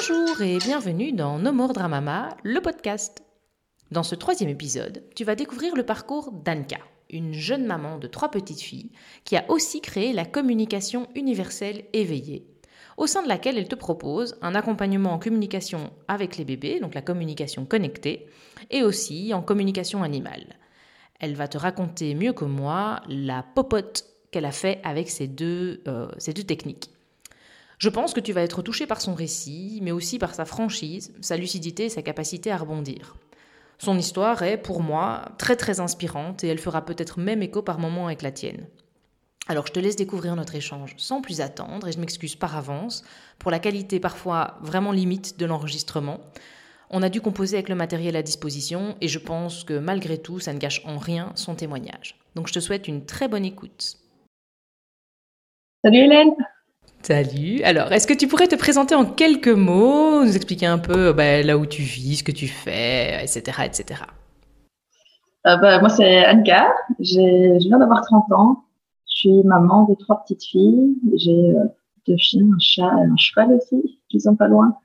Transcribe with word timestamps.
Bonjour 0.00 0.40
et 0.40 0.56
bienvenue 0.56 1.12
dans 1.12 1.38
No 1.38 1.52
Dramama, 1.68 2.34
le 2.42 2.62
podcast. 2.62 3.22
Dans 3.90 4.02
ce 4.02 4.14
troisième 4.14 4.48
épisode, 4.48 5.04
tu 5.14 5.24
vas 5.24 5.34
découvrir 5.34 5.76
le 5.76 5.84
parcours 5.84 6.32
d'Anka, 6.32 6.78
une 7.10 7.34
jeune 7.34 7.66
maman 7.66 7.98
de 7.98 8.06
trois 8.06 8.30
petites 8.30 8.62
filles 8.62 8.92
qui 9.24 9.36
a 9.36 9.44
aussi 9.50 9.82
créé 9.82 10.14
la 10.14 10.24
communication 10.24 11.06
universelle 11.14 11.84
éveillée, 11.92 12.46
au 12.96 13.06
sein 13.06 13.22
de 13.22 13.28
laquelle 13.28 13.58
elle 13.58 13.68
te 13.68 13.74
propose 13.74 14.38
un 14.40 14.54
accompagnement 14.54 15.12
en 15.12 15.18
communication 15.18 15.90
avec 16.08 16.38
les 16.38 16.46
bébés, 16.46 16.80
donc 16.80 16.94
la 16.94 17.02
communication 17.02 17.66
connectée, 17.66 18.26
et 18.70 18.82
aussi 18.82 19.34
en 19.34 19.42
communication 19.42 20.02
animale. 20.02 20.56
Elle 21.18 21.34
va 21.34 21.46
te 21.46 21.58
raconter 21.58 22.14
mieux 22.14 22.32
que 22.32 22.46
moi 22.46 23.02
la 23.06 23.42
popote 23.42 24.06
qu'elle 24.30 24.46
a 24.46 24.52
fait 24.52 24.80
avec 24.82 25.10
ces 25.10 25.26
deux, 25.26 25.82
euh, 25.86 26.08
ces 26.16 26.32
deux 26.32 26.44
techniques. 26.44 26.90
Je 27.80 27.88
pense 27.88 28.12
que 28.12 28.20
tu 28.20 28.34
vas 28.34 28.42
être 28.42 28.60
touché 28.60 28.86
par 28.86 29.00
son 29.00 29.14
récit, 29.14 29.78
mais 29.80 29.90
aussi 29.90 30.18
par 30.18 30.34
sa 30.34 30.44
franchise, 30.44 31.14
sa 31.22 31.38
lucidité 31.38 31.86
et 31.86 31.88
sa 31.88 32.02
capacité 32.02 32.52
à 32.52 32.58
rebondir. 32.58 33.16
Son 33.78 33.96
histoire 33.96 34.42
est, 34.42 34.58
pour 34.58 34.82
moi, 34.82 35.32
très 35.38 35.56
très 35.56 35.80
inspirante 35.80 36.44
et 36.44 36.48
elle 36.48 36.58
fera 36.58 36.84
peut-être 36.84 37.18
même 37.18 37.42
écho 37.42 37.62
par 37.62 37.78
moments 37.78 38.08
avec 38.08 38.20
la 38.20 38.32
tienne. 38.32 38.66
Alors 39.48 39.66
je 39.66 39.72
te 39.72 39.80
laisse 39.80 39.96
découvrir 39.96 40.36
notre 40.36 40.54
échange 40.54 40.92
sans 40.98 41.22
plus 41.22 41.40
attendre 41.40 41.88
et 41.88 41.92
je 41.92 41.98
m'excuse 41.98 42.36
par 42.36 42.54
avance 42.54 43.02
pour 43.38 43.50
la 43.50 43.58
qualité 43.58 43.98
parfois 43.98 44.58
vraiment 44.60 44.92
limite 44.92 45.38
de 45.38 45.46
l'enregistrement. 45.46 46.20
On 46.90 47.02
a 47.02 47.08
dû 47.08 47.22
composer 47.22 47.56
avec 47.56 47.70
le 47.70 47.74
matériel 47.76 48.14
à 48.14 48.22
disposition 48.22 48.94
et 49.00 49.08
je 49.08 49.18
pense 49.18 49.64
que 49.64 49.78
malgré 49.78 50.18
tout 50.18 50.38
ça 50.38 50.52
ne 50.52 50.58
gâche 50.58 50.82
en 50.84 50.98
rien 50.98 51.32
son 51.34 51.54
témoignage. 51.54 52.16
Donc 52.34 52.46
je 52.46 52.52
te 52.52 52.60
souhaite 52.60 52.88
une 52.88 53.06
très 53.06 53.26
bonne 53.26 53.46
écoute. 53.46 53.96
Salut 55.82 56.00
Hélène 56.00 56.34
Salut. 57.02 57.62
Alors, 57.62 57.90
est-ce 57.92 58.06
que 58.06 58.12
tu 58.12 58.28
pourrais 58.28 58.46
te 58.46 58.56
présenter 58.56 58.94
en 58.94 59.06
quelques 59.06 59.48
mots, 59.48 60.22
nous 60.22 60.36
expliquer 60.36 60.66
un 60.66 60.78
peu 60.78 61.12
bah, 61.14 61.42
là 61.42 61.56
où 61.56 61.64
tu 61.64 61.82
vis, 61.82 62.16
ce 62.16 62.24
que 62.24 62.32
tu 62.32 62.46
fais, 62.46 63.24
etc. 63.24 63.62
etc. 63.64 64.02
Euh, 65.46 65.56
bah, 65.56 65.80
moi, 65.80 65.88
c'est 65.88 66.26
Anka. 66.26 66.74
Je 66.98 67.58
viens 67.66 67.78
d'avoir 67.78 68.02
30 68.02 68.32
ans. 68.32 68.64
Je 69.08 69.20
suis 69.20 69.42
maman 69.44 69.84
de 69.84 69.94
trois 69.94 70.22
petites 70.22 70.44
filles. 70.44 70.94
J'ai 71.16 71.54
euh, 71.56 71.64
deux 72.06 72.18
chiens, 72.18 72.44
un 72.44 72.58
chat 72.58 72.92
et 72.98 73.06
un 73.10 73.16
cheval 73.16 73.54
aussi, 73.54 73.98
qui 74.10 74.20
sont 74.20 74.36
pas 74.36 74.48
loin. 74.48 74.76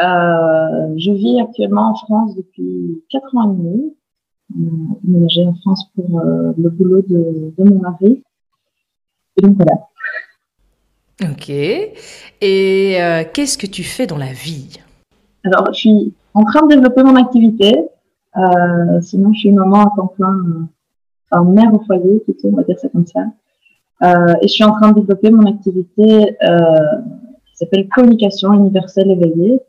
Euh, 0.00 0.94
je 0.96 1.10
vis 1.10 1.40
actuellement 1.40 1.90
en 1.90 1.94
France 1.96 2.36
depuis 2.36 3.02
4 3.10 3.36
ans 3.36 3.52
et 3.52 3.56
demi. 3.56 3.96
J'ai 5.28 5.44
en 5.44 5.54
France 5.54 5.90
pour 5.96 6.20
le 6.20 6.70
boulot 6.70 7.02
de, 7.02 7.52
de 7.58 7.64
mon 7.64 7.80
mari. 7.80 8.22
Et 9.36 9.42
donc 9.42 9.56
voilà. 9.56 9.88
Ok. 11.30 11.50
Et 11.50 12.96
euh, 13.00 13.22
qu'est-ce 13.32 13.56
que 13.56 13.66
tu 13.66 13.84
fais 13.84 14.06
dans 14.06 14.18
la 14.18 14.32
vie? 14.32 14.80
Alors, 15.44 15.68
je 15.72 15.78
suis 15.78 16.14
en 16.34 16.42
train 16.44 16.66
de 16.66 16.74
développer 16.74 17.02
mon 17.02 17.16
activité. 17.16 17.72
Euh, 18.36 19.00
sinon, 19.00 19.32
je 19.32 19.40
suis 19.40 19.52
maman 19.52 19.82
à 19.82 19.92
temps 19.94 20.08
plein, 20.08 20.34
euh, 20.34 20.64
enfin 21.30 21.44
mère 21.44 21.72
au 21.72 21.80
foyer, 21.84 22.18
plutôt, 22.20 22.48
on 22.48 22.56
va 22.56 22.64
dire 22.64 22.78
ça 22.78 22.88
comme 22.88 23.06
ça. 23.06 23.20
Et 24.40 24.48
je 24.48 24.52
suis 24.52 24.64
en 24.64 24.72
train 24.72 24.90
de 24.90 25.00
développer 25.00 25.30
mon 25.30 25.46
activité 25.46 26.36
qui 27.46 27.56
s'appelle 27.56 27.88
communication 27.88 28.52
universelle 28.52 29.12
éveillée. 29.12 29.60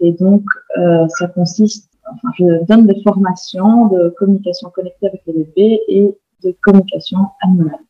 Et 0.00 0.12
donc, 0.12 0.44
ça 1.08 1.26
consiste, 1.26 1.90
enfin, 2.10 2.28
je 2.38 2.64
donne 2.64 2.86
des 2.86 3.02
formations 3.02 3.88
de 3.88 4.14
communication 4.18 4.70
connectée 4.70 5.08
avec 5.08 5.20
les 5.26 5.34
bébés 5.34 5.80
et 5.88 6.16
de 6.42 6.56
communication 6.62 7.18
animale. 7.42 7.80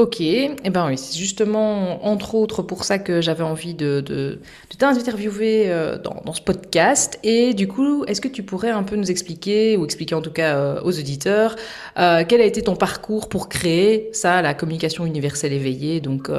Ok, 0.00 0.22
et 0.22 0.56
eh 0.64 0.70
ben 0.70 0.86
oui, 0.86 0.96
c'est 0.96 1.18
justement 1.18 2.06
entre 2.06 2.34
autres 2.34 2.62
pour 2.62 2.84
ça 2.84 2.98
que 2.98 3.20
j'avais 3.20 3.42
envie 3.42 3.74
de, 3.74 4.40
t'interviewer 4.78 5.64
euh, 5.66 5.98
dans, 5.98 6.32
ce 6.32 6.40
podcast. 6.40 7.18
Et 7.22 7.52
du 7.52 7.68
coup, 7.68 8.06
est-ce 8.06 8.22
que 8.22 8.28
tu 8.28 8.42
pourrais 8.42 8.70
un 8.70 8.82
peu 8.82 8.96
nous 8.96 9.10
expliquer, 9.10 9.76
ou 9.76 9.84
expliquer 9.84 10.14
en 10.14 10.22
tout 10.22 10.30
cas 10.32 10.56
euh, 10.56 10.80
aux 10.84 10.98
auditeurs, 10.98 11.54
euh, 11.98 12.24
quel 12.26 12.40
a 12.40 12.46
été 12.46 12.62
ton 12.62 12.76
parcours 12.76 13.28
pour 13.28 13.50
créer 13.50 14.08
ça, 14.14 14.40
la 14.40 14.54
communication 14.54 15.04
universelle 15.04 15.52
éveillée? 15.52 16.00
Donc 16.00 16.30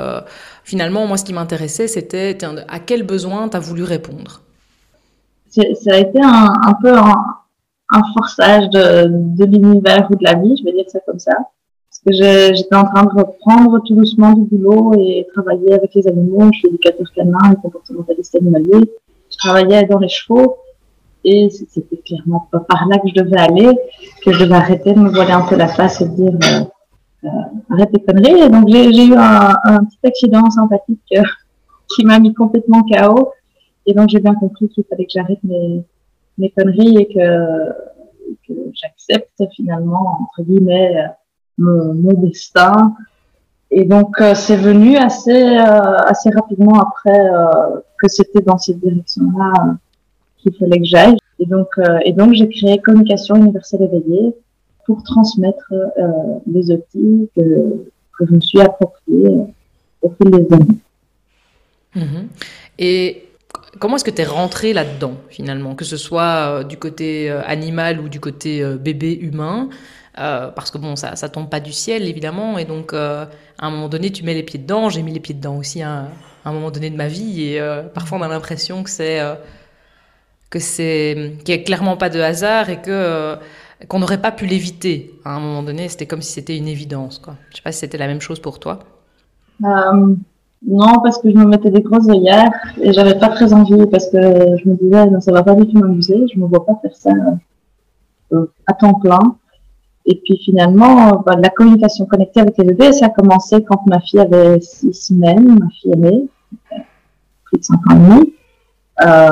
finalement, 0.64 1.06
moi, 1.06 1.18
ce 1.18 1.24
qui 1.24 1.34
m'intéressait, 1.34 1.88
c'était 1.88 2.36
à 2.68 2.80
quel 2.80 3.04
besoin 3.04 3.48
tu 3.48 3.58
as 3.58 3.60
voulu 3.60 3.84
répondre? 3.84 4.42
Ça 5.52 5.94
a 5.94 5.98
été 6.00 6.20
un, 6.20 6.74
peu 6.82 6.98
un, 6.98 8.02
forçage 8.18 8.68
de, 8.72 9.46
l'univers 9.46 10.08
ou 10.10 10.16
de 10.16 10.24
la 10.24 10.34
vie, 10.34 10.56
je 10.58 10.64
vais 10.64 10.72
dire 10.72 10.90
ça 10.90 11.00
comme 11.06 11.20
ça 11.20 11.34
j'étais 12.08 12.76
en 12.76 12.86
train 12.86 13.04
de 13.04 13.10
reprendre 13.10 13.80
tout 13.86 13.96
doucement 13.96 14.34
du 14.34 14.44
boulot 14.44 14.94
et 14.98 15.28
travailler 15.34 15.74
avec 15.74 15.94
les 15.94 16.08
animaux. 16.08 16.50
Je 16.52 16.60
suis 16.60 16.68
éducateur 16.68 17.08
canin 17.16 17.52
et 17.52 17.56
comportementaliste 17.62 18.36
animalier. 18.36 18.92
Je 19.32 19.38
travaillais 19.38 19.86
dans 19.86 20.00
les 20.00 20.10
chevaux 20.10 20.58
et 21.24 21.50
c'était 21.50 21.98
clairement 21.98 22.48
pas 22.52 22.62
par 22.62 22.88
là 22.88 22.98
que 22.98 23.08
je 23.08 23.22
devais 23.22 23.38
aller, 23.38 23.70
que 24.26 24.32
je 24.32 24.40
devais 24.44 24.56
arrêter 24.56 24.94
de 24.94 25.00
me 25.00 25.10
voiler 25.10 25.32
un 25.32 25.46
peu 25.46 25.56
la 25.56 25.68
face 25.68 26.02
et 26.02 26.06
de 26.06 26.16
dire 26.16 26.34
euh, 26.34 26.64
euh, 27.26 27.74
arrête 27.74 27.92
tes 27.92 28.04
conneries. 28.04 28.42
Et 28.42 28.50
donc 28.50 28.68
j'ai 28.68 29.06
eu 29.06 29.14
un, 29.14 29.54
un, 29.64 29.84
petit 29.86 30.00
accident 30.04 30.50
sympathique 30.50 31.00
euh, 31.16 31.22
qui 31.94 32.04
m'a 32.04 32.20
mis 32.20 32.34
complètement 32.34 32.82
KO. 32.82 33.34
Et 33.86 33.94
donc 33.94 34.10
j'ai 34.10 34.20
bien 34.20 34.34
compris 34.34 34.70
qu'il 34.70 34.84
fallait 34.86 35.06
que 35.06 35.12
j'arrête 35.14 35.44
mes, 35.44 35.84
mes 36.40 36.50
conneries 36.50 36.98
et 36.98 37.06
que, 37.06 37.70
que 38.48 38.54
j'accepte 38.74 39.44
finalement, 39.56 40.20
entre 40.22 40.44
guillemets, 40.44 41.06
mon, 41.58 42.14
destin. 42.14 42.96
Et 43.70 43.86
donc, 43.86 44.20
euh, 44.20 44.36
c'est 44.36 44.58
venu 44.58 44.98
assez, 44.98 45.32
euh, 45.32 45.98
assez 46.06 46.30
rapidement 46.30 46.80
après 46.80 47.20
euh, 47.20 47.80
que 47.98 48.08
c'était 48.10 48.42
dans 48.42 48.58
cette 48.58 48.80
direction-là 48.80 49.78
qu'il 50.38 50.54
fallait 50.56 50.80
que 50.80 50.86
j'aille. 50.86 51.18
Et 51.40 51.46
donc, 51.46 51.70
et 52.06 52.14
donc 52.14 52.34
j'ai 52.34 52.48
créé 52.50 52.78
Communication 52.80 53.36
universelle 53.36 53.82
éveillée 53.82 54.36
pour 54.86 55.02
transmettre 55.02 55.74
les 56.46 56.72
outils 56.72 57.30
que, 57.36 57.42
que 58.18 58.26
je 58.28 58.34
me 58.34 58.40
suis 58.40 58.62
appropriés 58.62 59.38
au 60.04 60.10
fil 60.10 60.30
des 60.30 60.54
années. 60.54 60.78
Mhm. 61.96 62.28
Et 62.78 63.24
comment 63.80 63.96
est-ce 63.96 64.04
que 64.04 64.12
tu 64.12 64.22
es 64.22 64.26
rentré 64.26 64.74
là-dedans, 64.74 65.14
finalement, 65.30 65.74
que 65.74 65.86
ce 65.86 65.98
soit 65.98 66.64
du 66.64 66.78
côté 66.78 67.32
animal 67.32 68.00
ou 68.00 68.08
du 68.08 68.20
côté 68.20 68.64
bébé 68.80 69.16
humain 69.16 69.70
euh, 70.20 70.50
parce 70.50 70.72
que 70.72 70.78
bon, 70.78 70.96
ça, 70.96 71.16
ça 71.16 71.30
tombe 71.30 71.50
pas 71.50 71.60
du 71.62 71.72
ciel 71.72 72.08
évidemment, 72.08 72.58
et 72.58 72.66
donc 72.66 72.94
euh, 72.94 73.26
à 73.58 73.68
un 73.68 73.72
moment 73.72 73.88
donné, 73.88 74.12
tu 74.12 74.24
mets 74.24 74.34
les 74.34 74.44
pieds 74.44 74.60
dedans. 74.60 74.90
J'ai 74.90 75.04
mis 75.04 75.14
les 75.14 75.20
pieds 75.20 75.36
dedans 75.36 75.58
aussi 75.58 75.82
à, 75.82 76.08
un 76.44 76.52
moment 76.52 76.72
donné 76.72 76.90
de 76.90 76.98
ma 76.98 77.08
vie, 77.08 77.44
et 77.44 77.62
euh, 77.62 77.84
parfois 77.84 78.18
on 78.18 78.22
a 78.22 78.28
l'impression 78.28 78.84
que 78.84 78.90
c'est 78.90 79.22
que 80.50 80.60
c'est 80.60 81.38
qu'il 81.46 81.56
n'y 81.56 81.62
a 81.62 81.64
clairement 81.64 81.96
pas 81.96 82.10
de 82.10 82.20
hasard 82.20 82.70
et 82.70 82.82
que 82.82 83.38
qu'on 83.88 84.00
n'aurait 84.00 84.22
pas 84.22 84.32
pu 84.32 84.46
l'éviter. 84.46 85.14
À 85.26 85.36
un 85.36 85.40
moment 85.40 85.64
donné, 85.64 85.90
c'était 85.90 86.06
comme 86.06 86.22
si 86.22 86.34
c'était 86.34 86.58
une 86.58 86.68
évidence. 86.68 87.18
Quoi. 87.18 87.36
Je 87.50 87.58
sais 87.58 87.64
pas 87.64 87.72
si 87.72 87.80
c'était 87.80 87.98
la 87.98 88.08
même 88.08 88.22
chose 88.22 88.40
pour 88.40 88.60
toi. 88.60 88.80
non, 89.62 91.00
parce 91.02 91.20
que 91.20 91.32
je 91.32 91.36
me 91.36 91.46
mettais 91.46 91.72
des 91.72 91.82
grosses 91.82 92.08
œillères 92.10 92.52
et 92.80 92.94
j'avais 92.94 93.18
pas 93.18 93.30
très 93.30 93.54
envie 93.54 93.88
parce 93.88 94.10
que 94.10 94.20
je 94.22 94.70
me 94.70 94.76
disais 94.76 95.06
non, 95.08 95.22
ça 95.22 95.32
va 95.32 95.42
pas 95.42 95.56
du 95.56 95.66
tout 95.68 95.80
m'amuser. 95.80 96.26
Je 96.34 96.40
me 96.40 96.48
vois 96.48 96.66
pas 96.66 96.74
faire 96.82 96.96
ça 96.96 97.12
à 98.68 98.74
temps 98.74 98.94
plein. 98.96 99.38
Et 100.06 100.16
puis 100.24 100.38
finalement, 100.38 101.24
bah, 101.26 101.36
la 101.42 101.50
communication 101.50 102.06
connectée 102.06 102.42
avec 102.42 102.58
les 102.58 102.66
bébés, 102.66 102.92
ça 102.92 103.08
a 103.08 103.10
commencé 103.10 103.64
quand 103.64 103.86
ma 103.86 104.00
fille 104.00 104.20
avait 104.20 104.60
six 104.60 104.94
semaines, 104.94 105.60
ma 105.60 105.70
fille 105.70 105.94
aînée, 105.94 106.28
plus 107.44 107.60
de 107.60 107.64
cinq 107.64 107.80
ans 107.92 107.96
et 107.96 108.00
demi. 108.00 108.34
Euh, 109.06 109.30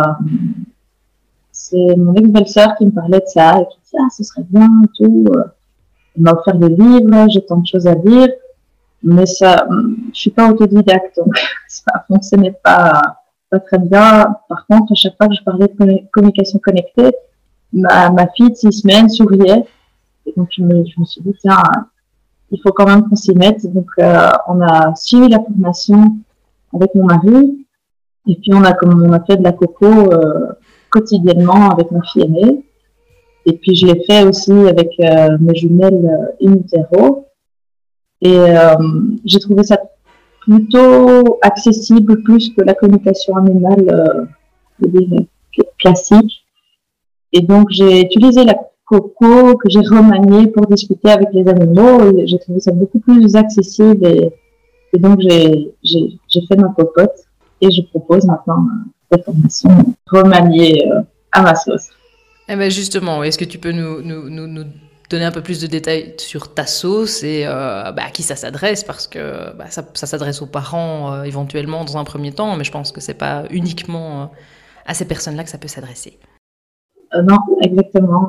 c'est 1.52 1.96
mon 1.98 2.14
ex-belle-sœur 2.14 2.76
qui 2.78 2.86
me 2.86 2.92
parlait 2.92 3.20
de 3.20 3.26
ça 3.26 3.60
et 3.60 3.66
qui 3.66 3.80
disait 3.84 3.98
ah 4.00 4.10
ce 4.16 4.24
serait 4.24 4.46
bien 4.50 4.70
et 4.84 4.88
tout. 4.98 5.26
Elle 6.16 6.22
m'a 6.22 6.34
offert 6.34 6.56
des 6.56 6.70
livres, 6.70 7.30
j'ai 7.30 7.46
tant 7.46 7.58
de 7.58 7.68
choses 7.68 7.88
à 7.88 7.96
dire, 7.96 8.30
mais 9.04 9.26
ça, 9.26 9.68
je 10.14 10.20
suis 10.20 10.30
pas 10.30 10.50
autodidacte 10.50 11.18
donc 11.18 11.34
ça 11.68 12.06
fonctionnait 12.08 12.56
pas 12.64 13.02
pas 13.50 13.60
très 13.60 13.80
bien. 13.80 14.36
Par 14.48 14.68
contre, 14.68 14.92
à 14.92 14.96
chaque 14.96 15.18
fois 15.18 15.28
que 15.28 15.34
je 15.34 15.44
parlais 15.44 15.68
de 15.68 16.08
communication 16.12 16.60
connectée, 16.60 17.12
ma 17.74 18.28
fille 18.36 18.52
de 18.52 18.56
six 18.56 18.72
semaines 18.72 19.10
souriait 19.10 19.66
donc, 20.36 20.50
je 20.52 20.64
me, 20.64 20.84
suis 21.06 21.22
dit, 21.22 21.34
tiens, 21.40 21.62
il 22.52 22.60
faut 22.62 22.72
quand 22.72 22.86
même 22.86 23.08
qu'on 23.08 23.16
s'y 23.16 23.34
mette. 23.34 23.66
Donc, 23.74 23.88
euh, 24.00 24.30
on 24.48 24.62
a 24.62 24.96
suivi 24.96 25.30
la 25.30 25.40
formation 25.40 26.18
avec 26.74 26.94
mon 26.96 27.06
mari. 27.06 27.66
Et 28.28 28.36
puis, 28.36 28.54
on 28.54 28.64
a, 28.64 28.74
comme 28.74 29.04
on 29.04 29.14
a 29.14 29.24
fait 29.24 29.38
de 29.38 29.44
la 29.44 29.54
coco 29.54 29.86
euh, 29.86 30.48
quotidiennement 30.90 31.70
avec 31.70 31.92
ma 31.92 32.02
fille 32.04 32.24
aînée. 32.24 32.64
Et 33.46 33.54
puis, 33.54 33.76
je 33.76 33.88
l'ai 33.88 34.04
fait 34.06 34.24
aussi 34.24 34.52
avec 34.52 34.90
euh, 35.00 35.38
mes 35.40 35.56
jumelles 35.56 36.36
in. 36.42 36.58
Et 38.22 38.38
j'ai 39.24 39.40
trouvé 39.40 39.64
ça 39.64 39.80
plutôt 40.42 41.40
accessible 41.42 42.22
plus 42.24 42.54
que 42.54 42.62
la 42.62 42.74
communication 42.74 43.38
animale 43.38 44.28
classique. 45.80 46.44
Et 47.32 47.42
donc, 47.42 47.70
j'ai 47.70 48.02
utilisé 48.02 48.44
la 48.44 48.56
coco 48.90 49.56
que 49.58 49.70
j'ai 49.70 49.80
remanié 49.80 50.48
pour 50.48 50.66
discuter 50.66 51.12
avec 51.12 51.30
les 51.32 51.48
animaux. 51.48 52.18
Et 52.18 52.28
j'ai 52.28 52.40
trouvé 52.40 52.60
ça 52.60 52.72
beaucoup 52.72 53.00
plus 53.00 53.36
accessible 53.36 54.06
et, 54.06 54.32
donc 54.98 55.20
j'ai, 55.22 55.72
fait 56.48 56.56
ma 56.58 56.70
popote 56.70 57.14
et 57.62 57.70
je 57.70 57.82
propose 57.84 58.26
maintenant 58.26 58.66
des 59.12 59.22
formations 59.22 59.70
remaniées 60.08 60.84
à 61.32 61.42
ma 61.44 61.56
sauce. 61.56 61.90
Eh 62.48 62.56
ben 62.56 62.72
justement, 62.72 63.24
est-ce 63.24 63.38
que 63.38 63.46
tu 63.46 63.60
peux 63.60 63.72
nous, 63.72 64.02
donner 65.12 65.26
un 65.26 65.32
peu 65.32 65.42
plus 65.42 65.60
de 65.62 65.68
détails 65.68 66.16
sur 66.18 66.54
ta 66.54 66.66
sauce 66.66 67.24
et 67.24 67.44
bah, 67.46 67.94
à 67.96 68.10
qui 68.10 68.24
ça 68.24 68.36
s'adresse? 68.36 68.84
Parce 68.84 69.08
que 69.08 69.56
bah, 69.56 69.66
ça, 69.70 69.84
ça 69.94 70.08
s'adresse 70.08 70.42
aux 70.42 70.48
parents 70.48 71.24
éventuellement 71.24 71.86
dans 71.86 71.98
un 71.98 72.04
premier 72.04 72.32
temps, 72.32 72.56
mais 72.56 72.64
je 72.64 72.72
pense 72.72 72.92
que 72.92 73.02
c'est 73.02 73.14
pas 73.14 73.44
uniquement 73.52 74.32
à 74.88 74.96
ces 74.96 75.06
personnes-là 75.06 75.44
que 75.44 75.52
ça 75.52 75.60
peut 75.60 75.68
s'adresser. 75.68 76.18
Non, 77.24 77.38
exactement. 77.62 78.28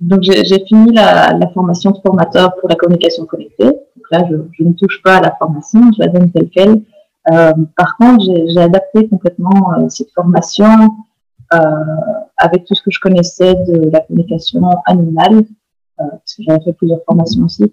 Donc 0.00 0.20
j'ai 0.22 0.64
fini 0.66 0.92
la, 0.92 1.38
formation 1.54 1.90
de 1.90 1.98
formateur 1.98 2.54
pour 2.56 2.68
la 2.68 2.74
communication 2.74 3.24
connectée. 3.24 3.64
Donc 3.64 4.04
là, 4.10 4.24
je, 4.30 4.64
ne 4.64 4.72
touche 4.72 5.02
pas 5.02 5.16
à 5.16 5.20
la 5.20 5.34
formation, 5.36 5.80
je 5.96 6.02
la 6.02 6.08
donne 6.08 6.30
telle 6.30 6.50
quelle. 6.50 6.82
Euh, 7.32 7.52
par 7.76 7.96
contre, 7.96 8.24
j'ai 8.24 8.60
adapté 8.60 9.08
complètement 9.08 9.72
euh, 9.74 9.88
cette 9.88 10.12
formation 10.12 10.68
euh, 11.54 11.58
avec 12.36 12.64
tout 12.64 12.74
ce 12.74 12.82
que 12.82 12.90
je 12.90 12.98
connaissais 13.00 13.54
de 13.54 13.88
la 13.90 14.00
communication 14.00 14.68
animale, 14.84 15.38
euh, 15.38 16.04
parce 16.10 16.34
que 16.36 16.42
j'avais 16.42 16.64
fait 16.64 16.72
plusieurs 16.72 17.04
formations 17.04 17.44
aussi. 17.44 17.70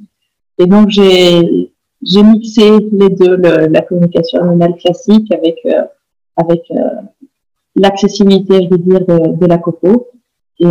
Et 0.60 0.68
donc 0.68 0.90
j'ai 0.90 1.74
mixé 2.04 2.80
les 2.92 3.10
deux, 3.10 3.36
la 3.36 3.82
communication 3.82 4.44
animale 4.44 4.76
classique 4.76 5.34
avec 5.34 5.58
euh, 5.66 5.84
avec 6.38 6.62
l'accessibilité, 7.76 8.64
je 8.64 8.70
veux 8.70 8.78
dire, 8.78 9.06
de, 9.06 9.38
de 9.38 9.46
la 9.46 9.58
coco. 9.58 10.10
Et 10.60 10.68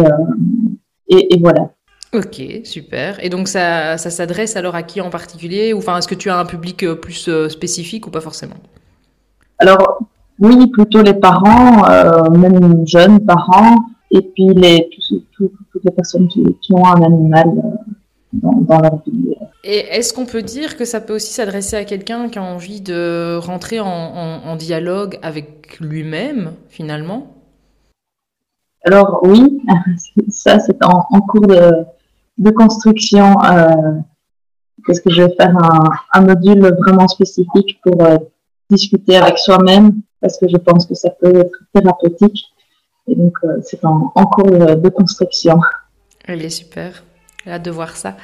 et, 1.12 1.38
voilà. 1.40 1.70
Ok, 2.14 2.42
super. 2.64 3.22
Et 3.24 3.30
donc 3.30 3.48
ça, 3.48 3.96
ça 3.96 4.10
s'adresse 4.10 4.56
alors 4.56 4.74
à 4.74 4.82
qui 4.82 5.00
en 5.00 5.10
particulier? 5.10 5.72
Ou 5.72 5.78
enfin, 5.78 5.98
est-ce 5.98 6.08
que 6.08 6.14
tu 6.14 6.30
as 6.30 6.38
un 6.38 6.44
public 6.44 6.82
euh, 6.84 6.94
plus 6.94 7.28
euh, 7.28 7.48
spécifique 7.48 8.06
ou 8.06 8.10
pas 8.10 8.20
forcément? 8.20 8.56
Alors 9.58 10.00
oui, 10.38 10.66
plutôt 10.68 11.02
les 11.02 11.14
parents, 11.14 11.88
euh, 11.88 12.30
même 12.30 12.86
jeunes 12.86 13.20
parents, 13.24 13.76
et 14.10 14.20
puis 14.20 14.48
les, 14.48 14.90
toutes 15.36 15.84
les 15.84 15.90
personnes 15.90 16.28
qui, 16.28 16.42
ont 16.72 16.84
un 16.84 17.02
animal 17.02 17.50
dans, 18.32 18.80
leur 18.80 19.02
vie. 19.06 19.34
Et 19.64 19.78
est-ce 19.78 20.12
qu'on 20.12 20.26
peut 20.26 20.42
dire 20.42 20.76
que 20.76 20.84
ça 20.84 21.00
peut 21.00 21.14
aussi 21.14 21.32
s'adresser 21.32 21.76
à 21.76 21.84
quelqu'un 21.84 22.28
qui 22.28 22.38
a 22.38 22.42
envie 22.42 22.80
de 22.80 23.36
rentrer 23.36 23.80
en, 23.80 23.86
en 23.86 24.56
dialogue 24.56 25.18
avec 25.22 25.78
lui-même 25.80 26.52
finalement? 26.68 27.26
Alors 28.84 29.20
oui, 29.22 29.60
ça 30.28 30.58
c'est 30.58 30.82
en, 30.84 31.20
cours 31.20 31.46
de, 31.46 31.84
de 32.38 32.50
construction. 32.50 33.34
Euh, 33.44 34.00
parce 34.86 35.00
que 35.00 35.10
je 35.10 35.22
vais 35.22 35.34
faire 35.36 35.56
un, 35.56 35.90
un 36.12 36.20
module 36.22 36.74
vraiment 36.78 37.06
spécifique 37.06 37.80
pour 37.82 38.02
euh, 38.02 38.18
discuter 38.68 39.16
avec 39.16 39.38
soi-même, 39.38 40.00
parce 40.20 40.38
que 40.38 40.48
je 40.48 40.56
pense 40.56 40.86
que 40.86 40.94
ça 40.94 41.10
peut 41.10 41.36
être 41.36 41.56
thérapeutique. 41.72 42.46
Et 43.06 43.14
donc 43.14 43.34
euh, 43.44 43.60
c'est 43.62 43.84
en, 43.84 44.12
en, 44.14 44.26
cours 44.26 44.50
de, 44.50 44.74
de 44.74 44.88
construction. 44.88 45.60
Elle 46.24 46.44
est 46.44 46.50
super. 46.50 47.04
J'ai 47.44 47.50
hâte 47.50 47.64
de 47.64 47.72
voir 47.72 47.96
ça. 47.96 48.16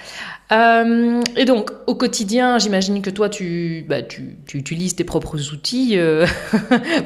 Euh, 0.52 1.20
et 1.36 1.44
donc, 1.44 1.72
au 1.88 1.96
quotidien, 1.96 2.58
j'imagine 2.58 3.02
que 3.02 3.10
toi, 3.10 3.28
tu, 3.28 3.84
bah, 3.88 4.02
tu, 4.02 4.36
tu, 4.46 4.58
utilises 4.58 4.94
tes 4.94 5.02
propres 5.02 5.52
outils, 5.52 5.98
euh, 5.98 6.24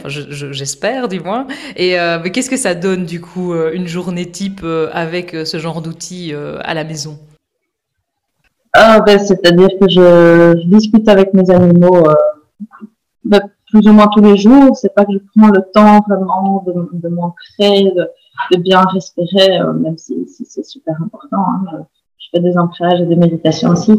j'espère 0.07 1.09
du 1.09 1.21
moins. 1.21 1.47
Et 1.75 1.99
euh, 1.99 2.19
mais 2.23 2.31
qu'est-ce 2.31 2.51
que 2.51 2.59
ça 2.59 2.75
donne 2.75 3.07
du 3.07 3.21
coup 3.21 3.55
une 3.55 3.87
journée 3.87 4.31
type 4.31 4.65
avec 4.93 5.31
ce 5.31 5.59
genre 5.59 5.81
d'outils 5.81 6.35
à 6.35 6.75
la 6.75 6.85
maison? 6.85 7.19
Ah, 8.75 9.01
ben, 9.01 9.19
C'est-à-dire 9.19 9.71
que 9.81 9.89
je, 9.89 10.67
discute 10.67 11.09
avec 11.09 11.33
mes 11.33 11.51
animaux 11.51 12.07
ben, 13.25 13.41
plus 13.71 13.89
ou 13.89 13.93
moins 13.93 14.09
tous 14.09 14.23
les 14.23 14.37
jours. 14.37 14.77
C'est 14.77 14.95
pas 14.95 15.07
que 15.07 15.13
je 15.13 15.19
prends 15.35 15.49
le 15.49 15.63
temps 15.73 16.01
vraiment 16.07 16.63
de, 16.67 16.75
de 16.93 17.09
m'ancrer, 17.09 17.85
de, 18.51 18.57
bien 18.59 18.83
respirer, 18.83 19.61
même 19.81 19.97
si, 19.97 20.27
si 20.27 20.45
c'est 20.45 20.65
super 20.65 20.95
important. 21.03 21.39
Hein 21.39 21.87
fais 22.33 22.41
des 22.41 22.57
ancrages 22.59 23.01
et 23.01 23.07
des 23.07 23.17
méditations 23.17 23.71
aussi. 23.71 23.93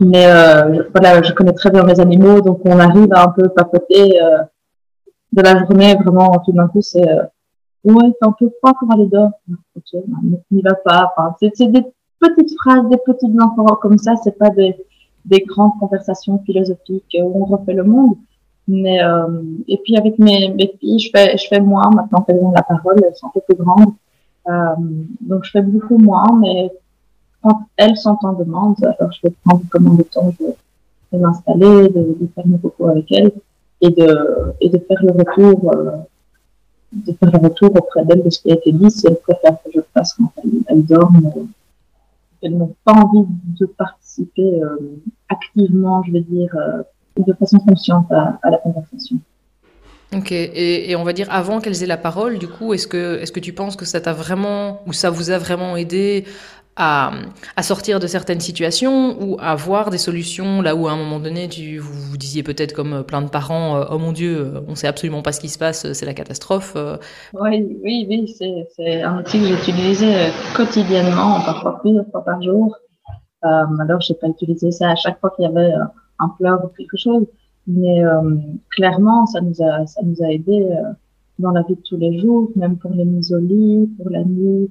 Mais 0.00 0.26
euh, 0.26 0.84
voilà, 0.94 1.22
je 1.22 1.32
connais 1.32 1.52
très 1.52 1.70
bien 1.70 1.82
mes 1.82 1.98
animaux, 2.00 2.40
donc 2.40 2.60
on 2.64 2.78
arrive 2.78 3.12
à 3.12 3.24
un 3.24 3.28
peu 3.28 3.48
papoter 3.48 4.20
euh, 4.22 4.42
de 5.32 5.42
la 5.42 5.58
journée. 5.58 5.94
Vraiment, 5.94 6.30
tout 6.44 6.52
d'un 6.52 6.68
coup, 6.68 6.82
c'est 6.82 7.08
euh, 7.08 7.22
ouais, 7.84 8.12
c'est 8.20 8.28
un 8.28 8.32
peu 8.38 8.50
froid 8.58 8.74
pour 8.78 8.92
aller 8.92 9.06
dehors. 9.06 9.30
Ok, 9.76 10.00
n'y 10.50 10.62
va 10.62 10.74
pas. 10.74 11.12
Enfin, 11.16 11.34
c'est, 11.40 11.50
c'est 11.54 11.68
des 11.68 11.84
petites 12.20 12.54
phrases, 12.60 12.88
des 12.90 12.98
petites 12.98 13.34
infos 13.40 13.76
comme 13.76 13.98
ça. 13.98 14.14
C'est 14.22 14.38
pas 14.38 14.50
des, 14.50 14.76
des 15.24 15.40
grandes 15.40 15.78
conversations 15.80 16.38
philosophiques 16.44 17.16
où 17.20 17.42
on 17.42 17.44
refait 17.44 17.74
le 17.74 17.84
monde. 17.84 18.16
Mais 18.68 19.02
euh, 19.02 19.42
et 19.66 19.78
puis 19.78 19.96
avec 19.96 20.18
mes, 20.18 20.50
mes 20.50 20.70
filles, 20.78 20.98
je 20.98 21.10
fais 21.10 21.38
je 21.38 21.48
fais 21.48 21.58
moins 21.58 21.90
maintenant 21.90 22.20
qu'elles 22.20 22.36
ont 22.36 22.52
la 22.52 22.62
parole, 22.62 22.96
elles 23.02 23.16
sont 23.16 23.28
un 23.28 23.30
peu 23.32 23.40
plus 23.40 23.56
grandes. 23.56 23.94
Euh, 24.46 24.74
donc 25.22 25.44
je 25.44 25.50
fais 25.50 25.62
beaucoup 25.62 25.96
moins, 25.96 26.38
mais 26.38 26.70
quand 27.42 27.60
elles 27.76 27.96
sont 27.96 28.18
en 28.22 28.32
demande, 28.32 28.76
alors 28.84 29.12
je 29.12 29.20
vais 29.22 29.34
prendre 29.44 29.62
combien 29.70 29.94
de 29.94 30.02
temps 30.02 30.32
vais 31.12 31.18
m'installer, 31.18 31.88
de, 31.88 32.16
de, 32.20 32.28
faire 32.34 32.46
mes 32.46 32.58
cocos 32.58 32.88
avec 32.88 33.10
elles 33.12 33.32
et 33.80 33.90
de, 33.90 34.54
et 34.60 34.68
de 34.68 34.78
faire 34.78 34.98
le 35.02 35.12
retour, 35.12 35.72
euh, 35.74 35.90
de 36.92 37.12
faire 37.12 37.30
le 37.32 37.38
retour 37.38 37.70
auprès 37.74 38.04
d'elles 38.04 38.22
de 38.22 38.30
ce 38.30 38.40
qui 38.40 38.50
a 38.50 38.54
été 38.54 38.72
dit, 38.72 38.90
si 38.90 39.06
elles 39.06 39.18
préfèrent 39.20 39.62
que 39.64 39.70
je 39.74 39.80
fasse 39.94 40.14
quand 40.14 40.32
elles, 40.68 40.84
dorment. 40.84 41.32
Euh, 41.36 41.42
elles 42.42 42.56
n'ont 42.56 42.74
pas 42.84 42.92
envie 42.92 43.26
de 43.58 43.66
participer 43.66 44.60
euh, 44.62 44.76
activement, 45.28 46.02
je 46.04 46.12
vais 46.12 46.20
dire, 46.20 46.54
euh, 46.56 46.82
de 47.18 47.32
façon 47.32 47.58
consciente 47.58 48.10
à, 48.12 48.38
la 48.44 48.58
conversation. 48.58 49.16
Ok, 50.14 50.32
et, 50.32 50.90
et, 50.90 50.96
on 50.96 51.04
va 51.04 51.12
dire 51.12 51.26
avant 51.30 51.60
qu'elles 51.60 51.82
aient 51.82 51.86
la 51.86 51.98
parole, 51.98 52.38
du 52.38 52.48
coup, 52.48 52.72
est-ce 52.72 52.86
que, 52.86 53.18
est-ce 53.18 53.32
que 53.32 53.40
tu 53.40 53.52
penses 53.52 53.76
que 53.76 53.84
ça 53.84 54.00
t'a 54.00 54.12
vraiment, 54.12 54.80
ou 54.86 54.92
ça 54.92 55.10
vous 55.10 55.30
a 55.30 55.38
vraiment 55.38 55.76
aidé 55.76 56.24
à, 56.78 57.10
sortir 57.62 57.98
de 57.98 58.06
certaines 58.06 58.40
situations 58.40 59.20
ou 59.20 59.36
à 59.40 59.56
voir 59.56 59.90
des 59.90 59.98
solutions 59.98 60.62
là 60.62 60.76
où 60.76 60.86
à 60.86 60.92
un 60.92 60.96
moment 60.96 61.18
donné 61.18 61.48
tu, 61.48 61.78
vous, 61.78 61.92
vous 61.92 62.16
disiez 62.16 62.44
peut-être 62.44 62.72
comme 62.72 63.02
plein 63.02 63.20
de 63.20 63.28
parents 63.28 63.76
euh, 63.76 63.84
oh 63.90 63.98
mon 63.98 64.12
dieu 64.12 64.38
euh, 64.38 64.60
on 64.68 64.76
sait 64.76 64.86
absolument 64.86 65.20
pas 65.20 65.32
ce 65.32 65.40
qui 65.40 65.48
se 65.48 65.58
passe 65.58 65.92
c'est 65.92 66.06
la 66.06 66.14
catastrophe 66.14 66.74
euh. 66.76 66.96
oui 67.34 67.78
oui 67.82 68.06
oui 68.08 68.34
c'est 68.76 69.02
un 69.02 69.18
outil 69.18 69.40
que 69.40 69.46
j'utilise 69.46 70.04
quotidiennement 70.54 71.40
parfois 71.40 71.80
plusieurs 71.80 72.06
fois 72.12 72.24
par 72.24 72.40
jour 72.40 72.76
euh, 73.44 73.76
alors 73.80 74.00
j'ai 74.00 74.14
pas 74.14 74.28
utilisé 74.28 74.70
ça 74.70 74.90
à 74.90 74.94
chaque 74.94 75.18
fois 75.20 75.30
qu'il 75.34 75.44
y 75.44 75.48
avait 75.48 75.72
un 76.20 76.28
pleur 76.28 76.64
ou 76.64 76.68
quelque 76.68 76.96
chose 76.96 77.26
mais 77.66 78.04
euh, 78.04 78.36
clairement 78.70 79.26
ça 79.26 79.40
nous 79.40 79.60
a 79.62 79.84
ça 79.86 80.00
nous 80.04 80.22
a 80.22 80.30
aidé 80.30 80.64
dans 81.40 81.50
la 81.50 81.62
vie 81.62 81.74
de 81.74 81.82
tous 81.82 81.96
les 81.96 82.20
jours 82.20 82.50
même 82.54 82.76
pour 82.76 82.92
les 82.92 83.04
mises 83.04 83.32
au 83.32 83.38
lit 83.38 83.90
pour 83.96 84.10
la 84.10 84.22
nuit 84.22 84.70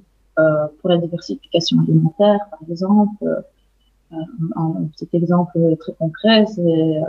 pour 0.80 0.90
la 0.90 0.98
diversification 0.98 1.80
alimentaire, 1.80 2.40
par 2.50 2.60
exemple. 2.70 3.24
Euh, 3.24 4.16
un 4.56 4.86
petit 4.96 5.08
exemple 5.12 5.58
très 5.78 5.92
concret, 5.92 6.46
c'est 6.46 7.02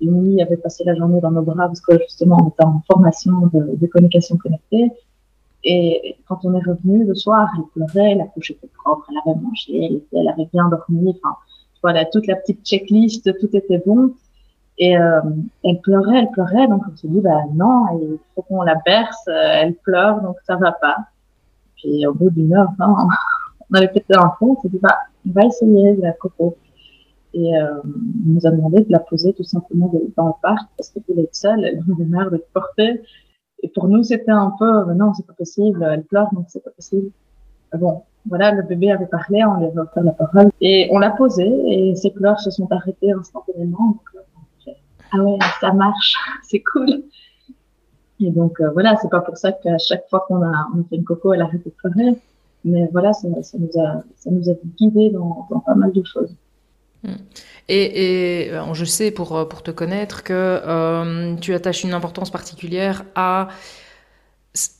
une 0.00 0.22
nuit 0.22 0.42
avait 0.42 0.56
passé 0.56 0.84
la 0.84 0.94
journée 0.94 1.20
dans 1.20 1.30
nos 1.30 1.42
bras 1.42 1.66
parce 1.66 1.80
que 1.80 1.98
justement 1.98 2.38
on 2.42 2.48
était 2.48 2.64
en 2.64 2.82
formation 2.90 3.50
de, 3.52 3.86
communication 3.86 4.36
connectée. 4.36 4.90
Et 5.62 6.16
quand 6.26 6.40
on 6.44 6.54
est 6.54 6.64
revenu 6.64 7.04
le 7.04 7.14
soir, 7.14 7.50
elle 7.56 7.64
pleurait, 7.74 8.14
la 8.14 8.24
couche 8.24 8.52
était 8.52 8.70
propre, 8.82 9.06
elle 9.10 9.30
avait 9.30 9.40
mangé, 9.40 10.02
elle, 10.12 10.28
avait 10.28 10.48
bien 10.52 10.68
dormi. 10.68 11.10
Enfin, 11.10 11.36
voilà, 11.82 12.06
toute 12.06 12.26
la 12.26 12.36
petite 12.36 12.64
checklist, 12.64 13.30
tout 13.38 13.54
était 13.54 13.82
bon. 13.84 14.14
Et 14.78 14.96
euh, 14.96 15.20
elle 15.62 15.78
pleurait, 15.82 16.20
elle 16.20 16.30
pleurait, 16.30 16.66
donc 16.66 16.82
on 16.90 16.96
se 16.96 17.06
dit, 17.06 17.20
bah 17.20 17.42
non, 17.52 17.84
il 18.00 18.18
faut 18.34 18.40
qu'on 18.40 18.62
la 18.62 18.76
berce, 18.76 19.28
elle 19.28 19.74
pleure, 19.74 20.22
donc 20.22 20.36
ça 20.46 20.56
va 20.56 20.72
pas. 20.72 20.96
Puis 21.80 22.06
au 22.06 22.14
bout 22.14 22.30
d'une 22.30 22.54
heure, 22.54 22.68
on 22.78 23.74
avait 23.74 23.88
peut-être 23.88 24.18
un 24.18 24.32
fond, 24.38 24.56
on 24.58 24.62
s'est 24.62 24.68
dit, 24.68 24.78
bah, 24.80 24.96
on 25.28 25.32
va 25.32 25.46
essayer 25.46 25.96
la 25.96 26.12
coco. 26.12 26.56
Et 27.32 27.56
euh, 27.56 27.80
on 27.84 28.32
nous 28.32 28.46
a 28.46 28.50
demandé 28.50 28.80
de 28.80 28.90
la 28.90 28.98
poser 28.98 29.32
tout 29.32 29.44
simplement 29.44 29.92
dans 30.16 30.26
le 30.26 30.32
parc 30.42 30.68
parce 30.76 30.90
qu'elle 30.90 31.04
voulait 31.08 31.22
être 31.22 31.34
seule, 31.34 31.64
elle 31.64 31.78
avait 31.78 32.04
marre 32.04 32.30
de 32.30 32.42
porter. 32.52 33.02
Et 33.62 33.68
pour 33.68 33.88
nous, 33.88 34.02
c'était 34.02 34.32
un 34.32 34.52
peu, 34.58 34.84
mais 34.86 34.94
non, 34.94 35.12
c'est 35.14 35.26
pas 35.26 35.34
possible, 35.34 35.86
elle 35.88 36.02
pleure, 36.04 36.28
donc 36.32 36.46
c'est 36.48 36.64
pas 36.64 36.70
possible. 36.70 37.10
bon, 37.74 38.02
voilà, 38.26 38.52
le 38.52 38.62
bébé 38.62 38.90
avait 38.90 39.06
parlé, 39.06 39.44
on 39.44 39.58
lui 39.58 39.66
avait 39.66 39.78
offert 39.78 40.02
la 40.02 40.12
parole. 40.12 40.50
Et 40.60 40.88
on 40.92 40.98
l'a 40.98 41.10
posée 41.10 41.62
et 41.68 41.94
ses 41.94 42.10
pleurs 42.10 42.40
se 42.40 42.50
sont 42.50 42.70
arrêtées 42.72 43.12
instantanément. 43.12 43.88
Donc 43.88 44.24
fait, 44.64 44.76
ah 45.12 45.18
ouais, 45.18 45.38
ça 45.60 45.72
marche, 45.72 46.14
c'est 46.42 46.62
cool. 46.72 47.04
Et 48.20 48.30
donc 48.30 48.60
euh, 48.60 48.70
voilà, 48.72 48.96
c'est 49.00 49.10
pas 49.10 49.20
pour 49.20 49.36
ça 49.36 49.52
qu'à 49.52 49.78
chaque 49.78 50.08
fois 50.08 50.24
qu'on 50.26 50.42
a, 50.42 50.68
on 50.76 50.84
fait 50.84 50.96
une 50.96 51.04
coco, 51.04 51.32
elle 51.32 51.42
arrête 51.42 51.64
de 51.64 51.70
pleurer. 51.70 52.16
Mais 52.64 52.88
voilà, 52.92 53.12
ça, 53.12 53.28
ça, 53.42 53.56
nous 53.58 53.80
a, 53.80 54.02
ça 54.16 54.30
nous 54.30 54.50
a 54.50 54.52
guidé 54.78 55.10
dans, 55.10 55.48
pas 55.64 55.74
mal 55.74 55.92
de 55.92 56.02
choses. 56.04 56.34
Hmm. 57.02 57.14
Et, 57.68 58.48
et 58.48 58.52
je 58.74 58.84
sais 58.84 59.10
pour, 59.10 59.48
pour 59.48 59.62
te 59.62 59.70
connaître 59.70 60.22
que 60.22 60.34
euh, 60.34 61.36
tu 61.36 61.54
attaches 61.54 61.84
une 61.84 61.94
importance 61.94 62.30
particulière 62.30 63.04
à 63.14 63.48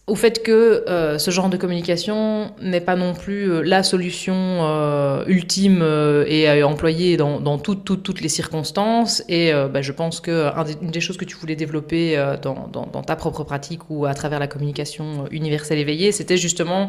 au 0.09 0.17
fait 0.17 0.43
que 0.43 0.85
euh, 0.89 1.19
ce 1.19 1.31
genre 1.31 1.49
de 1.49 1.57
communication 1.57 2.53
n'est 2.61 2.81
pas 2.81 2.97
non 2.97 3.15
plus 3.15 3.49
euh, 3.49 3.63
la 3.63 3.85
solution 3.85 4.35
euh, 4.35 5.25
ultime 5.29 5.83
et 6.27 6.63
employée 6.65 7.17
dans, 7.17 7.39
dans 7.39 7.59
toutes 7.59 8.21
les 8.21 8.29
circonstances. 8.29 9.23
Et 9.29 9.53
bah, 9.73 9.83
je 9.83 9.93
pense 9.93 10.21
que 10.21 10.51
une 10.83 10.91
des 10.91 11.01
choses 11.01 11.17
que 11.17 11.25
tu 11.25 11.37
voulais 11.37 11.55
développer 11.55 12.17
dans, 12.43 13.03
ta 13.03 13.17
propre 13.17 13.45
pratique 13.45 13.89
ou 13.89 14.07
à 14.07 14.15
travers 14.15 14.41
la 14.41 14.49
communication 14.49 15.27
universelle 15.31 15.79
éveillée, 15.79 16.13
c'était 16.13 16.37
justement 16.37 16.89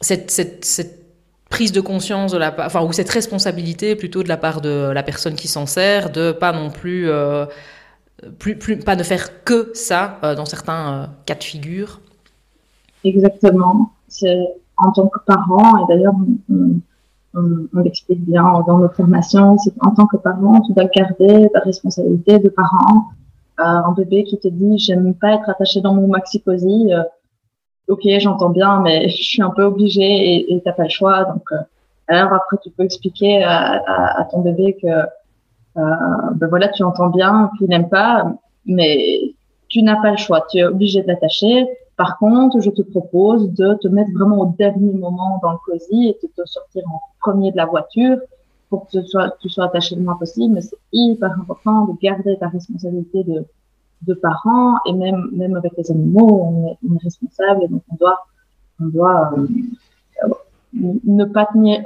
cette, 0.00 0.32
prise 1.50 1.72
de 1.72 1.80
conscience 1.80 2.34
enfin 2.58 2.82
ou 2.82 2.92
cette 2.92 3.10
responsabilité 3.10 3.94
plutôt 3.94 4.22
de 4.22 4.28
la 4.28 4.36
part 4.36 4.60
de 4.60 4.90
la 4.92 5.02
personne 5.02 5.34
qui 5.34 5.48
s'en 5.48 5.66
sert, 5.66 6.10
de 6.10 6.32
pas 6.32 6.52
non 6.52 6.70
plus 6.70 7.08
plus, 8.38 8.56
plus, 8.56 8.78
pas 8.78 8.96
de 8.96 9.02
faire 9.02 9.44
que 9.44 9.70
ça 9.74 10.18
euh, 10.22 10.34
dans 10.34 10.44
certains 10.44 10.92
euh, 10.92 11.06
cas 11.26 11.34
de 11.34 11.44
figure. 11.44 12.00
Exactement. 13.02 13.92
C'est 14.08 14.54
en 14.76 14.92
tant 14.92 15.08
que 15.08 15.18
parent, 15.26 15.84
et 15.84 15.88
d'ailleurs 15.88 16.14
on, 16.50 16.80
on, 17.34 17.80
l'explique 17.80 18.24
bien 18.24 18.44
dans 18.66 18.78
nos 18.78 18.88
formations, 18.88 19.58
c'est 19.58 19.76
qu'en 19.76 19.90
tant 19.92 20.06
que 20.06 20.16
parent, 20.16 20.60
tu 20.62 20.72
dois 20.72 20.86
garder 20.86 21.48
ta 21.52 21.60
responsabilité 21.60 22.38
de 22.38 22.48
parent. 22.48 23.10
Euh, 23.60 23.62
un 23.62 23.92
bébé 23.92 24.24
qui 24.24 24.38
te 24.38 24.48
dit 24.48 24.78
j'aime 24.78 25.14
pas 25.14 25.34
être 25.34 25.48
attaché 25.48 25.80
dans 25.80 25.94
mon 25.94 26.08
maxi 26.08 26.40
cosy, 26.40 26.90
ok 27.88 28.00
j'entends 28.18 28.50
bien, 28.50 28.80
mais 28.80 29.08
je 29.08 29.22
suis 29.22 29.42
un 29.42 29.50
peu 29.50 29.62
obligée 29.64 30.52
et 30.52 30.60
t'as 30.64 30.72
pas 30.72 30.84
le 30.84 30.88
choix. 30.88 31.24
Donc 31.24 31.44
alors 32.08 32.32
après 32.32 32.56
tu 32.62 32.70
peux 32.70 32.84
expliquer 32.84 33.42
à, 33.42 33.82
à, 33.86 34.20
à 34.20 34.24
ton 34.24 34.40
bébé 34.40 34.76
que 34.80 34.86
euh, 34.86 35.04
ben 35.76 36.46
voilà, 36.48 36.68
tu 36.68 36.82
entends 36.82 37.08
bien 37.08 37.50
qu'il 37.58 37.68
n'aime 37.68 37.88
pas, 37.88 38.32
mais 38.66 39.34
tu 39.68 39.82
n'as 39.82 40.00
pas 40.00 40.12
le 40.12 40.16
choix, 40.16 40.46
tu 40.48 40.58
es 40.58 40.64
obligé 40.64 41.02
de 41.02 41.08
l'attacher. 41.08 41.66
Par 41.96 42.18
contre, 42.18 42.60
je 42.60 42.70
te 42.70 42.82
propose 42.82 43.50
de 43.52 43.74
te 43.74 43.88
mettre 43.88 44.10
vraiment 44.12 44.38
au 44.38 44.54
dernier 44.58 44.92
moment 44.92 45.38
dans 45.42 45.52
le 45.52 45.58
cosy 45.64 46.08
et 46.08 46.18
de 46.22 46.28
te 46.28 46.46
sortir 46.46 46.82
en 46.88 47.00
premier 47.20 47.52
de 47.52 47.56
la 47.56 47.66
voiture 47.66 48.18
pour 48.68 48.86
que 48.86 48.98
tu 48.98 49.06
sois, 49.06 49.30
tu 49.40 49.48
sois 49.48 49.64
attaché 49.64 49.94
le 49.94 50.02
moins 50.02 50.16
possible. 50.16 50.54
Mais 50.54 50.60
c'est 50.60 50.78
hyper 50.92 51.32
important 51.32 51.86
de 51.86 51.92
garder 52.00 52.36
ta 52.36 52.48
responsabilité 52.48 53.22
de, 53.24 53.44
de 54.02 54.14
parent 54.14 54.78
et 54.86 54.92
même, 54.92 55.28
même 55.32 55.56
avec 55.56 55.72
les 55.76 55.90
animaux, 55.90 56.42
on 56.42 56.68
est, 56.68 56.78
on 56.88 56.94
est 56.96 57.04
responsable 57.04 57.64
et 57.64 57.68
donc 57.68 57.82
on 57.92 57.96
doit, 57.96 58.26
on 58.80 58.86
doit 58.86 59.32
euh, 59.36 60.94
ne 61.04 61.24
pas 61.24 61.46
tenir. 61.46 61.82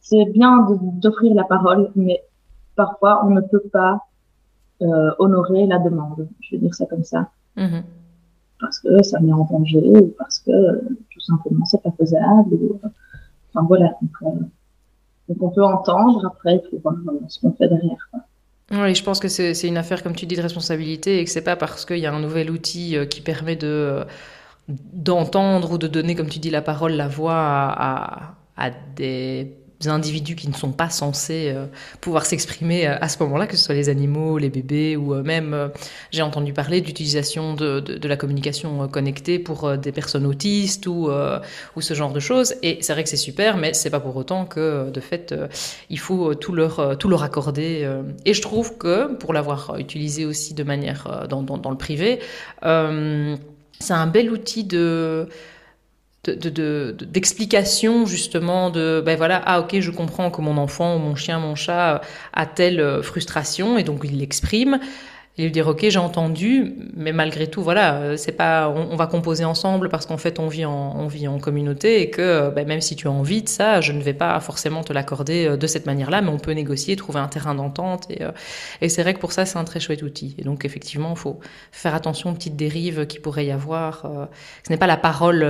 C'est 0.00 0.26
bien 0.26 0.66
d'offrir 0.68 1.34
la 1.34 1.44
parole, 1.44 1.90
mais 1.96 2.22
parfois 2.76 3.24
on 3.24 3.30
ne 3.30 3.40
peut 3.40 3.64
pas 3.72 4.06
euh, 4.82 5.10
honorer 5.18 5.66
la 5.66 5.78
demande. 5.78 6.28
Je 6.40 6.54
vais 6.54 6.58
dire 6.58 6.74
ça 6.74 6.86
comme 6.86 7.02
ça. 7.02 7.30
Mm-hmm. 7.56 7.82
Parce 8.60 8.78
que 8.80 9.02
ça 9.02 9.20
met 9.20 9.32
en 9.32 9.44
danger 9.44 9.82
ou 9.82 10.14
parce 10.18 10.38
que 10.38 10.80
tout 11.10 11.20
simplement 11.20 11.64
c'est 11.64 11.82
pas 11.82 11.92
faisable. 11.98 12.58
enfin 13.48 13.66
voilà. 13.66 13.94
Euh, 14.22 14.26
donc, 15.28 15.42
on 15.42 15.50
peut 15.50 15.64
entendre, 15.64 16.24
après 16.26 16.62
il 16.62 16.70
faut 16.70 16.78
voir 16.78 16.94
euh, 17.08 17.18
ce 17.28 17.40
qu'on 17.40 17.52
fait 17.52 17.68
derrière. 17.68 18.08
Oui, 18.70 18.94
je 18.94 19.04
pense 19.04 19.20
que 19.20 19.28
c'est 19.28 19.68
une 19.68 19.76
affaire, 19.76 20.02
comme 20.02 20.14
tu 20.14 20.26
dis, 20.26 20.34
de 20.34 20.42
responsabilité 20.42 21.20
et 21.20 21.24
que 21.24 21.30
c'est 21.30 21.42
pas 21.42 21.54
parce 21.54 21.84
qu'il 21.84 21.98
y 21.98 22.06
a 22.06 22.12
un 22.12 22.20
nouvel 22.20 22.50
outil 22.50 22.96
qui 23.08 23.20
permet 23.20 23.54
de 23.54 24.04
d'entendre 24.68 25.70
ou 25.70 25.78
de 25.78 25.86
donner, 25.86 26.16
comme 26.16 26.28
tu 26.28 26.40
dis, 26.40 26.50
la 26.50 26.62
parole, 26.62 26.92
la 26.92 27.06
voix 27.06 27.36
à, 27.36 28.34
à 28.56 28.70
des 28.96 29.56
individus 29.84 30.36
qui 30.36 30.48
ne 30.48 30.54
sont 30.54 30.72
pas 30.72 30.88
censés 30.88 31.52
euh, 31.54 31.66
pouvoir 32.00 32.26
s'exprimer 32.26 32.88
euh, 32.88 32.96
à 33.00 33.08
ce 33.08 33.22
moment-là, 33.22 33.46
que 33.46 33.56
ce 33.56 33.64
soit 33.64 33.74
les 33.74 33.88
animaux, 33.88 34.38
les 34.38 34.48
bébés 34.48 34.96
ou 34.96 35.14
euh, 35.14 35.22
même, 35.22 35.70
j'ai 36.10 36.22
entendu 36.22 36.52
parler 36.52 36.80
d'utilisation 36.80 37.54
de, 37.54 37.80
de, 37.80 38.08
la 38.08 38.16
communication 38.16 38.88
connectée 38.88 39.38
pour 39.38 39.76
des 39.76 39.92
personnes 39.92 40.26
autistes 40.26 40.86
ou, 40.86 41.10
ou 41.76 41.80
ce 41.80 41.94
genre 41.94 42.12
de 42.12 42.20
choses. 42.20 42.54
Et 42.62 42.78
c'est 42.80 42.92
vrai 42.92 43.02
que 43.02 43.08
c'est 43.08 43.16
super, 43.16 43.56
mais 43.56 43.74
c'est 43.74 43.90
pas 43.90 44.00
pour 44.00 44.16
autant 44.16 44.44
que, 44.44 44.90
de 44.90 45.00
fait, 45.00 45.34
il 45.90 45.98
faut 45.98 46.34
tout 46.34 46.52
leur, 46.52 46.96
tout 46.98 47.08
leur 47.08 47.22
accorder. 47.22 47.88
Et 48.24 48.34
je 48.34 48.42
trouve 48.42 48.78
que, 48.78 49.14
pour 49.14 49.32
l'avoir 49.32 49.76
utilisé 49.78 50.24
aussi 50.24 50.54
de 50.54 50.62
manière 50.62 51.26
dans, 51.28 51.42
dans 51.42 51.70
le 51.70 51.76
privé, 51.76 52.20
c'est 52.62 53.94
un 53.94 54.06
bel 54.06 54.30
outil 54.30 54.64
de 54.64 55.28
d'explication 56.28 58.02
de, 58.02 58.06
justement 58.06 58.70
de 58.70 59.02
ben 59.04 59.16
voilà 59.16 59.42
ah 59.44 59.60
ok 59.60 59.80
je 59.80 59.90
comprends 59.90 60.30
que 60.30 60.40
mon 60.40 60.56
enfant 60.56 60.96
ou 60.96 60.98
mon 60.98 61.14
chien 61.14 61.38
mon 61.38 61.54
chat 61.54 62.00
a 62.32 62.46
telle 62.46 62.80
euh, 62.80 63.02
frustration 63.02 63.78
et 63.78 63.84
donc 63.84 64.00
il 64.04 64.18
l'exprime. 64.18 64.80
Et 65.38 65.42
lui 65.44 65.50
dire 65.50 65.68
ok 65.68 65.84
j'ai 65.90 65.98
entendu 65.98 66.76
mais 66.94 67.12
malgré 67.12 67.46
tout 67.46 67.62
voilà 67.62 67.96
euh, 67.96 68.16
c'est 68.16 68.32
pas 68.32 68.70
on, 68.70 68.96
va 68.96 69.06
composer 69.06 69.44
ensemble 69.44 69.90
parce 69.90 70.06
qu'en 70.06 70.16
fait 70.16 70.38
on 70.38 70.48
vit 70.48 70.64
en 70.64 70.96
on 70.96 71.08
vit 71.08 71.28
en 71.28 71.38
communauté 71.38 72.00
et 72.00 72.08
que 72.08 72.48
ben, 72.48 72.66
même 72.66 72.80
si 72.80 72.96
tu 72.96 73.06
as 73.06 73.10
envie 73.10 73.42
de 73.42 73.48
ça 73.50 73.82
je 73.82 73.92
ne 73.92 74.00
vais 74.00 74.14
pas 74.14 74.40
forcément 74.40 74.82
te 74.82 74.94
l'accorder 74.94 75.46
euh, 75.46 75.56
de 75.58 75.66
cette 75.66 75.84
manière 75.84 76.08
là 76.08 76.22
mais 76.22 76.30
on 76.30 76.38
peut 76.38 76.52
négocier 76.52 76.96
trouver 76.96 77.20
un 77.20 77.28
terrain 77.28 77.54
d'entente 77.54 78.10
et, 78.10 78.22
et 78.80 78.88
c'est 78.88 79.02
vrai 79.02 79.12
que 79.12 79.18
pour 79.18 79.32
ça 79.32 79.44
c'est 79.44 79.58
un 79.58 79.64
très 79.64 79.78
chouette 79.78 80.02
outil. 80.02 80.34
Et 80.38 80.44
donc 80.44 80.64
effectivement 80.64 81.14
faut 81.14 81.38
faire 81.70 81.94
attention 81.94 82.30
aux 82.30 82.34
petites 82.34 82.56
dérives 82.56 83.06
qui 83.06 83.18
pourrait 83.18 83.44
y 83.44 83.50
avoir 83.50 84.10
ce 84.66 84.72
n'est 84.72 84.78
pas 84.78 84.86
la 84.86 84.96
parole 84.96 85.44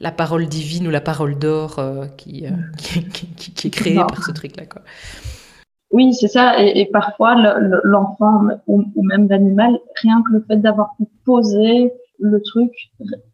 la 0.00 0.12
parole 0.12 0.46
divine 0.46 0.86
ou 0.86 0.90
la 0.90 1.00
parole 1.00 1.38
d'or 1.38 1.78
euh, 1.78 2.06
qui, 2.16 2.46
euh, 2.46 2.50
qui, 2.78 3.04
qui, 3.34 3.66
est 3.66 3.70
créée 3.70 3.96
par 3.96 4.24
ce 4.24 4.32
truc-là. 4.32 4.66
Quoi. 4.66 4.82
Oui, 5.90 6.12
c'est 6.14 6.28
ça. 6.28 6.62
Et, 6.62 6.86
parfois, 6.86 7.34
l'enfant 7.84 8.42
ou, 8.66 8.84
même 8.96 9.28
l'animal, 9.28 9.78
rien 10.02 10.22
que 10.22 10.32
le 10.32 10.44
fait 10.46 10.58
d'avoir 10.58 10.94
pu 10.96 11.04
poser 11.24 11.92
le 12.20 12.42
truc 12.42 12.72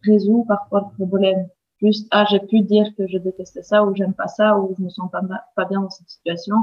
résout 0.03 0.45
parfois 0.47 0.91
le 0.99 1.05
problème. 1.05 1.47
Juste, 1.81 2.07
ah, 2.11 2.25
j'ai 2.29 2.39
pu 2.39 2.61
dire 2.61 2.87
que 2.97 3.07
je 3.07 3.17
détestais 3.17 3.63
ça 3.63 3.83
ou 3.83 3.93
j'aime 3.93 4.13
pas 4.13 4.27
ça 4.27 4.57
ou 4.57 4.73
je 4.77 4.83
me 4.83 4.89
sens 4.89 5.11
pas, 5.11 5.21
pas 5.55 5.65
bien 5.65 5.81
dans 5.81 5.89
cette 5.89 6.09
situation. 6.09 6.55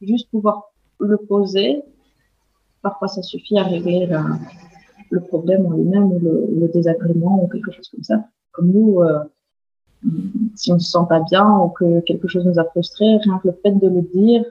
Juste 0.00 0.30
pouvoir 0.30 0.70
le 0.98 1.18
poser, 1.18 1.82
parfois 2.80 3.08
ça 3.08 3.22
suffit 3.22 3.58
à 3.58 3.64
régler 3.64 4.08
le 5.10 5.20
problème 5.20 5.66
en 5.66 5.70
lui-même 5.70 6.12
ou 6.12 6.18
le, 6.18 6.48
le, 6.58 6.68
désagrément 6.68 7.44
ou 7.44 7.48
quelque 7.48 7.70
chose 7.70 7.88
comme 7.90 8.02
ça. 8.02 8.24
Comme 8.52 8.70
nous, 8.72 9.02
euh, 9.02 9.18
si 10.54 10.72
on 10.72 10.78
se 10.78 10.90
sent 10.90 11.06
pas 11.08 11.20
bien 11.20 11.48
ou 11.58 11.68
que 11.68 12.00
quelque 12.00 12.28
chose 12.28 12.44
nous 12.44 12.58
a 12.58 12.64
frustré, 12.64 13.04
rien 13.24 13.38
que 13.42 13.48
le 13.48 13.58
fait 13.62 13.72
de 13.72 13.88
le 13.88 14.02
dire, 14.02 14.44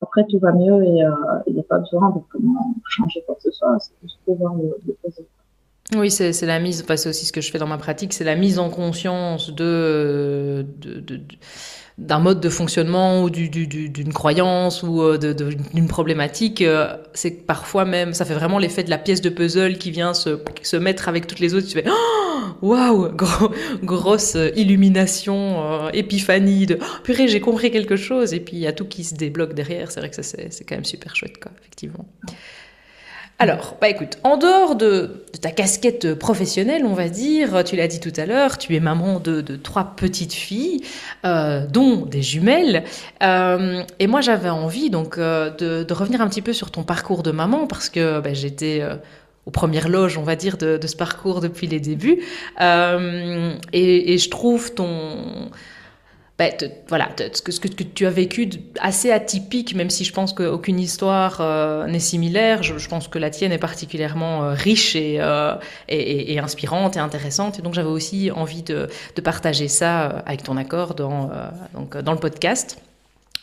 après 0.00 0.24
tout 0.28 0.38
va 0.38 0.52
mieux 0.52 0.84
et 0.84 1.04
euh, 1.04 1.10
il 1.46 1.54
n'y 1.54 1.60
a 1.60 1.64
pas 1.64 1.78
besoin 1.78 2.10
de 2.10 2.20
comment 2.30 2.74
changer 2.88 3.22
quoi 3.26 3.34
que 3.34 3.42
ce 3.42 3.50
soit, 3.50 3.78
c'est 3.80 3.92
juste 4.02 4.18
pouvoir 4.24 4.54
le 4.54 4.92
poser. 5.02 5.26
Oui, 5.96 6.10
c'est 6.10 6.42
la 6.42 6.60
mise, 6.60 6.82
enfin, 6.82 6.96
c'est 6.96 7.08
aussi 7.08 7.24
ce 7.24 7.32
que 7.32 7.40
je 7.40 7.50
fais 7.50 7.58
dans 7.58 7.66
ma 7.66 7.78
pratique, 7.78 8.12
c'est 8.12 8.24
la 8.24 8.36
mise 8.36 8.58
en 8.58 8.68
conscience 8.68 9.54
de, 9.54 10.66
de, 10.78 11.00
de, 11.00 11.20
d'un 11.98 12.20
mode 12.20 12.40
de 12.40 12.48
fonctionnement 12.48 13.22
ou 13.24 13.28
d'une 13.28 13.50
du, 13.50 14.04
croyance 14.14 14.84
ou 14.84 15.02
euh, 15.02 15.18
d'une 15.18 15.88
problématique. 15.88 16.62
Euh, 16.62 16.96
c'est 17.12 17.44
parfois 17.44 17.84
même, 17.84 18.14
ça 18.14 18.24
fait 18.24 18.34
vraiment 18.34 18.58
l'effet 18.58 18.84
de 18.84 18.90
la 18.90 18.98
pièce 18.98 19.20
de 19.20 19.28
puzzle 19.28 19.78
qui 19.78 19.90
vient 19.90 20.14
se, 20.14 20.38
se 20.62 20.76
mettre 20.76 21.08
avec 21.08 21.26
toutes 21.26 21.40
les 21.40 21.54
autres. 21.54 21.66
Tu 21.66 21.72
fais 21.72 21.84
oh, 21.88 22.52
waouh, 22.62 23.10
grosse 23.82 24.36
illumination, 24.54 25.86
euh, 25.86 25.90
épiphanie 25.92 26.66
de 26.66 26.78
oh, 26.80 26.84
purée, 27.02 27.26
j'ai 27.26 27.40
compris 27.40 27.72
quelque 27.72 27.96
chose. 27.96 28.32
Et 28.32 28.40
puis 28.40 28.56
il 28.56 28.60
y 28.60 28.68
a 28.68 28.72
tout 28.72 28.86
qui 28.86 29.02
se 29.02 29.16
débloque 29.16 29.54
derrière. 29.54 29.90
C'est 29.90 29.98
vrai 29.98 30.08
que 30.08 30.16
ça 30.16 30.22
c'est 30.22 30.64
quand 30.64 30.76
même 30.76 30.84
super 30.84 31.16
chouette, 31.16 31.38
quoi, 31.42 31.50
effectivement. 31.60 32.06
Alors, 33.40 33.76
bah 33.80 33.88
écoute, 33.88 34.18
en 34.24 34.36
dehors 34.36 34.74
de, 34.74 35.24
ta 35.40 35.52
casquette 35.52 36.14
professionnelle, 36.14 36.84
on 36.84 36.94
va 36.94 37.08
dire, 37.08 37.62
tu 37.62 37.76
l'as 37.76 37.86
dit 37.86 38.00
tout 38.00 38.12
à 38.16 38.26
l'heure, 38.26 38.58
tu 38.58 38.74
es 38.74 38.80
maman 38.80 39.20
de, 39.20 39.42
trois 39.54 39.94
petites 39.96 40.32
filles, 40.32 40.82
euh, 41.24 41.64
dont 41.64 42.04
des 42.04 42.20
jumelles. 42.20 42.82
Euh, 43.22 43.84
et 44.00 44.08
moi, 44.08 44.22
j'avais 44.22 44.48
envie 44.48 44.90
donc 44.90 45.18
euh, 45.18 45.50
de, 45.84 45.92
revenir 45.92 46.20
un 46.20 46.28
petit 46.28 46.42
peu 46.42 46.52
sur 46.52 46.72
ton 46.72 46.82
parcours 46.82 47.22
de 47.22 47.30
maman 47.30 47.68
parce 47.68 47.88
que 47.90 48.18
bah, 48.18 48.34
j'étais 48.34 48.82
aux 49.46 49.52
premières 49.52 49.88
loges, 49.88 50.18
on 50.18 50.24
va 50.24 50.34
dire, 50.34 50.56
de, 50.56 50.84
ce 50.84 50.96
parcours 50.96 51.40
depuis 51.40 51.68
les 51.68 51.78
débuts. 51.78 52.24
Et, 52.58 54.18
je 54.18 54.30
trouve 54.30 54.74
ton 54.74 55.50
ben, 56.38 56.52
voilà, 56.86 57.08
ce 57.32 57.42
que, 57.42 57.50
ce 57.50 57.58
que 57.58 57.66
tu 57.66 58.06
as 58.06 58.10
vécu 58.10 58.48
assez 58.78 59.10
atypique, 59.10 59.74
même 59.74 59.90
si 59.90 60.04
je 60.04 60.12
pense 60.12 60.32
qu'aucune 60.32 60.78
histoire 60.78 61.38
euh, 61.40 61.88
n'est 61.88 61.98
similaire. 61.98 62.62
Je, 62.62 62.88
pense 62.88 63.08
que 63.08 63.18
la 63.18 63.30
tienne 63.30 63.50
est 63.50 63.58
particulièrement 63.58 64.44
euh, 64.44 64.52
riche 64.52 64.96
euh, 64.96 65.56
et, 65.88 66.32
et, 66.32 66.38
inspirante 66.38 66.96
et 66.96 67.00
intéressante. 67.00 67.58
Et 67.58 67.62
donc 67.62 67.74
j'avais 67.74 67.88
aussi 67.88 68.30
envie 68.30 68.62
de, 68.62 68.88
de, 69.16 69.20
partager 69.20 69.66
ça 69.66 70.22
avec 70.26 70.44
ton 70.44 70.56
accord 70.56 70.94
dans, 70.94 71.28
donc, 71.74 71.96
dans 71.96 72.12
le 72.12 72.20
podcast. 72.20 72.78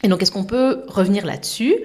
Et 0.01 0.07
donc 0.07 0.21
est-ce 0.21 0.31
qu'on 0.31 0.45
peut 0.45 0.83
revenir 0.87 1.25
là-dessus? 1.25 1.75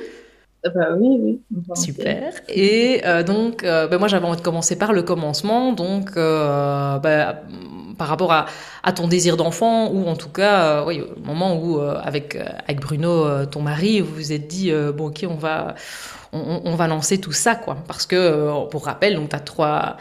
Bah 0.64 0.94
oui, 0.98 1.18
oui. 1.20 1.40
Super. 1.74 2.32
Et 2.48 3.02
donc, 3.26 3.62
ben 3.62 3.98
moi, 3.98 4.08
j'avais 4.08 4.26
envie 4.26 4.36
de 4.36 4.42
commencer 4.42 4.76
par 4.76 4.92
le 4.92 5.02
commencement. 5.02 5.72
Donc, 5.72 6.14
ben, 6.14 7.36
par 8.00 8.08
rapport 8.08 8.32
à, 8.32 8.92
ton 8.92 9.08
désir 9.08 9.36
d'enfant 9.36 9.90
ou 9.90 10.08
en 10.08 10.16
tout 10.16 10.30
cas, 10.30 10.62
euh, 10.62 10.84
oui, 10.86 11.02
au 11.02 11.20
moment 11.20 11.54
où 11.54 11.78
euh, 11.78 12.00
avec 12.02 12.34
euh, 12.34 12.46
avec 12.66 12.80
Bruno, 12.80 13.44
ton 13.44 13.60
mari, 13.60 14.00
vous 14.00 14.14
vous 14.14 14.32
êtes 14.32 14.48
dit 14.48 14.72
bon 14.96 15.08
ok, 15.08 15.26
on 15.28 15.34
va 15.34 15.74
on, 16.32 16.74
va 16.76 16.86
lancer 16.86 17.18
tout 17.18 17.32
ça 17.32 17.54
quoi, 17.56 17.76
parce 17.86 18.06
que 18.06 18.66
pour 18.68 18.86
rappel, 18.86 19.16
donc 19.16 19.28
t'as 19.28 19.40
trois 19.40 19.98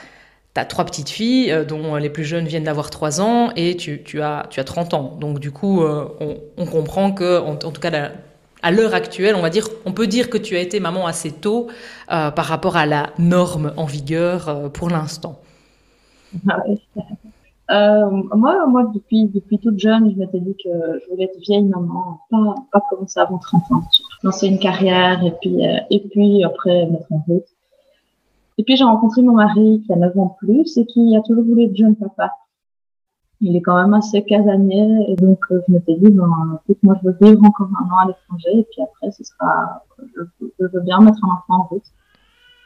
as 0.56 0.66
trois 0.66 0.86
petites 0.86 1.10
filles, 1.10 1.66
dont 1.68 1.96
les 1.96 2.10
plus 2.10 2.26
jeunes 2.26 2.46
viennent 2.46 2.66
d'avoir 2.66 2.90
3 2.90 3.22
ans, 3.22 3.52
et 3.56 3.78
tu, 3.78 4.04
tu, 4.04 4.22
as, 4.22 4.46
tu 4.50 4.60
as 4.60 4.66
30 4.66 4.94
ans. 4.94 5.18
Donc 5.18 5.40
du 5.40 5.52
coup, 5.52 5.82
on, 5.82 6.66
comprend 6.66 7.14
que, 7.14 7.40
en, 7.40 7.56
tout 7.56 7.80
cas, 7.80 8.12
à 8.62 8.72
l'heure 8.72 8.94
actuelle, 8.94 9.36
on 9.36 9.42
va 9.42 9.50
dire, 9.50 9.68
on 9.86 9.92
peut 9.94 10.08
dire 10.08 10.30
que 10.30 10.38
tu 10.38 10.56
as 10.56 10.60
été 10.60 10.80
maman 10.80 11.06
assez 11.06 11.32
tôt 11.32 11.68
par 12.08 12.46
rapport 12.46 12.76
à 12.76 12.86
la 12.86 13.12
norme 13.18 13.74
en 13.78 13.86
vigueur 13.86 14.72
pour 14.74 14.90
l'instant. 14.90 15.40
Ah 16.50 16.58
euh, 17.72 18.10
moi, 18.36 18.66
moi 18.68 18.92
depuis, 18.94 19.28
depuis 19.28 19.60
toute 19.60 19.78
jeune, 19.78 20.12
je 20.12 20.18
m'étais 20.18 20.40
dit 20.40 20.56
que 20.64 20.70
je 20.70 21.10
voulais 21.12 21.26
être 21.26 21.40
vieille 21.40 21.66
maman, 21.66 22.20
pas, 22.32 22.56
pas 22.72 22.82
commencer 22.90 23.20
avant 23.20 23.38
30 23.38 23.72
ans. 23.72 23.84
Lancer 24.24 24.48
une 24.48 24.58
carrière 24.58 25.24
et 25.24 25.32
puis, 25.40 25.66
euh, 25.66 25.78
et 25.92 26.00
puis 26.00 26.44
après 26.44 26.88
mettre 26.88 27.12
en 27.12 27.24
route. 27.28 27.46
Et 28.58 28.64
puis 28.64 28.76
j'ai 28.76 28.84
rencontré 28.84 29.22
mon 29.22 29.34
mari 29.34 29.84
qui 29.86 29.94
a 29.94 29.98
9 29.98 30.18
ans 30.18 30.36
plus 30.40 30.78
et 30.78 30.86
qui 30.86 31.16
a 31.16 31.22
toujours 31.22 31.44
voulu 31.44 31.66
être 31.66 31.76
jeune 31.76 31.96
papa. 31.96 32.34
Il 33.42 33.56
est 33.56 33.62
quand 33.62 33.76
même 33.76 33.94
assez 33.94 34.24
casanier 34.24 35.06
et 35.08 35.16
donc 35.16 35.40
euh, 35.52 35.62
je 35.68 35.74
m'étais 35.74 35.96
dit, 35.96 36.12
ben, 36.12 36.60
écoute, 36.64 36.78
moi 36.84 36.96
je 37.02 37.10
veux 37.10 37.18
vivre 37.22 37.42
encore 37.44 37.70
un 37.80 37.90
an 37.94 37.98
à 38.04 38.08
l'étranger 38.08 38.60
et 38.60 38.68
puis 38.70 38.82
après 38.82 39.12
ce 39.12 39.24
sera, 39.24 39.86
je, 40.16 40.66
veux 40.66 40.82
bien 40.82 41.00
mettre 41.00 41.24
un 41.24 41.34
enfant 41.36 41.62
en 41.62 41.64
route. 41.64 41.86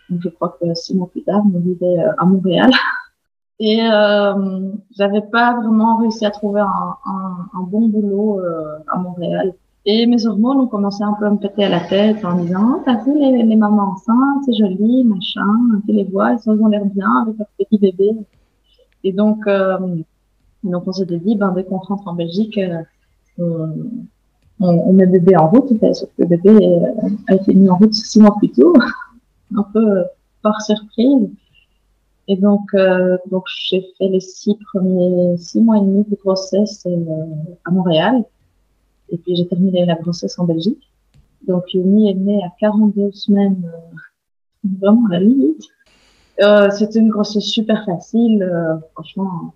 Donc 0.10 0.22
je 0.22 0.30
crois 0.30 0.58
que 0.60 0.74
six 0.74 0.96
mois 0.96 1.10
plus 1.10 1.24
tard, 1.24 1.44
on 1.46 1.60
vivait 1.60 2.04
à 2.18 2.26
Montréal. 2.26 2.72
Et 3.60 3.80
euh, 3.82 4.72
j'avais 4.98 5.22
pas 5.22 5.56
vraiment 5.56 5.98
réussi 5.98 6.26
à 6.26 6.32
trouver 6.32 6.62
un, 6.62 6.98
un, 7.06 7.48
un 7.54 7.62
bon 7.62 7.88
boulot 7.88 8.40
euh, 8.40 8.80
à 8.88 8.98
Montréal. 8.98 9.54
Et 9.86 10.06
mes 10.06 10.26
hormones 10.26 10.62
ont 10.62 10.68
commencé 10.68 11.04
un 11.04 11.14
peu 11.14 11.26
à 11.26 11.30
me 11.30 11.38
péter 11.38 11.66
à 11.66 11.70
la 11.70 11.82
tête 11.82 12.24
en 12.24 12.36
disant, 12.36 12.76
oh, 12.76 12.82
t'as 12.86 13.04
vu 13.04 13.18
les, 13.18 13.44
les, 13.44 13.56
mamans 13.56 13.92
enceintes, 13.92 14.44
c'est 14.46 14.54
joli, 14.54 15.04
machin, 15.04 15.82
tu 15.86 15.94
les 15.94 16.06
vois, 16.06 16.34
elles 16.34 16.50
ont 16.50 16.68
l'air 16.68 16.86
bien 16.86 17.22
avec 17.22 17.38
leur 17.38 17.48
petit 17.58 17.78
bébé. 17.78 18.12
Et 19.04 19.12
donc, 19.12 19.46
euh, 19.48 19.78
donc 20.64 20.88
on 20.88 20.94
s'était 20.94 21.18
dit, 21.18 21.36
ben, 21.36 21.52
dès 21.52 21.64
qu'on 21.64 21.78
rentre 21.78 22.08
en 22.08 22.14
Belgique, 22.14 22.58
euh, 22.58 22.84
on, 23.38 23.98
on, 24.60 24.94
met 24.94 25.08
bébé 25.08 25.36
en 25.36 25.50
route, 25.50 25.70
sauf 25.94 26.10
que 26.18 26.24
bébé 26.24 26.80
a 27.28 27.36
été 27.36 27.54
mis 27.54 27.70
en 27.70 27.78
route 27.78 27.94
six 27.94 28.20
mois 28.20 28.36
plus 28.38 28.52
tôt, 28.52 28.74
un 29.56 29.64
peu 29.74 30.04
par 30.42 30.62
surprise. 30.62 31.30
Et 32.28 32.38
donc, 32.38 32.74
euh, 32.74 33.18
donc 33.30 33.44
j'ai 33.48 33.82
fait 33.98 34.08
les 34.08 34.22
six 34.22 34.56
premiers 34.72 35.36
six 35.38 35.60
mois 35.60 35.78
et 35.78 35.82
demi 35.82 36.06
de 36.10 36.16
grossesse 36.16 36.84
euh, 36.86 37.26
à 37.66 37.72
Montréal. 37.72 38.24
Et 39.10 39.18
puis 39.18 39.36
j'ai 39.36 39.48
terminé 39.48 39.86
la 39.86 39.96
grossesse 39.96 40.40
en 40.40 40.46
Belgique. 40.46 40.90
Donc 41.48 41.74
Yumi 41.74 42.10
est 42.10 42.14
née 42.14 42.42
à 42.44 42.50
42 42.60 43.12
semaines, 43.12 43.62
euh, 43.66 44.68
vraiment 44.80 45.06
à 45.08 45.14
la 45.14 45.20
limite. 45.20 45.64
Euh, 46.42 46.70
C'était 46.72 47.00
une 47.00 47.10
grossesse 47.10 47.46
super 47.46 47.84
facile. 47.86 48.42
Euh, 48.42 48.78
franchement, 48.94 49.54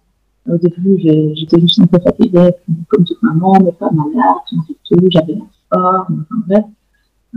au 0.48 0.58
début, 0.58 0.98
j'étais 1.00 1.60
juste 1.60 1.80
un 1.80 1.88
peu 1.88 2.00
fatiguée, 2.00 2.52
comme 2.90 3.04
toute 3.06 3.22
maman, 3.22 3.54
mais 3.64 3.72
pas 3.72 3.90
malade, 3.92 4.36
tout. 4.50 4.96
J'avais 5.10 5.36
la 5.36 5.46
forme, 5.72 6.26
enfin 6.30 6.44
bref. 6.48 6.66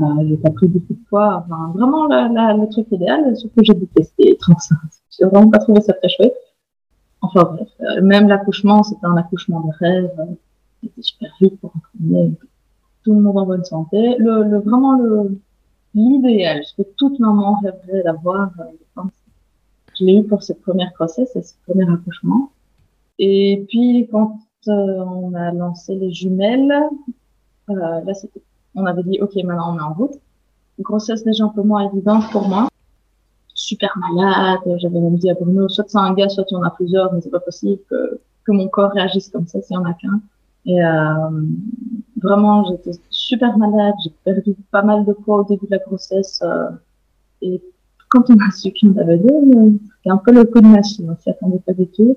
Euh, 0.01 0.29
j'ai 0.29 0.37
pas 0.37 0.51
pris 0.51 0.69
beaucoup 0.69 0.95
de 0.95 1.05
poids. 1.09 1.45
Enfin, 1.45 1.73
vraiment 1.75 2.07
la, 2.07 2.29
la, 2.29 2.55
le 2.55 2.69
truc 2.69 2.87
idéal, 2.93 3.37
sauf 3.37 3.51
que 3.53 3.65
j'ai 3.65 3.75
détesté 3.75 4.33
être 4.33 4.51
enceinte. 4.51 5.03
J'ai 5.11 5.27
vraiment 5.27 5.51
pas 5.51 5.59
trouvé 5.59 5.81
ça 5.81 5.93
très 5.95 6.09
chouette. 6.09 6.37
Enfin 7.23 7.43
bref, 7.43 7.69
euh, 7.81 8.03
même 8.03 8.29
l'accouchement, 8.29 8.83
c'était 8.83 9.05
un 9.07 9.17
accouchement 9.17 9.61
de 9.61 9.73
rêve. 9.79 10.11
C'était 10.81 11.03
super 11.03 11.31
vite 11.41 11.61
pour 11.61 11.73
entraîner 11.77 12.33
tout 13.05 13.15
le 13.15 13.21
monde 13.21 13.39
en 13.39 13.47
bonne 13.47 13.65
santé. 13.65 14.17
Le, 14.19 14.45
le 14.45 14.59
vraiment 14.59 14.97
le 14.97 15.39
l'idéal, 15.95 16.63
ce 16.65 16.81
que 16.81 16.89
toute 16.97 17.19
maman 17.19 17.59
rêverait 17.63 18.03
d'avoir, 18.05 18.51
euh, 18.61 19.03
je 19.99 20.05
l'ai 20.05 20.19
eu 20.19 20.25
pour 20.25 20.43
cette 20.43 20.63
première 20.63 20.93
grossesse 20.93 21.35
et 21.35 21.43
ce 21.43 21.55
premier 21.67 21.91
accouchement. 21.91 22.53
Et 23.23 23.67
puis 23.69 24.09
quand 24.11 24.39
euh, 24.69 25.05
on 25.05 25.35
a 25.35 25.53
lancé 25.53 25.95
les 25.95 26.11
jumelles, 26.11 26.75
euh, 27.69 27.75
là 27.75 28.13
on 28.75 28.87
avait 28.87 29.03
dit, 29.03 29.21
OK, 29.21 29.35
maintenant 29.45 29.75
on 29.75 29.79
est 29.79 29.83
en 29.83 29.93
route. 29.93 30.19
grossesse 30.79 31.23
déjà 31.23 31.45
un 31.45 31.49
peu 31.49 31.63
moins 31.63 31.91
évidente 31.91 32.25
pour 32.33 32.49
moi. 32.49 32.69
Super 33.55 33.95
malade. 33.99 34.61
J'avais 34.79 35.01
même 35.01 35.17
dit 35.17 35.31
à 35.31 35.35
Bruno, 35.35 35.69
soit 35.69 35.85
c'est 35.87 35.99
un 35.99 36.15
gars, 36.15 36.31
soit 36.31 36.47
il 36.51 36.57
en 36.57 36.63
a 36.63 36.71
plusieurs, 36.71 37.13
mais 37.13 37.21
c'est 37.21 37.31
pas 37.31 37.41
possible 37.41 37.83
que, 37.91 38.21
que 38.45 38.53
mon 38.53 38.69
corps 38.69 38.93
réagisse 38.93 39.29
comme 39.29 39.47
ça 39.47 39.61
s'il 39.61 39.75
y 39.75 39.79
en 39.79 39.85
a 39.85 39.93
qu'un. 39.93 40.21
Et 40.65 40.83
euh, 40.83 41.43
vraiment, 42.23 42.65
j'étais 42.71 42.99
super 43.11 43.59
malade. 43.59 43.95
J'ai 44.03 44.13
perdu 44.25 44.55
pas 44.71 44.83
mal 44.83 45.05
de 45.05 45.13
poids 45.13 45.41
au 45.41 45.45
début 45.45 45.67
de 45.67 45.73
la 45.73 45.79
grossesse. 45.79 46.41
Euh, 46.43 46.71
et 47.43 47.61
quand 48.09 48.31
on 48.31 48.39
a 48.39 48.51
su 48.51 48.73
en 48.85 48.97
avait 48.97 49.19
deux, 49.19 49.79
c'était 49.97 50.11
un 50.11 50.17
peu 50.17 50.33
le 50.33 50.45
coup 50.45 50.63
de 50.63 50.69
machine. 50.69 51.11
On 51.11 51.17
s'y 51.21 51.29
attendait 51.29 51.59
pas 51.59 51.75
du 51.75 51.87
tout. 51.87 52.17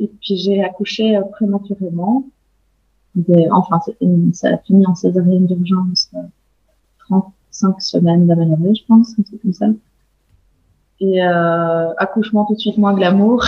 Et 0.00 0.08
puis 0.08 0.36
j'ai 0.36 0.62
accouché 0.62 1.16
euh, 1.16 1.22
prématurément 1.22 2.24
enfin, 3.50 3.80
ça 4.32 4.48
a 4.48 4.58
fini 4.58 4.86
en 4.86 4.94
césarienne 4.94 5.46
d'urgence, 5.46 6.10
35 7.08 7.68
euh, 7.68 7.72
semaines 7.78 8.26
d'aménorrhée, 8.26 8.74
je 8.74 8.84
pense, 8.86 9.14
un 9.18 9.22
truc 9.22 9.42
comme 9.42 9.52
ça. 9.52 9.66
Et 11.00 11.22
euh, 11.22 11.94
accouchement 11.96 12.44
tout 12.44 12.54
de 12.54 12.58
suite 12.58 12.78
moins 12.78 12.94
glamour. 12.94 13.44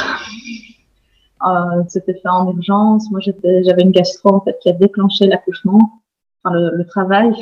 euh, 1.46 1.82
C'était 1.88 2.14
fait 2.14 2.28
en 2.28 2.50
urgence. 2.50 3.10
Moi, 3.10 3.20
j'avais 3.20 3.82
une 3.82 3.90
gastro 3.90 4.34
en 4.36 4.40
fait 4.40 4.56
qui 4.60 4.68
a 4.68 4.72
déclenché 4.72 5.26
l'accouchement, 5.26 6.00
enfin 6.42 6.54
le, 6.54 6.76
le, 6.76 6.86
travail. 6.86 7.32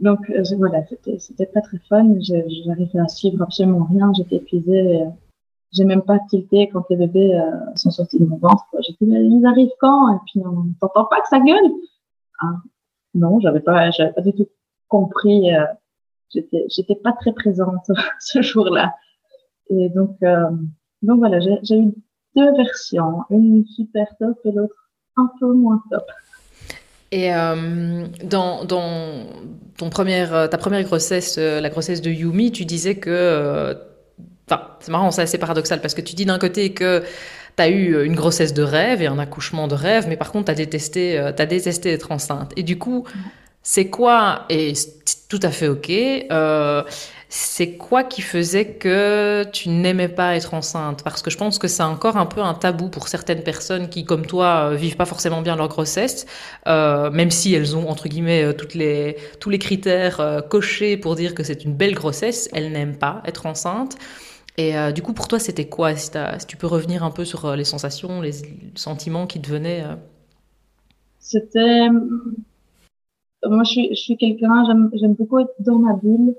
Donc 0.00 0.28
euh, 0.30 0.42
voilà, 0.56 0.82
c'était 1.18 1.46
pas 1.46 1.60
très 1.60 1.78
fun. 1.88 2.14
J'arrivais 2.20 2.98
à 2.98 3.08
suivre 3.08 3.42
absolument 3.42 3.86
rien. 3.90 4.12
J'étais 4.16 4.36
épuisée. 4.36 5.04
J'ai 5.72 5.84
même 5.84 6.02
pas 6.02 6.18
tilté 6.30 6.70
quand 6.72 6.84
les 6.88 6.96
bébés 6.96 7.34
euh, 7.34 7.50
sont 7.76 7.90
sortis 7.90 8.18
de 8.18 8.24
mon 8.24 8.38
ventre. 8.38 8.64
J'ai 8.80 8.92
dit, 8.92 9.12
ils 9.12 9.46
arrivent 9.46 9.74
quand? 9.80 10.14
Et 10.14 10.18
puis, 10.26 10.40
on 10.44 10.72
t'entend 10.80 11.04
pas 11.04 11.20
que 11.20 11.28
ça 11.28 11.40
gueule 11.40 11.70
ah, 12.40 12.54
Non, 13.14 13.38
j'avais 13.40 13.60
pas, 13.60 13.90
pas 13.90 14.22
du 14.22 14.32
tout 14.32 14.48
compris. 14.88 15.54
Euh, 15.54 15.64
j'étais, 16.34 16.64
j'étais 16.68 16.96
pas 16.96 17.12
très 17.12 17.32
présente 17.32 17.90
ce 18.20 18.42
jour-là. 18.42 18.94
Et 19.70 19.90
donc, 19.90 20.16
euh, 20.22 20.50
donc 21.02 21.18
voilà, 21.18 21.38
j'ai 21.40 21.78
eu 21.78 21.92
deux 22.34 22.56
versions, 22.56 23.24
une 23.30 23.66
super 23.66 24.06
top 24.18 24.38
et 24.44 24.52
l'autre 24.52 24.90
un 25.16 25.30
peu 25.38 25.52
moins 25.52 25.82
top. 25.90 26.04
Et 27.10 27.34
euh, 27.34 28.06
dans, 28.24 28.64
dans 28.64 29.26
ton 29.76 29.90
première, 29.90 30.48
ta 30.48 30.58
première 30.58 30.82
grossesse, 30.84 31.38
la 31.38 31.68
grossesse 31.68 32.00
de 32.00 32.10
Yumi, 32.10 32.52
tu 32.52 32.64
disais 32.64 32.96
que 32.96 33.76
Enfin, 34.50 34.62
c'est 34.80 34.90
marrant, 34.90 35.10
c'est 35.10 35.22
assez 35.22 35.38
paradoxal 35.38 35.80
parce 35.80 35.94
que 35.94 36.00
tu 36.00 36.14
dis 36.14 36.24
d'un 36.24 36.38
côté 36.38 36.72
que 36.72 37.02
tu 37.56 37.62
as 37.62 37.68
eu 37.68 38.04
une 38.04 38.14
grossesse 38.14 38.54
de 38.54 38.62
rêve 38.62 39.02
et 39.02 39.06
un 39.06 39.18
accouchement 39.18 39.68
de 39.68 39.74
rêve, 39.74 40.06
mais 40.08 40.16
par 40.16 40.32
contre, 40.32 40.46
tu 40.46 40.52
as 40.52 40.54
détesté, 40.54 41.18
euh, 41.18 41.32
as 41.36 41.46
détesté 41.46 41.92
être 41.92 42.12
enceinte. 42.12 42.52
Et 42.56 42.62
du 42.62 42.78
coup, 42.78 43.04
c'est 43.62 43.88
quoi, 43.88 44.44
et 44.48 44.74
c'est 44.74 45.28
tout 45.28 45.40
à 45.42 45.50
fait 45.50 45.68
OK, 45.68 45.90
euh, 45.90 46.82
c'est 47.30 47.72
quoi 47.76 48.04
qui 48.04 48.22
faisait 48.22 48.64
que 48.64 49.44
tu 49.52 49.68
n'aimais 49.68 50.08
pas 50.08 50.34
être 50.36 50.54
enceinte? 50.54 51.02
Parce 51.04 51.20
que 51.20 51.30
je 51.30 51.36
pense 51.36 51.58
que 51.58 51.68
c'est 51.68 51.82
encore 51.82 52.16
un 52.16 52.24
peu 52.24 52.40
un 52.40 52.54
tabou 52.54 52.88
pour 52.88 53.08
certaines 53.08 53.42
personnes 53.42 53.90
qui, 53.90 54.04
comme 54.04 54.24
toi, 54.24 54.70
euh, 54.70 54.76
vivent 54.76 54.96
pas 54.96 55.04
forcément 55.04 55.42
bien 55.42 55.54
leur 55.54 55.68
grossesse, 55.68 56.24
euh, 56.66 57.10
même 57.10 57.30
si 57.30 57.52
elles 57.54 57.76
ont 57.76 57.88
entre 57.90 58.08
guillemets 58.08 58.44
euh, 58.44 58.52
toutes 58.54 58.74
les, 58.74 59.16
tous 59.40 59.50
les 59.50 59.58
critères 59.58 60.20
euh, 60.20 60.40
cochés 60.40 60.96
pour 60.96 61.16
dire 61.16 61.34
que 61.34 61.42
c'est 61.42 61.64
une 61.64 61.74
belle 61.74 61.94
grossesse, 61.94 62.48
elles 62.54 62.72
n'aiment 62.72 62.96
pas 62.96 63.22
être 63.26 63.44
enceinte. 63.44 63.98
Et 64.58 64.76
euh, 64.76 64.90
du 64.90 65.02
coup, 65.02 65.12
pour 65.12 65.28
toi, 65.28 65.38
c'était 65.38 65.68
quoi? 65.68 65.94
Si, 65.94 66.10
tu 66.48 66.56
peux 66.56 66.66
revenir 66.66 67.04
un 67.04 67.12
peu 67.12 67.24
sur 67.24 67.46
euh, 67.46 67.54
les 67.54 67.64
sensations, 67.64 68.20
les 68.20 68.32
sentiments 68.74 69.28
qui 69.28 69.40
te 69.40 69.48
venaient 69.48 69.84
euh... 69.84 69.94
C'était. 71.20 71.88
Moi, 73.48 73.62
je 73.62 73.70
suis, 73.70 73.96
suis 73.96 74.16
quelqu'un, 74.16 74.64
j'aime 74.94 75.14
beaucoup 75.14 75.38
être 75.38 75.54
dans 75.60 75.78
ma 75.78 75.94
bulle. 75.94 76.34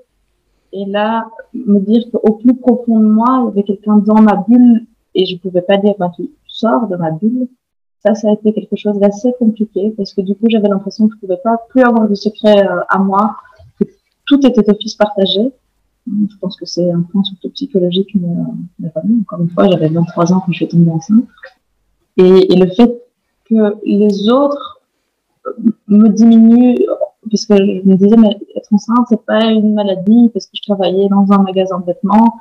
Et 0.72 0.84
là, 0.84 1.28
me 1.54 1.80
dire 1.80 2.02
qu'au 2.12 2.34
plus 2.34 2.54
profond 2.54 3.00
de 3.00 3.06
moi, 3.06 3.26
il 3.40 3.46
y 3.46 3.48
avait 3.52 3.62
quelqu'un 3.62 3.96
dans 3.96 4.20
ma 4.20 4.36
bulle 4.46 4.84
et 5.14 5.24
je 5.24 5.38
pouvais 5.38 5.62
pas 5.62 5.78
dire, 5.78 5.94
ben, 5.98 6.12
tu 6.14 6.28
sors 6.46 6.88
de 6.88 6.96
ma 6.96 7.10
bulle. 7.10 7.48
Ça, 8.04 8.14
ça 8.14 8.28
a 8.28 8.32
été 8.32 8.52
quelque 8.52 8.76
chose 8.76 8.98
d'assez 8.98 9.32
compliqué 9.38 9.94
parce 9.96 10.12
que 10.12 10.20
du 10.20 10.34
coup, 10.34 10.44
j'avais 10.48 10.68
l'impression 10.68 11.08
que 11.08 11.14
je 11.14 11.20
pouvais 11.20 11.40
pas 11.42 11.56
plus 11.70 11.82
avoir 11.82 12.06
de 12.06 12.14
secret 12.14 12.66
à 12.88 12.98
moi, 12.98 13.36
que 13.78 13.84
tout 14.26 14.46
était 14.46 14.68
office 14.68 14.94
partagé. 14.94 15.50
Je 16.06 16.36
pense 16.40 16.56
que 16.56 16.66
c'est 16.66 16.90
un 16.90 17.02
point 17.02 17.22
surtout 17.22 17.50
psychologique, 17.50 18.10
mais, 18.14 18.34
mais 18.78 18.88
pas 18.90 19.00
bien. 19.04 19.18
Encore 19.20 19.40
une 19.40 19.50
fois, 19.50 19.68
j'avais 19.68 19.88
23 19.88 20.32
ans 20.32 20.40
quand 20.40 20.52
je 20.52 20.56
suis 20.56 20.68
tombée 20.68 20.90
enceinte. 20.90 21.24
Et, 22.16 22.52
et 22.52 22.56
le 22.56 22.70
fait 22.70 23.02
que 23.48 23.76
les 23.84 24.28
autres 24.28 24.80
me 25.88 26.08
diminuent, 26.08 26.76
puisque 27.28 27.54
je 27.54 27.86
me 27.86 27.94
disais, 27.94 28.16
mais 28.16 28.38
être 28.56 28.72
enceinte, 28.72 29.06
c'est 29.08 29.24
pas 29.24 29.44
une 29.46 29.74
maladie, 29.74 30.30
parce 30.32 30.46
que 30.46 30.52
je 30.54 30.62
travaillais 30.62 31.08
dans 31.08 31.30
un 31.32 31.42
magasin 31.42 31.78
de 31.80 31.86
vêtements 31.86 32.40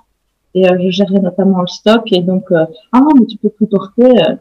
et 0.56 0.68
euh, 0.70 0.78
je 0.80 0.90
gérais 0.90 1.20
notamment 1.20 1.62
le 1.62 1.68
stock. 1.68 2.04
Et 2.12 2.22
donc, 2.22 2.52
euh, 2.52 2.66
ah 2.92 3.00
non, 3.02 3.10
mais 3.20 3.26
tu 3.26 3.38
peux 3.38 3.50
plus 3.50 3.68
porter. 3.68 4.20
Euh, 4.20 4.36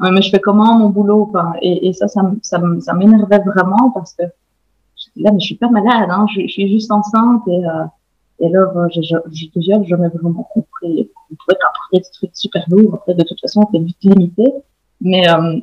mais 0.00 0.22
je 0.22 0.30
fais 0.30 0.40
comment 0.40 0.78
mon 0.78 0.90
boulot 0.90 1.28
enfin, 1.28 1.52
et, 1.62 1.88
et 1.88 1.92
ça, 1.92 2.08
ça, 2.08 2.22
ça, 2.42 2.94
m'énervait 2.94 3.38
vraiment 3.38 3.90
parce 3.94 4.14
que 4.14 4.24
là, 5.16 5.30
mais 5.32 5.38
je 5.38 5.46
suis 5.46 5.54
pas 5.54 5.68
malade, 5.68 6.08
hein, 6.10 6.26
je, 6.34 6.42
je 6.42 6.48
suis 6.48 6.68
juste 6.68 6.90
enceinte 6.90 7.42
et 7.46 7.64
euh, 7.64 7.84
et 8.40 8.48
là, 8.48 8.88
je, 8.94 9.00
je, 9.00 9.16
je, 9.30 9.84
jamais 9.88 10.08
vraiment 10.08 10.42
compris 10.42 11.10
on 11.30 11.34
pouvait 11.36 11.58
apporter 11.60 11.98
des 11.98 12.10
trucs 12.12 12.36
super 12.36 12.64
lourds. 12.68 12.94
Après, 12.94 13.14
de 13.14 13.22
toute 13.24 13.40
façon, 13.40 13.62
on 13.62 13.68
était 13.68 13.84
vite 13.84 13.98
limité. 14.02 14.44
Mais 15.00 15.28
euh, 15.28 15.60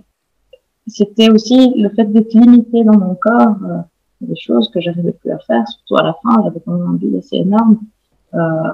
c'était 0.88 1.30
aussi 1.30 1.74
le 1.76 1.90
fait 1.90 2.06
d'être 2.06 2.34
limité 2.34 2.84
dans 2.84 2.98
mon 2.98 3.16
corps, 3.16 3.56
euh, 3.64 3.78
des 4.22 4.36
choses 4.36 4.70
que 4.70 4.80
j'arrivais 4.82 5.14
plus 5.14 5.32
à 5.32 5.40
faire, 5.40 5.68
surtout 5.68 5.98
à 5.98 6.04
la 6.04 6.16
fin, 6.22 6.44
j'avais 6.44 6.60
quand 6.66 6.74
même 6.74 6.88
un 6.88 6.94
envie 6.94 7.18
assez 7.18 7.38
énorme. 7.38 7.80
Euh, 8.34 8.74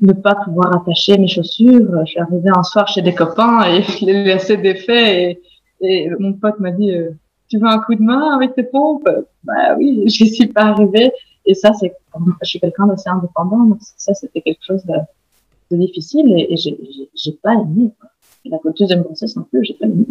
ne 0.00 0.12
pas 0.12 0.36
pouvoir 0.36 0.76
attacher 0.76 1.18
mes 1.18 1.26
chaussures. 1.26 2.04
Je 2.04 2.10
suis 2.10 2.20
arrivée 2.20 2.50
un 2.54 2.62
soir 2.62 2.86
chez 2.86 3.02
des 3.02 3.14
copains 3.14 3.64
et 3.64 3.82
je 4.00 4.04
les 4.04 4.24
laissais 4.24 4.56
défaits 4.56 5.08
et, 5.08 5.42
et 5.80 6.10
mon 6.18 6.34
pote 6.34 6.60
m'a 6.60 6.70
dit 6.70 6.92
euh, 6.92 7.10
tu 7.48 7.58
veux 7.58 7.66
un 7.66 7.78
coup 7.80 7.94
de 7.94 8.02
main 8.02 8.36
avec 8.36 8.54
tes 8.54 8.62
pompes? 8.62 9.08
Bah 9.42 9.74
oui, 9.76 10.04
je 10.06 10.24
suis 10.24 10.46
pas 10.46 10.66
arrivée. 10.66 11.10
Et 11.48 11.54
ça, 11.54 11.72
c'est, 11.80 11.92
je 12.42 12.48
suis 12.48 12.60
quelqu'un 12.60 12.86
d'assez 12.86 13.08
indépendant, 13.08 13.64
donc 13.64 13.78
ça, 13.96 14.14
c'était 14.14 14.42
quelque 14.42 14.62
chose 14.64 14.84
de, 14.84 15.76
difficile 15.76 16.32
et, 16.36 16.52
et 16.52 16.56
j'ai 16.56 17.32
pas 17.42 17.54
aimé. 17.54 17.90
Quoi. 17.98 18.10
La 18.44 18.58
deuxième 18.78 19.02
grossesse 19.02 19.34
non 19.34 19.42
plus, 19.42 19.64
j'ai 19.64 19.74
pas 19.74 19.86
aimé. 19.86 20.06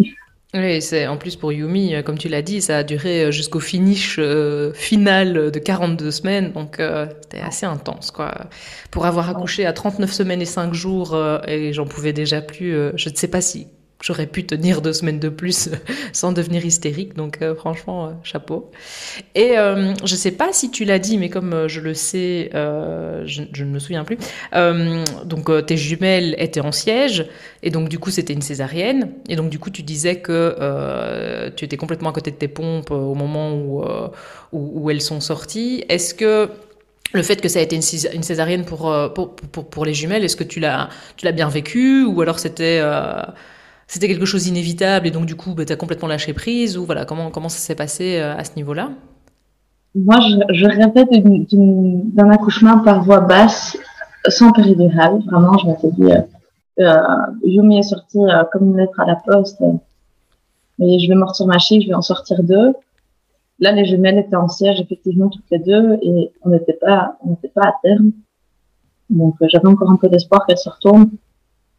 Oui, 0.53 0.81
c'est 0.81 1.07
en 1.07 1.17
plus 1.17 1.35
pour 1.35 1.51
Yumi, 1.51 1.93
euh, 1.93 2.01
comme 2.01 2.17
tu 2.17 2.29
l'as 2.29 2.41
dit, 2.41 2.61
ça 2.61 2.77
a 2.77 2.83
duré 2.83 3.25
euh, 3.25 3.31
jusqu'au 3.31 3.59
finish 3.59 4.15
euh, 4.17 4.71
final 4.73 5.51
de 5.51 5.59
42 5.59 6.09
semaines, 6.09 6.53
donc 6.53 6.77
c'était 7.21 7.41
assez 7.41 7.65
intense 7.65 8.11
quoi. 8.11 8.33
Pour 8.89 9.05
avoir 9.05 9.29
accouché 9.29 9.65
à 9.65 9.73
39 9.73 10.11
semaines 10.11 10.41
et 10.41 10.45
5 10.45 10.73
jours 10.73 11.17
et 11.47 11.73
j'en 11.73 11.85
pouvais 11.85 12.13
déjà 12.13 12.41
plus, 12.41 12.71
je 12.95 13.09
ne 13.09 13.15
sais 13.15 13.27
pas 13.27 13.41
si 13.41 13.67
j'aurais 14.01 14.27
pu 14.27 14.45
tenir 14.45 14.81
deux 14.81 14.93
semaines 14.93 15.19
de 15.19 15.29
plus 15.29 15.69
sans 16.13 16.31
devenir 16.31 16.65
hystérique. 16.65 17.15
Donc 17.15 17.39
euh, 17.41 17.55
franchement, 17.55 18.07
euh, 18.07 18.11
chapeau. 18.23 18.71
Et 19.35 19.57
euh, 19.57 19.93
je 20.03 20.15
sais 20.15 20.31
pas 20.31 20.49
si 20.51 20.71
tu 20.71 20.85
l'as 20.85 20.99
dit, 20.99 21.17
mais 21.17 21.29
comme 21.29 21.53
euh, 21.53 21.67
je 21.67 21.81
le 21.81 21.93
sais, 21.93 22.49
je, 22.53 23.63
ne 23.63 23.69
me 23.69 23.79
souviens 23.79 24.03
plus. 24.03 24.17
Donc 25.25 25.65
tes 25.65 25.77
jumelles 25.77 26.35
étaient 26.37 26.61
en 26.61 26.71
siège, 26.71 27.25
et 27.63 27.69
donc 27.69 27.89
du 27.89 27.99
coup 27.99 28.11
c'était 28.11 28.33
une 28.33 28.41
césarienne. 28.41 29.11
Et 29.29 29.35
donc 29.35 29.49
du 29.49 29.59
coup 29.59 29.69
tu 29.69 29.83
disais 29.83 30.17
que 30.17 31.49
tu 31.55 31.65
étais 31.65 31.77
complètement 31.77 32.09
à 32.09 32.13
côté 32.13 32.31
de 32.31 32.35
tes 32.35 32.47
pompes 32.47 32.91
au 32.91 33.15
moment 33.15 33.53
où, 33.53 33.83
où, 34.51 34.89
elles 34.89 35.01
sont 35.01 35.19
sorties. 35.19 35.83
Est-ce 35.89 36.13
que 36.13 36.49
le 37.13 37.23
fait 37.23 37.39
que 37.41 37.49
ça 37.49 37.59
a 37.59 37.61
été 37.61 37.75
une 37.75 38.23
césarienne 38.23 38.65
pour, 38.65 38.93
pour, 39.13 39.35
pour, 39.35 39.69
pour 39.69 39.85
les 39.85 39.93
jumelles, 39.93 40.23
est-ce 40.23 40.35
que 40.35 40.43
tu 40.43 40.59
l'as, 40.59 40.89
tu 41.15 41.25
l'as 41.25 41.31
bien 41.31 41.49
vécu 41.49 42.03
ou 42.03 42.21
alors 42.21 42.39
c'était 42.39 42.81
c'était 43.87 44.07
quelque 44.07 44.25
chose 44.25 44.43
d'inévitable 44.43 45.07
et 45.07 45.11
donc 45.11 45.25
du 45.25 45.35
coup 45.35 45.53
bah, 45.53 45.65
tu 45.65 45.73
as 45.73 45.77
complètement 45.77 46.09
lâché 46.09 46.33
prise 46.33 46.77
ou 46.77 46.85
voilà 46.85 47.05
comment 47.05 47.31
comment 47.31 47.49
ça 47.49 47.59
s'est 47.59 47.75
passé 47.75 48.19
euh, 48.19 48.35
à 48.35 48.43
ce 48.43 48.55
niveau-là? 48.55 48.89
Moi 49.95 50.17
je, 50.19 50.53
je 50.53 50.65
rêvais 50.65 51.05
d'un 52.13 52.29
accouchement 52.29 52.79
par 52.79 53.03
voie 53.03 53.21
basse 53.21 53.77
sans 54.27 54.51
péridurale. 54.51 55.21
Vraiment 55.31 55.57
je 55.57 55.67
m'étais 55.67 55.91
dit 55.91 56.11
euh, 56.11 56.21
euh, 56.79 57.01
Yumi 57.43 57.79
est 57.79 57.83
sorti 57.83 58.19
euh, 58.19 58.43
comme 58.51 58.67
une 58.71 58.77
lettre 58.77 58.99
à 58.99 59.05
la 59.05 59.15
poste 59.15 59.61
et 60.79 60.99
je 60.99 61.07
vais 61.07 61.15
mortir 61.15 61.47
ma 61.47 61.57
chic 61.57 61.81
je 61.81 61.87
vais 61.87 61.95
en 61.95 62.01
sortir 62.01 62.43
deux. 62.43 62.73
Là 63.59 63.71
les 63.71 63.85
jumelles 63.85 64.19
étaient 64.19 64.35
en 64.35 64.49
siège 64.49 64.79
effectivement 64.81 65.29
toutes 65.29 65.49
les 65.49 65.59
deux 65.59 65.97
et 66.03 66.31
on 66.43 66.49
n'était 66.49 66.73
pas 66.73 67.17
on 67.25 67.29
n'était 67.31 67.47
pas 67.47 67.63
à 67.69 67.73
terme. 67.81 68.11
Donc 69.09 69.35
euh, 69.41 69.47
j'avais 69.49 69.67
encore 69.67 69.89
un 69.89 69.95
peu 69.95 70.09
d'espoir 70.09 70.45
qu'elle 70.45 70.57
se 70.57 70.69
retourne 70.69 71.09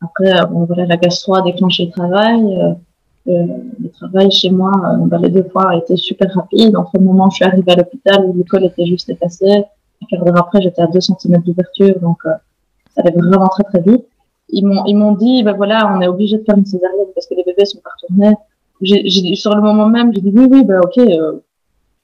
après, 0.01 0.47
bon, 0.51 0.65
voilà, 0.65 0.87
la 0.87 0.97
gastro 0.97 1.35
a 1.35 1.43
déclenché 1.43 1.87
le 1.87 1.91
travail. 1.91 2.57
Euh, 2.57 2.75
euh, 3.29 3.47
le 3.79 3.91
travail 3.91 4.31
chez 4.31 4.51
moi, 4.51 4.73
euh, 4.73 5.07
bah, 5.07 5.19
les 5.19 5.29
deux 5.29 5.43
fois, 5.45 5.71
a 5.71 5.77
été 5.77 5.97
super 5.97 6.33
rapide. 6.35 6.77
Entre 6.77 6.93
le 6.95 7.05
moment 7.05 7.27
où 7.27 7.31
je 7.31 7.37
suis 7.37 7.45
arrivée 7.45 7.73
à 7.73 7.77
l'hôpital, 7.77 8.33
l'école 8.35 8.65
était 8.65 8.87
juste 8.87 9.11
effacée, 9.11 9.65
un 10.03 10.07
quart 10.09 10.25
d'heure 10.25 10.39
après, 10.39 10.63
j'étais 10.63 10.81
à 10.81 10.87
2 10.87 11.01
cm 11.01 11.43
d'ouverture, 11.43 11.99
donc 12.01 12.19
euh, 12.25 12.31
ça 12.95 13.03
allait 13.03 13.17
vraiment 13.17 13.49
très 13.49 13.65
très 13.65 13.81
vite. 13.81 14.07
Ils 14.51 14.65
m'ont 14.65 14.85
ils 14.87 14.97
m'ont 14.97 15.13
dit, 15.13 15.43
ben 15.43 15.53
voilà, 15.55 15.93
on 15.95 16.01
est 16.01 16.07
obligé 16.07 16.39
de 16.39 16.45
faire 16.45 16.57
une 16.57 16.65
césarienne 16.65 17.09
parce 17.15 17.27
que 17.27 17.35
les 17.35 17.45
bébés 17.45 17.67
sont 17.67 17.81
pas 17.81 17.91
retournés. 18.01 18.35
J'ai, 18.81 19.35
sur 19.35 19.55
le 19.55 19.61
moment 19.61 19.89
même, 19.89 20.15
j'ai 20.15 20.21
dit 20.21 20.33
oui, 20.35 20.47
oui, 20.51 20.65
ben 20.65 20.81
ok. 20.83 20.99
Euh, 20.99 21.41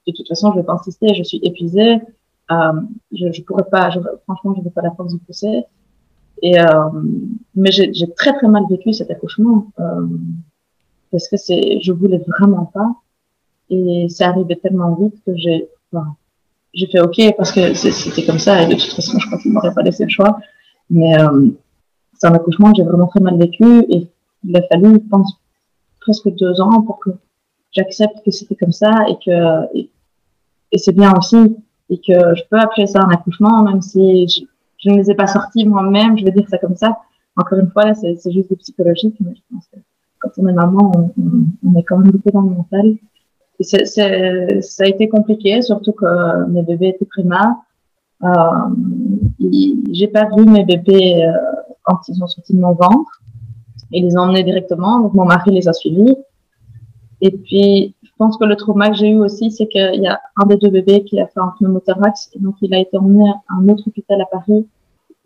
de 0.07 0.11
toute 0.11 0.27
façon, 0.27 0.51
je 0.51 0.59
vais 0.59 0.63
pas 0.63 0.73
insister, 0.73 1.15
je 1.15 1.23
suis 1.23 1.39
épuisée. 1.41 1.97
Euh, 2.51 2.81
je, 3.11 3.31
je 3.31 3.41
pourrais 3.41 3.63
pas, 3.63 3.89
je, 3.89 3.99
franchement, 4.25 4.53
je 4.55 4.61
n'ai 4.61 4.69
pas 4.69 4.81
la 4.83 4.91
force 4.91 5.13
de 5.13 5.19
pousser. 5.19 5.63
Et 6.41 6.59
euh, 6.59 6.89
mais 7.55 7.71
j'ai 7.71 8.11
très 8.15 8.33
très 8.33 8.47
mal 8.47 8.63
vécu 8.69 8.93
cet 8.93 9.09
accouchement 9.09 9.67
euh, 9.79 10.07
parce 11.11 11.29
que 11.29 11.37
c'est, 11.37 11.79
je 11.81 11.91
voulais 11.91 12.21
vraiment 12.27 12.65
pas. 12.65 12.95
Et 13.69 14.07
ça 14.09 14.29
arrivait 14.29 14.57
tellement 14.57 14.93
vite 14.95 15.15
que 15.25 15.35
j'ai, 15.35 15.67
enfin, 15.91 16.15
j'ai 16.73 16.87
fait 16.87 16.99
ok 16.99 17.35
parce 17.37 17.51
que 17.51 17.73
c'était 17.73 18.25
comme 18.25 18.39
ça. 18.39 18.61
Et 18.63 18.67
de 18.67 18.73
toute 18.73 18.93
façon 18.93 19.17
je 19.17 19.25
crois 19.27 19.39
qu'il 19.39 19.53
m'aurait 19.53 19.73
pas 19.73 19.81
laissé 19.81 20.03
le 20.03 20.09
choix. 20.09 20.39
Mais 20.89 21.19
euh, 21.19 21.47
c'est 22.13 22.27
un 22.27 22.33
accouchement 22.33 22.71
que 22.71 22.77
j'ai 22.77 22.83
vraiment 22.83 23.07
très 23.07 23.21
mal 23.21 23.37
vécu. 23.37 23.85
Et 23.89 24.07
il 24.43 24.57
a 24.57 24.61
fallu, 24.63 24.93
je 24.93 25.09
pense, 25.09 25.39
presque 26.01 26.29
deux 26.35 26.61
ans 26.61 26.81
pour 26.81 26.99
que 26.99 27.11
j'accepte 27.71 28.23
que 28.23 28.31
c'était 28.31 28.55
comme 28.55 28.73
ça 28.73 28.91
et 29.09 29.15
que 29.25 29.65
et, 29.73 29.89
et 30.71 30.77
c'est 30.77 30.93
bien 30.93 31.13
aussi. 31.17 31.55
Et 31.89 31.97
que 31.97 32.35
je 32.35 32.41
peux 32.49 32.59
appeler 32.59 32.87
ça 32.87 32.99
un 32.99 33.09
accouchement 33.09 33.63
même 33.63 33.81
si 33.81 34.27
je, 34.77 34.89
ne 34.89 34.97
les 34.97 35.11
ai 35.11 35.15
pas 35.15 35.27
sortis 35.27 35.65
moi-même, 35.65 36.17
je 36.17 36.25
vais 36.25 36.31
dire 36.31 36.47
ça 36.49 36.57
comme 36.57 36.75
ça. 36.75 36.97
Encore 37.35 37.59
une 37.59 37.69
fois, 37.69 37.85
là, 37.85 37.93
c'est 37.93 38.31
juste 38.31 38.49
du 38.49 38.55
psychologique, 38.55 39.15
mais 39.19 39.33
je 39.35 39.41
pense 39.51 39.67
que 39.67 39.79
quand 40.19 40.29
on 40.37 40.47
est 40.47 40.53
maman, 40.53 40.91
on, 41.17 41.75
est 41.75 41.83
quand 41.83 41.97
même 41.97 42.11
beaucoup 42.11 42.31
dans 42.31 42.41
le 42.41 42.51
mental. 42.51 42.95
Et 43.59 43.63
c 43.63 43.85
ça 43.85 44.83
a 44.83 44.87
été 44.87 45.07
compliqué, 45.09 45.61
surtout 45.61 45.93
que 45.93 46.45
mes 46.47 46.63
bébés 46.63 46.89
étaient 46.89 47.05
primaires. 47.05 47.55
Euh, 48.23 48.29
J'ai 49.91 50.07
pas 50.07 50.29
vu 50.35 50.45
mes 50.45 50.63
bébés 50.63 51.25
euh, 51.25 51.31
quand 51.83 51.99
ils 52.07 52.15
sont 52.15 52.27
sortis 52.27 52.53
de 52.53 52.61
mon 52.61 52.73
ventre. 52.73 53.21
Ils 53.91 54.05
les 54.05 54.17
ont 54.17 54.21
emmenés 54.21 54.43
directement, 54.43 54.99
donc 54.99 55.13
mon 55.13 55.25
mari 55.25 55.51
les 55.51 55.67
a 55.67 55.73
suivis. 55.73 56.15
Et 57.21 57.31
puis, 57.31 57.94
pense 58.17 58.37
que 58.37 58.45
le 58.45 58.55
trauma 58.55 58.89
que 58.89 58.95
j'ai 58.95 59.09
eu 59.09 59.19
aussi, 59.19 59.51
c'est 59.51 59.67
qu'il 59.67 60.01
y 60.01 60.07
a 60.07 60.19
un 60.37 60.45
des 60.45 60.57
deux 60.57 60.69
bébés 60.69 61.03
qui 61.03 61.19
a 61.19 61.27
fait 61.27 61.39
un 61.39 61.53
pneumothorax, 61.59 62.29
et 62.33 62.39
donc 62.39 62.55
il 62.61 62.73
a 62.73 62.79
été 62.79 62.97
emmené 62.97 63.29
à 63.29 63.55
un 63.55 63.67
autre 63.69 63.83
hôpital 63.87 64.21
à 64.21 64.25
Paris 64.25 64.67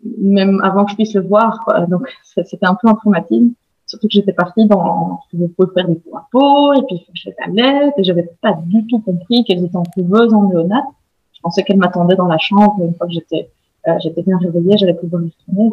même 0.02 0.60
avant 0.62 0.84
que 0.84 0.92
je 0.92 0.96
puisse 0.96 1.14
le 1.14 1.22
voir. 1.22 1.60
Quoi. 1.64 1.86
Donc, 1.86 2.08
c'était 2.22 2.66
un 2.66 2.76
peu 2.80 2.88
un 2.88 2.94
traumatisme. 2.94 3.50
Surtout 3.86 4.06
que 4.06 4.12
j'étais 4.12 4.32
partie 4.32 4.66
dans, 4.66 5.18
je 5.32 5.46
pouvais 5.46 5.72
faire 5.74 5.88
des 5.88 5.96
pots 5.96 6.16
à 6.16 6.28
peau, 6.30 6.72
et 6.74 6.82
puis 6.86 6.96
il 6.96 6.98
faut 7.00 7.12
que 7.12 7.18
je 7.18 7.30
la 7.40 7.80
lettre, 7.80 7.98
et 7.98 8.04
j'avais 8.04 8.30
pas 8.40 8.52
du 8.52 8.86
tout 8.86 9.00
compris 9.00 9.42
qu'elles 9.44 9.64
étaient 9.64 9.76
en 9.76 9.82
couveuse, 9.82 10.32
en 10.32 10.48
néonate. 10.48 10.84
Je 11.32 11.40
pensais 11.42 11.64
qu'elles 11.64 11.78
m'attendaient 11.78 12.14
dans 12.14 12.28
la 12.28 12.38
chambre, 12.38 12.76
une 12.84 12.94
fois 12.94 13.08
que 13.08 13.14
j'étais, 13.14 13.50
euh, 13.88 13.98
j'étais 14.00 14.22
bien 14.22 14.38
réveillée, 14.38 14.76
j'allais 14.76 14.94
pouvoir 14.94 15.22
y 15.22 15.32
retourner. 15.36 15.70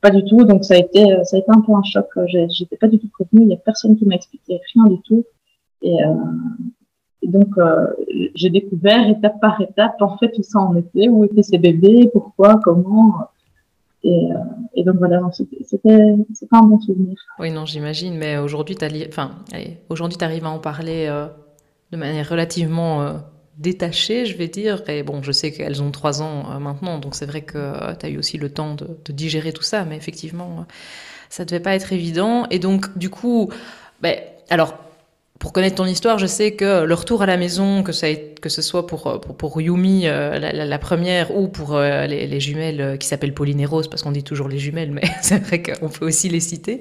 Pas 0.00 0.10
du 0.10 0.24
tout, 0.24 0.42
donc 0.44 0.64
ça 0.64 0.74
a 0.74 0.78
été, 0.78 1.12
euh, 1.12 1.22
ça 1.22 1.36
a 1.36 1.40
été 1.40 1.48
un 1.48 1.60
peu 1.60 1.72
un 1.72 1.82
choc. 1.84 2.08
J'étais 2.48 2.76
pas 2.76 2.88
du 2.88 2.98
tout 2.98 3.08
prévenue, 3.08 3.42
il 3.42 3.50
y 3.50 3.54
a 3.54 3.58
personne 3.58 3.96
qui 3.96 4.04
m'a 4.04 4.16
expliqué 4.16 4.60
rien 4.74 4.84
du 4.86 5.00
tout. 5.02 5.24
Et, 5.82 6.04
euh, 6.04 6.14
et 7.22 7.28
donc, 7.28 7.58
euh, 7.58 7.86
j'ai 8.34 8.50
découvert 8.50 9.08
étape 9.08 9.40
par 9.40 9.60
étape, 9.60 10.00
en 10.00 10.16
fait, 10.16 10.32
où 10.38 10.42
ça 10.42 10.58
en 10.58 10.74
était, 10.76 11.08
où 11.08 11.24
étaient 11.24 11.42
ces 11.42 11.58
bébés, 11.58 12.08
pourquoi, 12.12 12.58
comment. 12.62 13.14
Et, 14.02 14.32
euh, 14.32 14.36
et, 14.74 14.84
donc 14.84 14.96
voilà, 14.96 15.20
c'était 15.32 16.14
un 16.52 16.62
bon 16.62 16.80
souvenir. 16.80 17.16
Oui, 17.38 17.50
non, 17.50 17.66
j'imagine, 17.66 18.16
mais 18.16 18.38
aujourd'hui, 18.38 18.74
tu 18.74 18.86
enfin, 19.08 19.32
aujourd'hui, 19.90 20.16
arrives 20.22 20.46
à 20.46 20.50
en 20.50 20.58
parler 20.58 21.06
euh, 21.08 21.26
de 21.92 21.98
manière 21.98 22.26
relativement 22.26 23.20
détachée, 23.58 24.24
je 24.24 24.38
vais 24.38 24.48
dire. 24.48 24.82
Et 24.88 25.02
bon, 25.02 25.22
je 25.22 25.32
sais 25.32 25.52
qu'elles 25.52 25.82
ont 25.82 25.90
trois 25.90 26.22
ans 26.22 26.58
maintenant, 26.58 26.98
donc 26.98 27.14
c'est 27.14 27.26
vrai 27.26 27.42
que 27.42 27.94
tu 27.96 28.06
as 28.06 28.08
eu 28.08 28.16
aussi 28.16 28.38
le 28.38 28.48
temps 28.48 28.74
de, 28.74 28.86
de, 29.04 29.12
digérer 29.12 29.52
tout 29.52 29.62
ça, 29.62 29.84
mais 29.84 29.96
effectivement, 29.96 30.64
ça 31.28 31.44
devait 31.44 31.60
pas 31.60 31.74
être 31.74 31.92
évident. 31.92 32.46
Et 32.50 32.58
donc, 32.58 32.96
du 32.96 33.10
coup, 33.10 33.50
ben, 34.00 34.16
alors, 34.48 34.78
pour 35.40 35.54
connaître 35.54 35.76
ton 35.76 35.86
histoire, 35.86 36.18
je 36.18 36.26
sais 36.26 36.52
que 36.52 36.84
le 36.84 36.94
retour 36.94 37.22
à 37.22 37.26
la 37.26 37.38
maison, 37.38 37.82
que, 37.82 37.92
ça 37.92 38.10
ait, 38.10 38.29
que 38.40 38.48
ce 38.48 38.62
soit 38.62 38.86
pour, 38.86 39.20
pour, 39.20 39.36
pour 39.36 39.60
Yumi, 39.60 40.06
euh, 40.06 40.38
la, 40.38 40.52
la, 40.52 40.64
la, 40.64 40.78
première, 40.78 41.36
ou 41.36 41.48
pour 41.48 41.74
euh, 41.74 42.06
les, 42.06 42.26
les, 42.26 42.40
jumelles 42.40 42.80
euh, 42.80 42.96
qui 42.96 43.06
s'appellent 43.06 43.34
Pauline 43.34 43.60
et 43.60 43.66
Rose, 43.66 43.88
parce 43.88 44.02
qu'on 44.02 44.12
dit 44.12 44.22
toujours 44.22 44.48
les 44.48 44.58
jumelles, 44.58 44.90
mais 44.92 45.02
c'est 45.22 45.38
vrai 45.38 45.62
qu'on 45.62 45.88
peut 45.88 46.06
aussi 46.06 46.28
les 46.28 46.40
citer. 46.40 46.80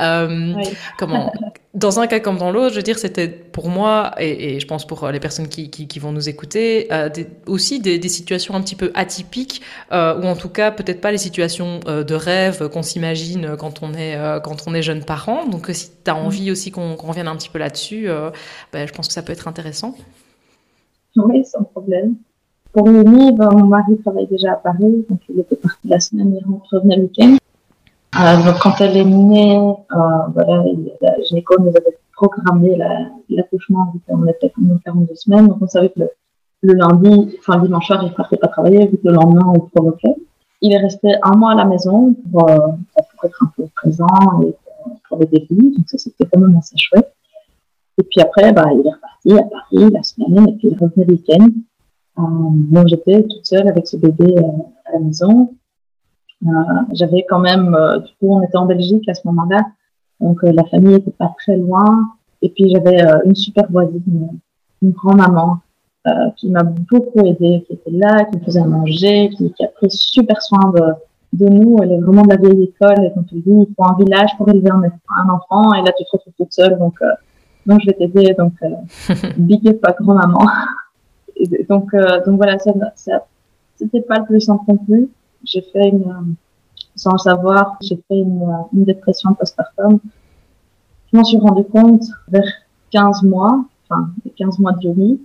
Euh, 0.00 0.54
oui. 0.56 0.64
Comment 0.98 1.32
Dans 1.74 2.00
un 2.00 2.06
cas 2.06 2.20
comme 2.20 2.38
dans 2.38 2.50
l'autre, 2.50 2.70
je 2.70 2.76
veux 2.76 2.82
dire, 2.82 2.98
c'était 2.98 3.28
pour 3.28 3.68
moi, 3.68 4.12
et, 4.18 4.54
et, 4.54 4.60
je 4.60 4.66
pense 4.66 4.86
pour 4.86 5.08
les 5.08 5.20
personnes 5.20 5.48
qui, 5.48 5.70
qui, 5.70 5.88
qui 5.88 5.98
vont 5.98 6.12
nous 6.12 6.28
écouter, 6.28 6.88
des, 7.14 7.26
aussi 7.46 7.80
des, 7.80 7.98
des, 7.98 8.08
situations 8.08 8.54
un 8.54 8.60
petit 8.60 8.76
peu 8.76 8.90
atypiques, 8.94 9.62
ou 9.90 9.94
en 9.94 10.36
tout 10.36 10.48
cas 10.48 10.70
peut-être 10.70 11.00
pas 11.00 11.10
les 11.10 11.18
situations 11.18 11.80
de 11.80 12.14
rêve 12.14 12.68
qu'on 12.68 12.82
s'imagine 12.82 13.56
quand, 13.58 13.82
on 13.82 13.94
est 13.94 14.18
quand 14.42 14.66
on 14.66 14.74
est 14.74 14.82
jeune 14.82 15.04
parent. 15.04 15.46
Donc 15.46 15.68
si 15.72 15.90
tu 16.04 16.10
as 16.10 16.16
envie 16.16 16.50
aussi 16.50 16.70
qu'on 16.70 16.96
qu 16.96 17.06
revienne 17.06 17.28
un 17.28 17.36
petit 17.36 17.48
peu 17.48 17.58
là-dessus, 17.58 18.08
euh, 18.08 18.30
ben, 18.72 18.86
je 18.86 18.92
pense 18.92 19.08
que 19.08 19.14
ça 19.14 19.22
peut 19.22 19.32
être 19.32 19.48
intéressant. 19.48 19.96
Oui, 21.16 21.44
sans 21.44 21.64
problème. 21.64 22.16
Pour 22.72 22.88
Mimi, 22.88 23.32
ben, 23.32 23.50
mon 23.52 23.66
mari 23.66 23.98
travaille 23.98 24.28
déjà 24.28 24.52
à 24.52 24.56
Paris, 24.56 25.04
donc 25.08 25.20
il 25.28 25.40
était 25.40 25.56
parti 25.56 25.88
la 25.88 25.98
semaine, 25.98 26.36
il 26.40 26.46
rentre 26.46 26.80
le 26.84 27.02
week-end. 27.02 27.36
Euh, 28.16 28.52
quand 28.62 28.80
elle 28.80 28.96
est 28.96 29.04
née, 29.04 29.56
euh, 29.56 29.96
voilà, 30.34 30.64
la 31.00 31.20
gynéco 31.22 31.60
nous 31.60 31.70
avait 31.70 31.98
programmé 32.12 32.76
l'accouchement, 33.28 33.92
la, 34.06 34.14
qu'on 34.14 34.26
était 34.26 34.50
comme 34.50 34.78
42 34.84 35.14
semaines, 35.14 35.48
donc 35.48 35.58
on 35.60 35.66
savait 35.66 35.88
que 35.88 36.00
le, 36.00 36.10
le 36.62 36.74
lundi, 36.74 37.36
enfin 37.38 37.56
le 37.56 37.66
dimanche 37.66 37.86
soir, 37.86 38.02
il 38.02 38.10
ne 38.10 38.14
partait 38.14 38.36
pas 38.36 38.48
travailler, 38.48 38.86
vu 38.86 38.98
que 38.98 39.08
le 39.08 39.14
lendemain, 39.14 39.52
on 39.54 39.60
provoquait. 39.60 40.14
il 40.60 40.72
est 40.72 40.78
resté 40.78 41.08
un 41.22 41.36
mois 41.36 41.52
à 41.52 41.54
la 41.54 41.64
maison 41.64 42.14
pour, 42.30 42.48
euh, 42.50 42.56
pour 42.56 43.24
être 43.24 43.42
un 43.42 43.52
peu 43.56 43.64
présent 43.74 44.06
et 44.42 44.54
pour, 45.08 45.22
aider 45.22 45.46
lui. 45.50 45.74
Donc 45.76 45.88
ça, 45.88 45.98
c'était 45.98 46.26
quand 46.32 46.40
même 46.40 46.56
assez 46.56 46.76
chouette. 46.76 47.12
Et 47.98 48.02
puis 48.02 48.20
après, 48.20 48.52
bah, 48.52 48.66
il 48.72 48.86
est 48.86 48.92
reparti 48.92 49.09
à 49.28 49.42
Paris 49.42 49.90
la 49.92 50.02
semaine 50.02 50.48
et 50.48 50.52
puis 50.56 50.68
il 50.68 50.78
revenait 50.78 51.04
le 51.04 51.12
week-end. 51.14 51.48
Euh, 52.18 52.22
donc 52.22 52.88
j'étais 52.88 53.22
toute 53.22 53.44
seule 53.44 53.68
avec 53.68 53.86
ce 53.86 53.96
bébé 53.96 54.34
euh, 54.36 54.42
à 54.86 54.92
la 54.94 55.00
maison. 55.00 55.54
Euh, 56.46 56.48
j'avais 56.92 57.24
quand 57.28 57.38
même, 57.38 57.76
du 58.04 58.12
coup, 58.18 58.34
on 58.34 58.42
était 58.42 58.56
en 58.56 58.66
Belgique 58.66 59.08
à 59.08 59.14
ce 59.14 59.26
moment-là, 59.26 59.66
donc 60.20 60.42
la 60.42 60.64
famille 60.64 60.94
était 60.94 61.10
pas 61.10 61.32
très 61.38 61.56
loin. 61.56 62.14
Et 62.42 62.48
puis 62.48 62.70
j'avais 62.70 62.98
une 63.26 63.34
super 63.34 63.70
voisine, 63.70 64.38
une 64.80 64.90
grand-maman 64.92 65.58
qui 66.36 66.48
m'a 66.48 66.62
beaucoup 66.62 67.20
aidée, 67.26 67.62
qui 67.66 67.74
était 67.74 67.90
là, 67.90 68.24
qui 68.24 68.38
me 68.38 68.42
faisait 68.42 68.64
manger, 68.64 69.28
qui, 69.36 69.52
a 69.62 69.66
pris 69.68 69.90
super 69.90 70.40
soin 70.40 70.72
de, 71.34 71.46
nous. 71.46 71.76
Elle 71.82 71.92
est 71.92 72.00
vraiment 72.00 72.22
de 72.22 72.30
la 72.30 72.36
vieille 72.36 72.64
école. 72.64 73.04
Et 73.04 73.10
donc, 73.10 73.26
elle 73.32 73.42
dit, 73.42 73.66
il 73.68 73.74
faut 73.76 73.84
un 73.84 73.96
village 74.02 74.30
pour 74.38 74.48
élever 74.48 74.70
un, 74.70 75.28
enfant. 75.28 75.74
Et 75.74 75.82
là, 75.82 75.92
tu 75.92 76.04
te 76.04 76.10
retrouves 76.10 76.32
toute 76.38 76.54
seule. 76.54 76.78
Donc, 76.78 76.98
donc 77.66 77.80
je 77.80 77.86
vais 77.86 77.92
t'aider. 77.94 78.34
Donc, 78.38 78.54
euh, 78.62 78.68
big 79.36 79.68
up 79.68 79.84
à 79.84 79.92
grand-maman. 79.92 80.46
donc, 81.68 81.94
euh, 81.94 82.24
donc 82.24 82.36
voilà, 82.36 82.58
ça, 82.58 82.72
ça 82.94 83.26
c'était 83.76 84.02
pas 84.02 84.18
le 84.18 84.24
plus 84.24 84.40
simple 84.40 84.64
non 84.68 84.76
plus. 84.76 85.08
J'ai 85.44 85.62
fait 85.62 85.88
une, 85.88 86.02
euh, 86.02 86.34
sans 86.96 87.12
le 87.12 87.18
savoir, 87.18 87.78
j'ai 87.80 87.96
fait 87.96 88.18
une, 88.18 88.46
une 88.72 88.84
dépression 88.84 89.34
postpartum. 89.34 90.00
Je 91.12 91.16
m'en 91.16 91.24
suis 91.24 91.38
rendu 91.38 91.64
compte 91.64 92.04
vers 92.28 92.44
15 92.90 93.22
mois, 93.24 93.64
enfin, 93.88 94.10
15 94.36 94.58
mois 94.58 94.72
de 94.72 94.90
vie 94.90 95.18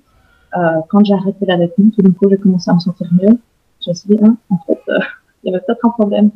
euh, 0.57 0.81
quand 0.89 1.03
j'ai 1.03 1.13
arrêté 1.13 1.45
l'allaitement, 1.45 1.89
tout 1.89 2.01
d'un 2.01 2.11
coup, 2.11 2.29
j'ai 2.29 2.37
commencé 2.37 2.69
à 2.71 2.73
me 2.73 2.79
sentir 2.79 3.07
mieux. 3.11 3.37
Je 3.83 3.89
me 3.89 3.93
suis 3.93 4.09
dit, 4.09 4.19
hein, 4.23 4.37
en 4.49 4.57
fait, 4.65 4.79
euh, 4.89 4.99
il 5.43 5.51
y 5.51 5.55
avait 5.55 5.63
peut-être 5.65 5.85
un 5.85 5.89
problème. 5.89 6.31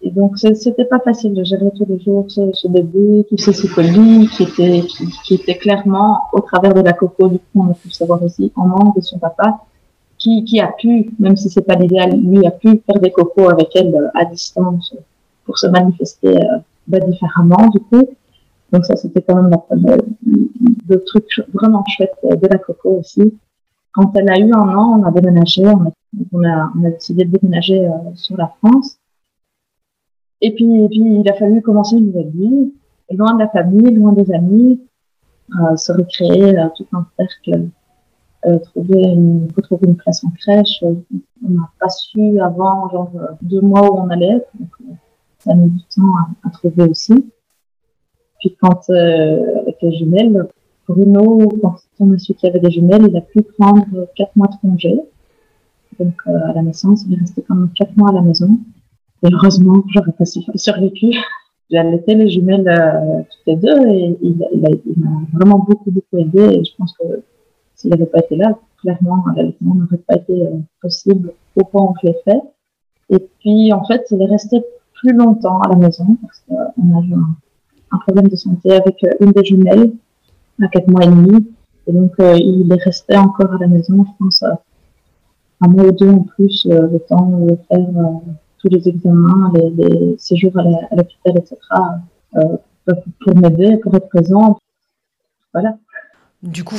Et 0.00 0.10
donc, 0.10 0.38
c'était 0.38 0.84
pas 0.84 1.00
facile 1.00 1.34
de 1.34 1.42
gérer 1.42 1.70
tous 1.76 1.86
les 1.88 1.98
jours 1.98 2.24
ce, 2.28 2.52
ce 2.52 2.68
bébé, 2.68 3.26
tous 3.28 3.36
ces 3.36 3.68
colis 3.68 4.28
qui 4.28 4.44
était, 4.44 4.82
qui, 4.82 5.06
qui 5.24 5.34
était 5.34 5.56
clairement, 5.56 6.20
au 6.32 6.40
travers 6.40 6.72
de 6.72 6.80
la 6.80 6.92
coco, 6.92 7.28
du 7.28 7.38
coup, 7.38 7.44
on 7.56 7.70
a 7.70 7.74
pu 7.74 7.88
le 7.88 7.92
savoir 7.92 8.22
aussi, 8.22 8.52
en 8.54 8.68
manque 8.68 8.96
de 8.96 9.00
son 9.00 9.18
papa, 9.18 9.58
qui, 10.16 10.44
qui 10.44 10.60
a 10.60 10.68
pu, 10.68 11.10
même 11.18 11.36
si 11.36 11.50
c'est 11.50 11.62
pas 11.62 11.74
l'idéal, 11.74 12.16
lui 12.20 12.46
a 12.46 12.52
pu 12.52 12.80
faire 12.86 13.00
des 13.00 13.10
cocos 13.10 13.50
avec 13.50 13.74
elle 13.74 13.94
euh, 13.94 14.08
à 14.14 14.24
distance 14.24 14.94
pour 15.44 15.58
se 15.58 15.66
manifester 15.66 16.36
euh, 16.36 16.58
bah, 16.86 17.00
différemment, 17.00 17.66
du 17.68 17.80
coup. 17.80 18.08
Donc 18.72 18.84
ça, 18.84 18.94
c'était 18.96 19.22
quand 19.22 19.34
même 19.34 19.50
la, 19.50 19.96
le 20.88 21.04
truc 21.04 21.26
vraiment 21.52 21.84
chouette 21.88 22.14
de 22.22 22.46
la 22.46 22.58
coco 22.58 22.98
aussi. 23.00 23.34
Quand 23.92 24.14
elle 24.14 24.30
a 24.30 24.38
eu 24.38 24.52
un 24.52 24.76
an, 24.76 25.00
on 25.00 25.04
a 25.04 25.10
déménagé, 25.10 25.66
on 25.66 25.86
a, 25.86 25.90
on 26.32 26.44
a, 26.44 26.70
on 26.78 26.84
a 26.84 26.90
décidé 26.90 27.24
de 27.24 27.36
déménager 27.36 27.84
euh, 27.84 27.92
sur 28.14 28.36
la 28.36 28.52
France. 28.58 28.97
Et 30.40 30.54
puis, 30.54 30.84
et 30.84 30.88
puis, 30.88 31.20
il 31.20 31.28
a 31.28 31.34
fallu 31.34 31.62
commencer 31.62 31.96
une 31.96 32.06
nouvelle 32.06 32.30
vie, 32.30 32.72
loin 33.10 33.34
de 33.34 33.40
la 33.40 33.48
famille, 33.48 33.94
loin 33.94 34.12
des 34.12 34.32
amis, 34.32 34.80
euh, 35.58 35.76
se 35.76 35.92
recréer 35.92 36.58
euh, 36.58 36.68
tout 36.76 36.86
un 36.92 37.06
cercle, 37.16 37.68
euh, 38.46 38.58
trouver 38.58 39.02
une, 39.02 39.48
retrouver 39.56 39.88
une 39.88 39.96
place 39.96 40.22
en 40.24 40.30
crèche. 40.30 40.82
On 40.82 41.48
n'a 41.48 41.70
pas 41.80 41.88
su 41.88 42.38
avant, 42.40 42.88
genre 42.90 43.10
deux 43.42 43.60
mois 43.60 43.90
où 43.90 43.98
on 43.98 44.10
allait, 44.10 44.44
donc 44.58 44.98
ça 45.38 45.52
a 45.52 45.54
mis 45.54 45.70
du 45.70 45.82
temps 45.84 46.14
à, 46.16 46.48
à 46.48 46.50
trouver 46.50 46.84
aussi. 46.84 47.14
Puis 48.38 48.56
quand 48.60 48.88
avec 48.90 49.78
les 49.82 49.96
jumelles, 49.96 50.46
Bruno, 50.88 51.48
quand 51.60 51.76
on 52.00 52.12
a 52.12 52.18
su 52.18 52.34
qu'il 52.34 52.48
y 52.48 52.50
avait 52.50 52.60
des 52.60 52.70
jumelles, 52.70 53.06
il 53.08 53.16
a 53.16 53.20
pu 53.20 53.42
prendre 53.42 54.08
quatre 54.16 54.34
mois 54.36 54.48
de 54.48 54.56
congé. 54.56 54.98
Donc, 56.00 56.14
euh, 56.26 56.30
à 56.46 56.52
la 56.54 56.62
naissance, 56.62 57.04
il 57.06 57.14
est 57.14 57.20
resté 57.20 57.42
quand 57.46 57.54
même 57.54 57.70
quatre 57.74 57.94
mois 57.96 58.10
à 58.10 58.12
la 58.12 58.22
maison. 58.22 58.58
Et 59.22 59.28
heureusement, 59.32 59.82
j'aurais 59.88 60.12
pas 60.12 60.24
survécu. 60.24 61.16
J'ai 61.70 61.78
allaité 61.78 62.14
les 62.14 62.30
jumelles 62.30 62.68
euh, 62.68 63.22
toutes 63.22 63.46
les 63.46 63.56
deux 63.56 63.88
et 63.88 64.16
il, 64.22 64.48
il, 64.52 65.02
m'a 65.02 65.10
vraiment 65.34 65.58
beaucoup, 65.58 65.90
beaucoup 65.90 66.18
aidé. 66.18 66.40
Et 66.40 66.64
je 66.64 66.70
pense 66.76 66.94
que 66.98 67.22
s'il 67.74 67.90
n'avait 67.90 68.06
pas 68.06 68.20
été 68.20 68.36
là, 68.36 68.58
clairement, 68.80 69.24
l'allaitement 69.36 69.74
n'aurait 69.74 69.98
pas 69.98 70.16
été 70.16 70.42
euh, 70.42 70.58
possible 70.80 71.32
au 71.56 71.64
point 71.64 71.82
où 71.82 71.94
je 72.02 72.08
l'ai 72.08 72.16
fait. 72.24 72.40
Et 73.10 73.18
puis, 73.40 73.72
en 73.72 73.84
fait, 73.84 74.06
il 74.10 74.22
est 74.22 74.26
resté 74.26 74.62
plus 74.94 75.12
longtemps 75.12 75.60
à 75.60 75.68
la 75.68 75.76
maison 75.76 76.16
parce 76.22 76.42
qu'on 76.48 76.98
a 76.98 77.02
eu 77.02 77.14
un, 77.14 77.98
problème 78.06 78.28
de 78.28 78.36
santé 78.36 78.72
avec 78.72 79.02
euh, 79.04 79.10
une 79.20 79.32
des 79.32 79.44
jumelles 79.44 79.92
à 80.62 80.68
quatre 80.68 80.88
mois 80.88 81.04
et 81.04 81.08
demi. 81.08 81.46
Et 81.86 81.92
donc, 81.92 82.12
euh, 82.20 82.36
il 82.36 82.70
est 82.70 82.82
resté 82.82 83.16
encore 83.16 83.52
à 83.54 83.58
la 83.58 83.66
maison, 83.66 84.04
je 84.04 84.10
pense, 84.18 84.42
euh, 84.42 84.52
un 85.62 85.68
mois 85.68 85.86
ou 85.86 85.92
deux 85.92 86.10
en 86.10 86.20
plus, 86.20 86.66
euh, 86.70 86.86
le 86.86 86.98
temps 87.00 87.30
de 87.30 87.56
faire 87.68 87.88
tous 88.58 88.68
les 88.68 88.88
examens, 88.88 89.52
les, 89.54 90.16
séjours 90.18 90.58
à 90.58 90.94
l'hôpital, 90.96 91.36
etc., 91.36 91.56
pour 93.20 93.36
m'aider, 93.36 93.76
pour 93.78 93.94
être 93.94 94.08
présent. 94.08 94.58
Voilà. 95.52 95.76
Du 96.44 96.62
coup, 96.62 96.76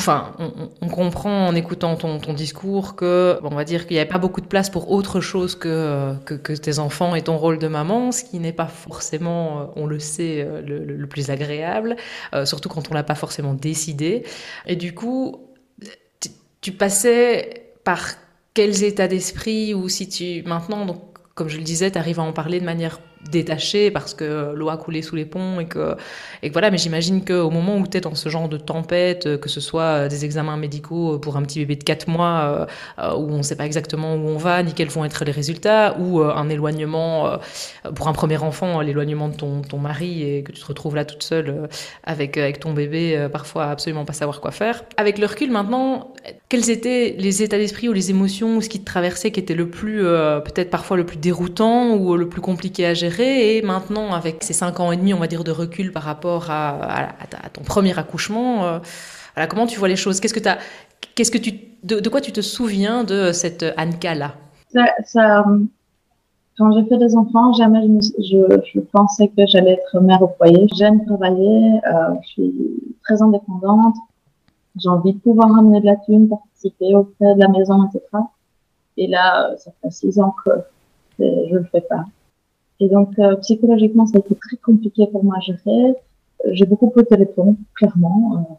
on, 0.81 0.87
comprend 0.87 1.47
en 1.47 1.53
écoutant 1.53 1.97
ton, 1.97 2.33
discours 2.33 2.95
que, 2.95 3.37
on 3.43 3.49
va 3.49 3.65
dire 3.65 3.87
qu'il 3.87 3.95
n'y 3.95 3.99
avait 3.99 4.07
pas 4.07 4.17
beaucoup 4.17 4.39
de 4.39 4.45
place 4.45 4.69
pour 4.69 4.89
autre 4.89 5.19
chose 5.19 5.55
que, 5.55 6.15
que, 6.23 6.53
tes 6.53 6.79
enfants 6.79 7.13
et 7.13 7.23
ton 7.23 7.35
rôle 7.35 7.59
de 7.59 7.67
maman, 7.67 8.13
ce 8.13 8.23
qui 8.23 8.39
n'est 8.39 8.53
pas 8.53 8.67
forcément, 8.67 9.73
on 9.75 9.85
le 9.85 9.99
sait, 9.99 10.47
le, 10.65 11.05
plus 11.07 11.29
agréable, 11.29 11.97
euh, 12.33 12.45
surtout 12.45 12.69
quand 12.69 12.89
on 12.89 12.93
l'a 12.93 13.03
pas 13.03 13.15
forcément 13.15 13.53
décidé. 13.53 14.23
Et 14.65 14.77
du 14.77 14.95
coup, 14.95 15.49
tu 16.61 16.71
passais 16.71 17.73
par 17.83 17.99
quels 18.53 18.85
états 18.85 19.09
d'esprit 19.09 19.73
ou 19.73 19.89
si 19.89 20.07
tu 20.07 20.41
maintenant, 20.47 20.85
donc 20.85 21.08
comme 21.39 21.47
je 21.47 21.57
le 21.57 21.63
disais, 21.63 21.89
tu 21.89 21.97
à 21.97 22.21
en 22.21 22.33
parler 22.33 22.59
de 22.59 22.65
manière 22.65 22.99
détaché 23.31 23.91
parce 23.91 24.13
que 24.13 24.53
l'eau 24.55 24.69
a 24.69 24.77
coulé 24.77 25.01
sous 25.01 25.15
les 25.15 25.25
ponts 25.25 25.59
et 25.59 25.65
que, 25.65 25.95
et 26.41 26.47
que 26.47 26.53
voilà, 26.53 26.71
mais 26.71 26.77
j'imagine 26.77 27.23
qu'au 27.25 27.49
moment 27.49 27.77
où 27.77 27.85
tu 27.85 27.97
es 27.97 28.01
dans 28.01 28.15
ce 28.15 28.29
genre 28.29 28.47
de 28.47 28.57
tempête, 28.57 29.25
euh, 29.25 29.37
que 29.37 29.49
ce 29.49 29.59
soit 29.59 29.81
euh, 29.81 30.07
des 30.07 30.25
examens 30.25 30.57
médicaux 30.57 31.19
pour 31.19 31.35
un 31.37 31.43
petit 31.43 31.59
bébé 31.59 31.75
de 31.75 31.83
4 31.83 32.07
mois 32.07 32.67
euh, 32.97 33.13
où 33.15 33.29
on 33.31 33.37
ne 33.37 33.43
sait 33.43 33.55
pas 33.55 33.65
exactement 33.65 34.15
où 34.15 34.27
on 34.29 34.37
va, 34.37 34.63
ni 34.63 34.73
quels 34.73 34.87
vont 34.87 35.03
être 35.03 35.25
les 35.25 35.31
résultats, 35.31 35.97
ou 35.99 36.21
un 36.21 36.49
éloignement 36.49 37.39
pour 37.95 38.07
un 38.07 38.13
premier 38.13 38.37
enfant, 38.37 38.81
l'éloignement 38.81 39.29
de 39.29 39.35
ton, 39.35 39.61
ton 39.61 39.77
mari 39.77 40.23
et 40.23 40.43
que 40.43 40.51
tu 40.51 40.61
te 40.61 40.65
retrouves 40.65 40.95
là 40.95 41.05
toute 41.05 41.23
seule 41.23 41.67
avec, 42.03 42.37
avec 42.37 42.59
ton 42.59 42.73
bébé, 42.73 43.27
parfois 43.31 43.65
absolument 43.65 44.05
pas 44.05 44.13
savoir 44.13 44.41
quoi 44.41 44.51
faire. 44.51 44.83
Avec 44.97 45.17
le 45.17 45.25
recul 45.25 45.51
maintenant, 45.51 46.13
quels 46.47 46.69
étaient 46.69 47.15
les 47.17 47.43
états 47.43 47.57
d'esprit 47.57 47.89
ou 47.89 47.93
les 47.93 48.09
émotions 48.09 48.57
ou 48.57 48.61
ce 48.61 48.69
qui 48.69 48.79
te 48.79 48.85
traversait 48.85 49.31
qui 49.31 49.39
était 49.39 49.55
le 49.55 49.69
plus, 49.69 50.01
peut-être 50.01 50.69
parfois 50.69 50.97
le 50.97 51.05
plus 51.05 51.17
déroutant 51.17 51.95
ou 51.95 52.15
le 52.15 52.29
plus 52.29 52.41
compliqué 52.41 52.85
à 52.85 52.93
gérer? 52.93 53.08
Et 53.17 53.61
maintenant, 53.61 54.13
avec 54.13 54.43
ces 54.43 54.53
cinq 54.53 54.79
ans 54.79 54.91
et 54.91 54.97
demi, 54.97 55.13
on 55.13 55.19
va 55.19 55.27
dire, 55.27 55.43
de 55.43 55.51
recul 55.51 55.91
par 55.91 56.03
rapport 56.03 56.49
à, 56.49 57.09
ton 57.53 57.63
premier 57.63 57.97
accouchement, 57.97 58.65
euh, 58.65 58.79
voilà, 59.35 59.47
comment 59.47 59.65
tu 59.65 59.79
vois 59.79 59.87
les 59.87 59.95
choses? 59.95 60.19
Qu'est-ce 60.19 60.33
que, 60.33 60.47
as, 60.47 60.57
qu'est-ce 61.15 61.31
que 61.31 61.37
tu, 61.37 61.53
de, 61.83 62.09
quoi 62.09 62.21
tu 62.21 62.31
te 62.31 62.41
souviens 62.41 63.03
de 63.03 63.31
cette 63.31 63.65
Anka-là? 63.77 64.33
Ça, 65.05 65.45
Quand 66.57 66.71
j'ai 66.73 66.85
fait 66.87 66.97
des 66.97 67.15
enfants, 67.15 67.53
jamais 67.53 67.87
je, 68.19 68.79
pensais 68.91 69.27
que 69.29 69.45
j'allais 69.47 69.73
être 69.73 69.99
mère 70.01 70.21
au 70.21 70.33
foyer. 70.37 70.67
J'aime 70.77 71.05
travailler, 71.05 71.79
euh, 71.87 72.13
je 72.23 72.27
suis 72.27 72.53
très 73.03 73.21
indépendante. 73.21 73.95
J'ai 74.75 74.89
envie 74.89 75.13
de 75.13 75.19
pouvoir 75.19 75.51
ramener 75.51 75.81
de 75.81 75.85
la 75.85 75.95
thune, 75.95 76.29
participer 76.29 76.95
au 76.95 77.09
frais 77.15 77.33
de 77.35 77.39
la 77.39 77.47
maison, 77.47 77.87
etc. 77.87 78.05
Et 78.97 79.07
là, 79.07 79.51
ça 79.57 79.71
fait 79.81 79.91
six 79.91 80.19
ans 80.19 80.35
que 80.45 80.51
je 81.19 81.55
le 81.55 81.63
fais 81.71 81.81
pas. 81.81 82.05
Et 82.79 82.87
donc, 82.89 83.17
euh, 83.19 83.35
psychologiquement, 83.37 84.05
ça 84.05 84.17
a 84.17 84.19
été 84.19 84.35
très 84.35 84.57
compliqué 84.57 85.07
pour 85.07 85.23
moi 85.23 85.35
à 85.37 85.39
gérer. 85.41 85.95
J'ai 86.51 86.65
beaucoup 86.65 86.91
de 86.95 87.05
téléphone, 87.05 87.57
clairement, 87.75 88.37
euh, 88.37 88.53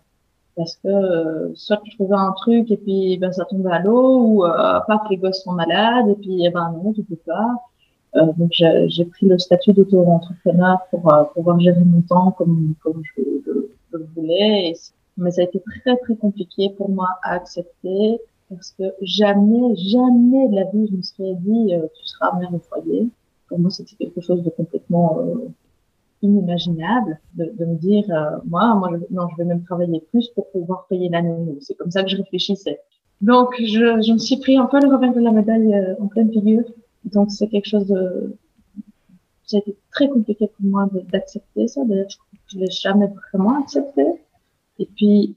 parce 0.56 0.76
que 0.76 0.88
euh, 0.88 1.54
soit 1.54 1.80
je 1.85 1.94
trouvais 1.94 2.16
un 2.16 2.33
truc 2.33 2.70
et 2.70 2.76
puis 2.76 3.16
ben, 3.18 3.33
ça 3.33 3.46
tombait 3.46 3.72
à 3.72 3.78
l'eau, 3.78 4.18
ou 4.24 4.44
euh, 4.44 4.80
que 4.80 5.11
les 5.11 5.16
gosses 5.16 5.42
sont 5.42 5.52
malades, 5.52 6.09
et 6.09 6.14
puis 6.14 6.44
eh 6.44 6.50
ben 6.50 6.72
non, 6.72 6.92
tu 6.92 7.02
peux 7.02 7.16
pas. 7.16 7.54
Euh, 8.16 8.33
donc, 8.37 8.50
j'ai 8.52 9.04
pris 9.06 9.26
le 9.26 9.38
statut 9.38 9.72
d'auto-entrepreneur 9.72 10.78
pour 10.90 11.12
euh, 11.12 11.24
pouvoir 11.35 11.59
gérer 11.61 11.85
mon 11.85 12.02
temps 12.02 12.33
comme, 12.33 12.74
comme 12.83 13.02
je, 13.16 13.22
le, 13.46 13.70
le 13.92 14.09
voulais. 14.14 14.74
Mais 15.16 15.30
ça 15.30 15.42
a 15.42 15.44
été 15.44 15.61
très, 15.61 15.96
très 15.96 16.16
compliqué 16.16 16.70
pour 16.76 16.90
moi 16.90 17.09
à 17.22 17.35
accepter 17.35 18.20
parce 18.48 18.72
que 18.72 18.85
jamais, 19.02 19.76
jamais 19.76 20.48
de 20.48 20.56
la 20.56 20.64
vie, 20.64 20.88
je 20.90 20.96
me 20.96 21.02
serais 21.02 21.35
dit, 21.40 21.72
tu 21.94 22.06
seras 22.06 22.37
mère 22.38 22.52
au 22.52 22.59
foyer 22.59 23.09
pour 23.50 23.58
moi, 23.58 23.70
c'était 23.70 23.96
quelque 23.96 24.22
chose 24.22 24.42
de 24.42 24.48
complètement 24.48 25.18
euh, 25.18 25.48
inimaginable 26.22 27.18
de, 27.34 27.52
de, 27.58 27.64
me 27.66 27.74
dire, 27.74 28.04
euh, 28.10 28.38
moi, 28.46 28.74
moi, 28.76 28.88
je, 28.92 29.14
non, 29.14 29.28
je 29.28 29.36
vais 29.36 29.44
même 29.44 29.64
travailler 29.64 30.00
plus 30.10 30.28
pour 30.28 30.50
pouvoir 30.52 30.86
payer 30.88 31.08
la 31.10 31.20
nounou. 31.20 31.58
C'est 31.60 31.74
comme 31.74 31.90
ça 31.90 32.02
que 32.02 32.08
je 32.08 32.16
réfléchissais. 32.16 32.78
Donc, 33.20 33.48
je, 33.58 34.00
je 34.06 34.12
me 34.12 34.18
suis 34.18 34.38
pris 34.38 34.56
un 34.56 34.66
peu 34.66 34.80
le 34.80 34.88
revers 34.88 35.12
de 35.12 35.20
la 35.20 35.32
médaille 35.32 35.74
euh, 35.74 35.94
en 36.00 36.06
pleine 36.06 36.32
figure. 36.32 36.64
Donc, 37.04 37.30
c'est 37.30 37.48
quelque 37.48 37.68
chose 37.68 37.88
de... 37.88 38.36
Ça 39.44 39.56
a 39.56 39.60
été 39.60 39.76
très 39.90 40.08
compliqué 40.08 40.46
pour 40.46 40.64
moi 40.64 40.88
d'accepter 41.12 41.66
ça. 41.66 41.84
D'ailleurs, 41.84 42.06
je 42.46 42.56
ne 42.56 42.62
l'ai 42.62 42.70
jamais 42.70 43.08
vraiment 43.32 43.60
accepté. 43.60 44.04
Et 44.78 44.86
puis, 44.86 45.34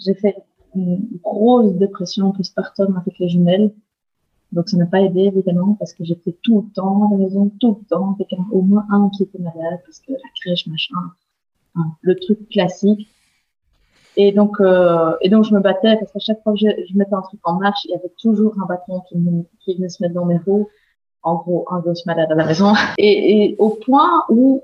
j'ai 0.00 0.14
fait 0.14 0.36
une 0.74 1.06
grosse 1.22 1.72
dépression 1.74 2.32
postpartum 2.32 2.96
avec 2.96 3.18
les 3.20 3.28
jumelles 3.28 3.72
Donc 4.52 4.68
ça 4.68 4.76
n'a 4.76 4.86
pas 4.86 5.00
aidé 5.00 5.22
évidemment 5.22 5.74
parce 5.78 5.92
que 5.92 6.04
j'étais 6.04 6.36
tout 6.42 6.62
le 6.66 6.72
temps 6.72 7.08
à 7.08 7.10
la 7.12 7.18
maison, 7.18 7.50
tout 7.60 7.78
le 7.80 7.86
temps, 7.86 8.14
avec 8.14 8.28
au 8.52 8.62
moins 8.62 8.86
un 8.90 9.10
qui 9.10 9.24
était 9.24 9.38
malade 9.38 9.80
parce 9.84 10.00
que 10.00 10.12
la 10.12 10.28
crèche, 10.40 10.66
machin, 10.66 10.94
le 12.02 12.14
truc 12.16 12.48
classique. 12.48 13.08
Et 14.16 14.32
donc, 14.32 14.60
euh, 14.60 15.14
et 15.20 15.28
donc 15.28 15.44
je 15.44 15.54
me 15.54 15.60
battais 15.60 15.96
parce 15.96 16.10
qu'à 16.10 16.20
chaque 16.20 16.42
fois 16.42 16.54
que 16.54 16.60
je, 16.60 16.96
mettais 16.96 17.14
un 17.14 17.20
truc 17.20 17.40
en 17.44 17.58
marche, 17.58 17.84
il 17.84 17.90
y 17.90 17.94
avait 17.94 18.12
toujours 18.18 18.54
un 18.62 18.66
bâton 18.66 19.02
qui, 19.08 19.16
venait 19.74 19.88
se 19.88 20.02
mettre 20.02 20.14
dans 20.14 20.24
mes 20.24 20.38
roues. 20.38 20.68
En 21.22 21.34
gros, 21.34 21.66
un 21.70 21.80
gosse 21.80 22.06
malade 22.06 22.30
à 22.30 22.34
la 22.34 22.46
maison. 22.46 22.72
Et, 22.98 23.56
au 23.58 23.70
point 23.70 24.22
où, 24.30 24.62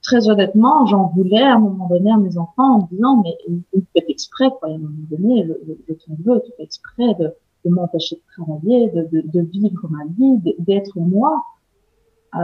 très 0.00 0.28
honnêtement, 0.30 0.86
j'en 0.86 1.08
voulais 1.08 1.42
à 1.42 1.56
un 1.56 1.58
moment 1.58 1.88
donné 1.88 2.10
à 2.10 2.16
mes 2.16 2.38
enfants 2.38 2.76
en 2.76 2.82
me 2.82 2.88
disant, 2.88 3.22
mais 3.22 3.36
il 3.74 3.82
fait 3.92 4.04
exprès, 4.08 4.48
quoi. 4.58 4.68
À 4.68 4.72
un 4.72 4.78
moment 4.78 4.94
donné, 5.10 5.42
le, 5.42 5.60
le, 5.66 5.78
le 5.88 5.96
veut, 6.24 6.40
tu 6.46 6.52
fais 6.56 6.62
exprès 6.62 7.14
de, 7.18 7.34
de 7.64 7.70
m'empêcher 7.70 8.16
de 8.16 8.22
travailler, 8.42 8.90
de, 8.90 9.02
de, 9.12 9.22
de, 9.24 9.40
vivre 9.40 9.88
ma 9.88 10.04
vie, 10.06 10.54
d'être 10.58 10.98
moi. 10.98 11.44
Euh, 12.34 12.38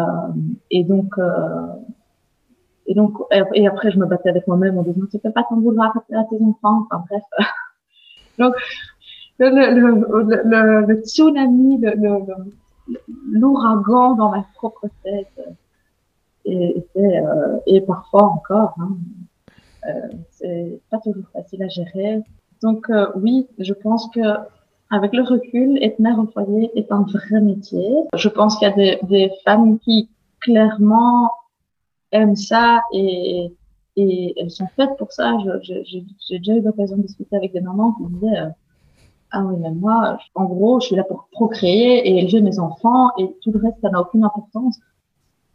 et 0.71 0.85
donc, 0.85 1.19
euh, 1.19 1.67
et 2.87 2.95
donc, 2.95 3.19
et 3.55 3.67
après, 3.67 3.91
je 3.91 3.99
me 3.99 4.07
battais 4.07 4.31
avec 4.31 4.47
moi-même 4.47 4.79
en 4.79 4.83
disant, 4.83 5.07
tu 5.11 5.19
peux 5.19 5.33
pas 5.33 5.45
t'en 5.49 5.61
vouloir 5.61 5.97
à 5.97 6.25
tes 6.25 6.43
enfants. 6.43 6.87
Enfin, 6.91 7.05
bref. 7.09 7.23
donc, 8.39 8.55
le, 9.39 9.49
le, 9.51 10.41
le, 10.45 10.87
le, 10.87 11.03
tsunami, 11.03 11.81
l'ouragan 13.31 14.15
dans 14.15 14.31
ma 14.31 14.43
propre 14.55 14.89
tête 15.05 15.39
était, 16.45 17.19
euh, 17.19 17.59
et 17.67 17.81
parfois 17.81 18.25
encore, 18.25 18.75
hein, 18.81 18.97
euh, 19.87 20.09
c'est 20.31 20.81
pas 20.91 20.99
toujours 20.99 21.29
facile 21.33 21.63
à 21.63 21.69
gérer. 21.69 22.23
Donc, 22.63 22.91
euh, 22.91 23.09
oui, 23.17 23.47
je 23.59 23.73
pense 23.73 24.09
que 24.11 24.21
avec 24.91 25.13
le 25.13 25.23
recul, 25.23 25.79
être 25.83 25.99
mère 25.99 26.19
au 26.19 26.27
foyer 26.27 26.71
est 26.79 26.91
un 26.91 27.03
vrai 27.03 27.41
métier. 27.41 27.87
Je 28.15 28.29
pense 28.29 28.57
qu'il 28.57 28.69
y 28.69 28.71
a 28.71 28.75
des, 28.75 28.99
des, 29.03 29.31
femmes 29.45 29.79
qui 29.81 30.09
clairement 30.41 31.31
aiment 32.13 32.37
ça 32.37 32.81
et, 32.93 33.53
et 33.97 34.35
elles 34.39 34.51
sont 34.51 34.69
faites 34.77 34.97
pour 34.97 35.13
ça. 35.13 35.37
J'ai 35.63 36.39
déjà 36.39 36.55
eu 36.55 36.63
l'occasion 36.63 36.97
de 36.97 37.03
discuter 37.03 37.37
avec 37.37 37.53
des 37.53 37.61
mamans 37.61 37.93
qui 37.93 38.03
me 38.05 38.09
disaient 38.09 38.39
euh, 38.39 38.49
ah 39.31 39.45
oui 39.45 39.57
mais 39.61 39.71
moi 39.73 40.17
en 40.35 40.47
gros 40.47 40.81
je 40.81 40.87
suis 40.87 40.97
là 40.97 41.05
pour 41.05 41.29
procréer 41.33 42.09
et 42.09 42.21
élever 42.21 42.41
mes 42.41 42.59
enfants 42.59 43.11
et 43.19 43.29
tout 43.43 43.53
le 43.53 43.59
reste 43.59 43.77
ça 43.83 43.91
n'a 43.91 44.01
aucune 44.01 44.25
importance. 44.25 44.79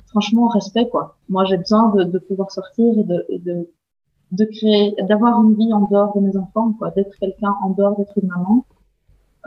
Franchement 0.07 0.47
respect 0.47 0.87
quoi. 0.89 1.17
Moi 1.27 1.45
j'ai 1.45 1.57
besoin 1.57 1.89
de, 1.95 2.03
de, 2.03 2.19
pouvoir 2.19 2.51
sortir 2.51 2.99
et 2.99 3.03
de, 3.03 3.25
et 3.29 3.39
de 3.39 3.67
de 4.33 4.45
créer, 4.45 4.95
d'avoir 5.07 5.41
une 5.43 5.53
vie 5.55 5.71
en 5.73 5.81
dehors 5.81 6.15
de 6.15 6.21
mes 6.21 6.35
enfants, 6.37 6.73
quoi, 6.73 6.89
d'être 6.91 7.15
quelqu'un 7.19 7.53
en 7.63 7.69
dehors 7.69 7.95
d'être 7.97 8.17
une 8.17 8.29
maman. 8.29 8.65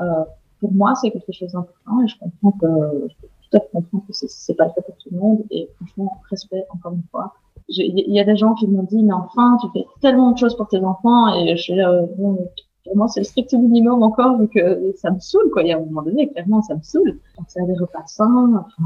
Euh, 0.00 0.24
pour 0.60 0.72
moi, 0.72 0.94
c'est 0.94 1.10
quelque 1.10 1.32
chose 1.32 1.52
d'important 1.52 2.02
et 2.02 2.08
je 2.08 2.18
comprends 2.18 2.52
que, 2.52 3.08
je 3.08 3.14
peux 3.20 3.28
tout 3.50 3.56
à 3.56 3.60
fait 3.60 3.68
comprendre 3.72 4.04
que 4.06 4.12
c'est 4.12 4.54
pas 4.54 4.64
le 4.64 4.70
cas 4.70 4.82
pour 4.82 4.96
tout 4.96 5.08
le 5.12 5.18
monde 5.18 5.44
et 5.50 5.68
franchement, 5.76 6.20
respect 6.30 6.64
encore 6.70 6.92
une 6.92 7.04
fois. 7.10 7.34
Il 7.68 8.14
y 8.14 8.20
a 8.20 8.24
des 8.24 8.36
gens 8.36 8.54
qui 8.54 8.68
m'ont 8.68 8.84
dit, 8.84 9.02
mais 9.02 9.12
enfin, 9.12 9.58
tu 9.60 9.66
fais 9.72 9.86
tellement 10.00 10.30
de 10.30 10.38
choses 10.38 10.56
pour 10.56 10.68
tes 10.68 10.78
enfants 10.78 11.34
et 11.34 11.56
je 11.56 11.72
euh, 11.72 12.06
bon, 12.16 12.48
pour 12.86 12.96
moi, 12.96 13.08
c'est 13.08 13.20
le 13.20 13.24
strict 13.24 13.52
minimum 13.54 14.02
encore, 14.02 14.38
vu 14.38 14.48
que 14.48 14.92
ça 14.96 15.10
me 15.10 15.18
saoule, 15.18 15.50
quoi. 15.52 15.62
Il 15.62 15.68
y 15.68 15.72
a 15.72 15.76
un 15.76 15.80
moment 15.80 16.02
donné, 16.02 16.28
clairement, 16.28 16.62
ça 16.62 16.76
me 16.76 16.82
saoule. 16.82 17.18
C'est 17.48 17.60
à 17.60 17.66
des 17.66 17.74
repas 17.74 18.06
sains, 18.06 18.52
enfin, 18.54 18.84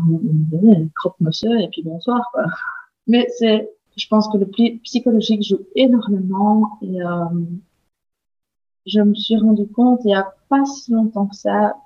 croque-monsieur, 0.96 1.60
et 1.60 1.68
puis 1.68 1.82
bonsoir, 1.82 2.22
quoi. 2.32 2.44
Mais 3.06 3.26
c'est, 3.38 3.70
je 3.96 4.06
pense 4.08 4.28
que 4.28 4.38
le 4.38 4.46
psychologique 4.82 5.42
joue 5.42 5.60
énormément, 5.74 6.78
et 6.82 7.02
euh, 7.02 7.24
je 8.86 9.00
me 9.00 9.14
suis 9.14 9.36
rendu 9.36 9.66
compte, 9.68 10.00
il 10.04 10.10
y 10.10 10.14
a 10.14 10.32
pas 10.48 10.64
si 10.64 10.92
longtemps 10.92 11.26
que 11.26 11.36
ça, 11.36 11.76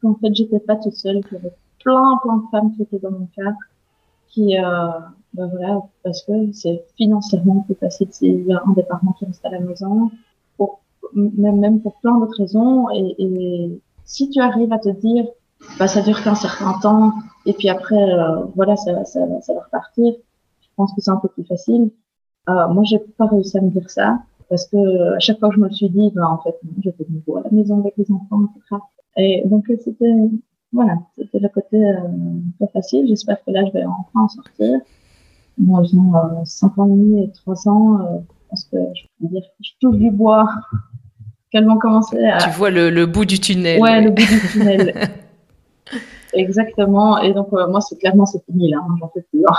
qu'en 0.00 0.14
fait, 0.14 0.34
j'étais 0.34 0.60
pas 0.60 0.76
toute 0.76 0.94
seule, 0.94 1.22
qu'il 1.24 1.34
y 1.34 1.40
avait 1.40 1.54
plein, 1.82 2.18
plein 2.22 2.36
de 2.38 2.46
femmes 2.50 2.74
qui 2.74 2.82
étaient 2.82 2.98
dans 2.98 3.10
mon 3.10 3.28
cas, 3.36 3.52
qui, 4.28 4.58
euh, 4.58 4.88
ben 5.34 5.46
voilà, 5.46 5.80
parce 6.02 6.22
que 6.22 6.52
c'est 6.52 6.84
financièrement 6.96 7.60
plus 7.60 7.74
facile 7.74 8.08
s'il 8.10 8.46
y 8.46 8.52
a 8.52 8.62
un 8.66 8.72
des 8.72 8.82
parents 8.82 9.12
qui 9.12 9.26
reste 9.26 9.44
à 9.44 9.50
la 9.50 9.60
maison, 9.60 10.10
pour, 10.56 10.80
même, 11.14 11.58
même 11.58 11.80
pour 11.80 11.94
plein 12.00 12.18
d'autres 12.18 12.38
raisons, 12.38 12.88
et, 12.90 13.14
et, 13.18 13.80
si 14.04 14.28
tu 14.30 14.40
arrives 14.40 14.72
à 14.72 14.78
te 14.78 14.88
dire, 14.88 15.26
bah, 15.78 15.86
ça 15.86 16.02
dure 16.02 16.22
qu'un 16.22 16.34
certain 16.34 16.78
temps, 16.80 17.12
et 17.46 17.52
puis 17.52 17.68
après, 17.68 18.02
euh, 18.02 18.44
voilà, 18.56 18.76
ça, 18.76 19.04
ça, 19.04 19.20
ça 19.40 19.54
va 19.54 19.60
repartir, 19.60 20.14
je 20.60 20.68
pense 20.76 20.92
que 20.94 21.00
c'est 21.00 21.10
un 21.10 21.16
peu 21.16 21.28
plus 21.28 21.44
facile. 21.44 21.90
Euh, 22.48 22.68
moi, 22.68 22.82
j'ai 22.84 22.98
pas 22.98 23.26
réussi 23.26 23.56
à 23.58 23.60
me 23.60 23.70
dire 23.70 23.88
ça 23.88 24.18
parce 24.52 24.66
que 24.66 25.14
à 25.16 25.18
chaque 25.18 25.38
fois 25.38 25.48
que 25.48 25.54
je 25.54 25.60
me 25.60 25.70
suis 25.70 25.88
dit, 25.88 26.12
ben, 26.14 26.26
en 26.26 26.36
fait, 26.42 26.54
j'étais 26.84 27.04
de 27.04 27.14
nouveau 27.14 27.38
à 27.38 27.42
la 27.42 27.50
maison 27.50 27.80
avec 27.80 27.94
les 27.96 28.04
enfants, 28.12 28.42
etc. 28.54 28.82
Et 29.16 29.42
donc, 29.46 29.64
c'était, 29.82 30.12
voilà, 30.74 30.98
c'était 31.16 31.38
le 31.38 31.48
côté 31.48 31.82
euh, 31.82 31.96
pas 32.60 32.66
facile. 32.66 33.08
J'espère 33.08 33.42
que 33.42 33.50
là, 33.50 33.64
je 33.64 33.72
vais 33.72 33.86
enfin 33.86 34.24
en 34.24 34.28
sortir. 34.28 34.78
Moi, 35.56 35.82
j'ai 35.84 35.96
euh, 35.96 36.44
5 36.44 36.78
ans 36.78 36.86
et 36.86 36.90
demi 36.90 37.24
et 37.24 37.30
3 37.32 37.66
ans. 37.66 38.00
Euh, 38.00 38.18
parce 38.50 38.64
que 38.64 38.76
je 38.94 39.04
peux 39.18 39.28
dire 39.28 39.42
je 39.62 39.70
touche 39.80 39.96
du 39.96 40.10
bois 40.10 40.46
qu'elles 41.50 41.64
vont 41.64 41.78
commencer 41.78 42.22
à... 42.22 42.36
Tu 42.36 42.50
vois 42.50 42.68
le, 42.68 42.90
le, 42.90 43.06
bout 43.06 43.24
du 43.24 43.40
tunnel. 43.40 43.80
Ouais, 43.80 44.02
le 44.02 44.10
bout 44.10 44.16
du 44.20 44.48
tunnel. 44.52 44.92
Exactement. 46.34 47.22
Et 47.22 47.32
donc, 47.32 47.48
euh, 47.54 47.66
moi, 47.68 47.80
c'est 47.80 47.96
clairement, 47.96 48.26
c'est 48.26 48.44
fini 48.44 48.70
là. 48.70 48.80
Hein, 48.86 48.96
J'en 49.00 49.08
fais 49.14 49.22
plus. 49.32 49.44
Hein. 49.48 49.54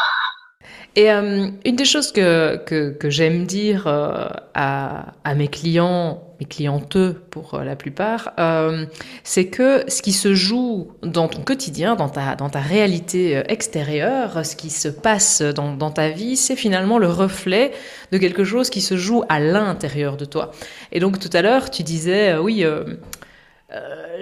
Et 0.96 1.12
euh, 1.12 1.48
une 1.66 1.76
des 1.76 1.86
choses 1.86 2.12
que, 2.12 2.58
que, 2.58 2.92
que 2.92 3.10
j'aime 3.10 3.46
dire 3.46 3.88
euh, 3.88 4.28
à, 4.54 5.14
à, 5.24 5.34
mes 5.34 5.48
clients, 5.48 6.22
mes 6.40 6.46
clienteux 6.46 7.20
pour 7.32 7.56
euh, 7.56 7.64
la 7.64 7.76
plupart, 7.76 8.32
euh, 8.38 8.86
c'est 9.24 9.48
que 9.48 9.84
ce 9.88 10.04
qui 10.04 10.14
se 10.14 10.36
joue 10.36 10.92
dans 11.02 11.28
ton 11.28 11.42
quotidien, 11.42 11.96
dans 11.96 12.10
ta, 12.10 12.36
dans 12.36 12.50
ta 12.50 12.60
réalité 12.60 13.38
euh, 13.38 13.44
extérieure, 13.48 14.46
ce 14.46 14.56
qui 14.56 14.70
se 14.70 14.88
passe 14.88 15.42
dans, 15.42 15.74
dans 15.76 15.90
ta 15.90 16.10
vie, 16.10 16.38
c'est 16.38 16.56
finalement 16.56 17.00
le 17.00 17.08
reflet 17.08 17.72
de 18.12 18.20
quelque 18.20 18.44
chose 18.44 18.70
qui 18.70 18.82
se 18.82 18.96
joue 18.96 19.24
à 19.30 19.40
l'intérieur 19.40 20.16
de 20.16 20.26
toi. 20.26 20.52
Et 20.92 21.00
donc 21.00 21.18
tout 21.18 21.30
à 21.34 21.42
l'heure, 21.42 21.72
tu 21.72 21.82
disais, 21.82 22.38
oui, 22.38 22.64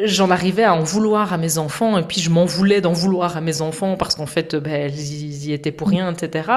j'en 0.06 0.32
arrivais 0.32 0.64
à 0.64 0.74
en 0.74 0.84
vouloir 0.84 1.34
à 1.34 1.38
mes 1.38 1.58
enfants 1.58 1.98
et 1.98 2.04
puis 2.04 2.22
je 2.22 2.30
m'en 2.30 2.46
voulais 2.46 2.82
d'en 2.82 2.94
vouloir 2.94 3.38
à 3.38 3.42
mes 3.42 3.62
enfants 3.62 3.98
parce 3.98 4.16
qu'en 4.16 4.26
fait 4.26 4.56
ben, 4.56 4.74
elles 4.74 5.00
y 5.00 5.54
étaient 5.54 5.72
pour 5.72 5.90
rien 5.90 6.12
etc 6.12 6.50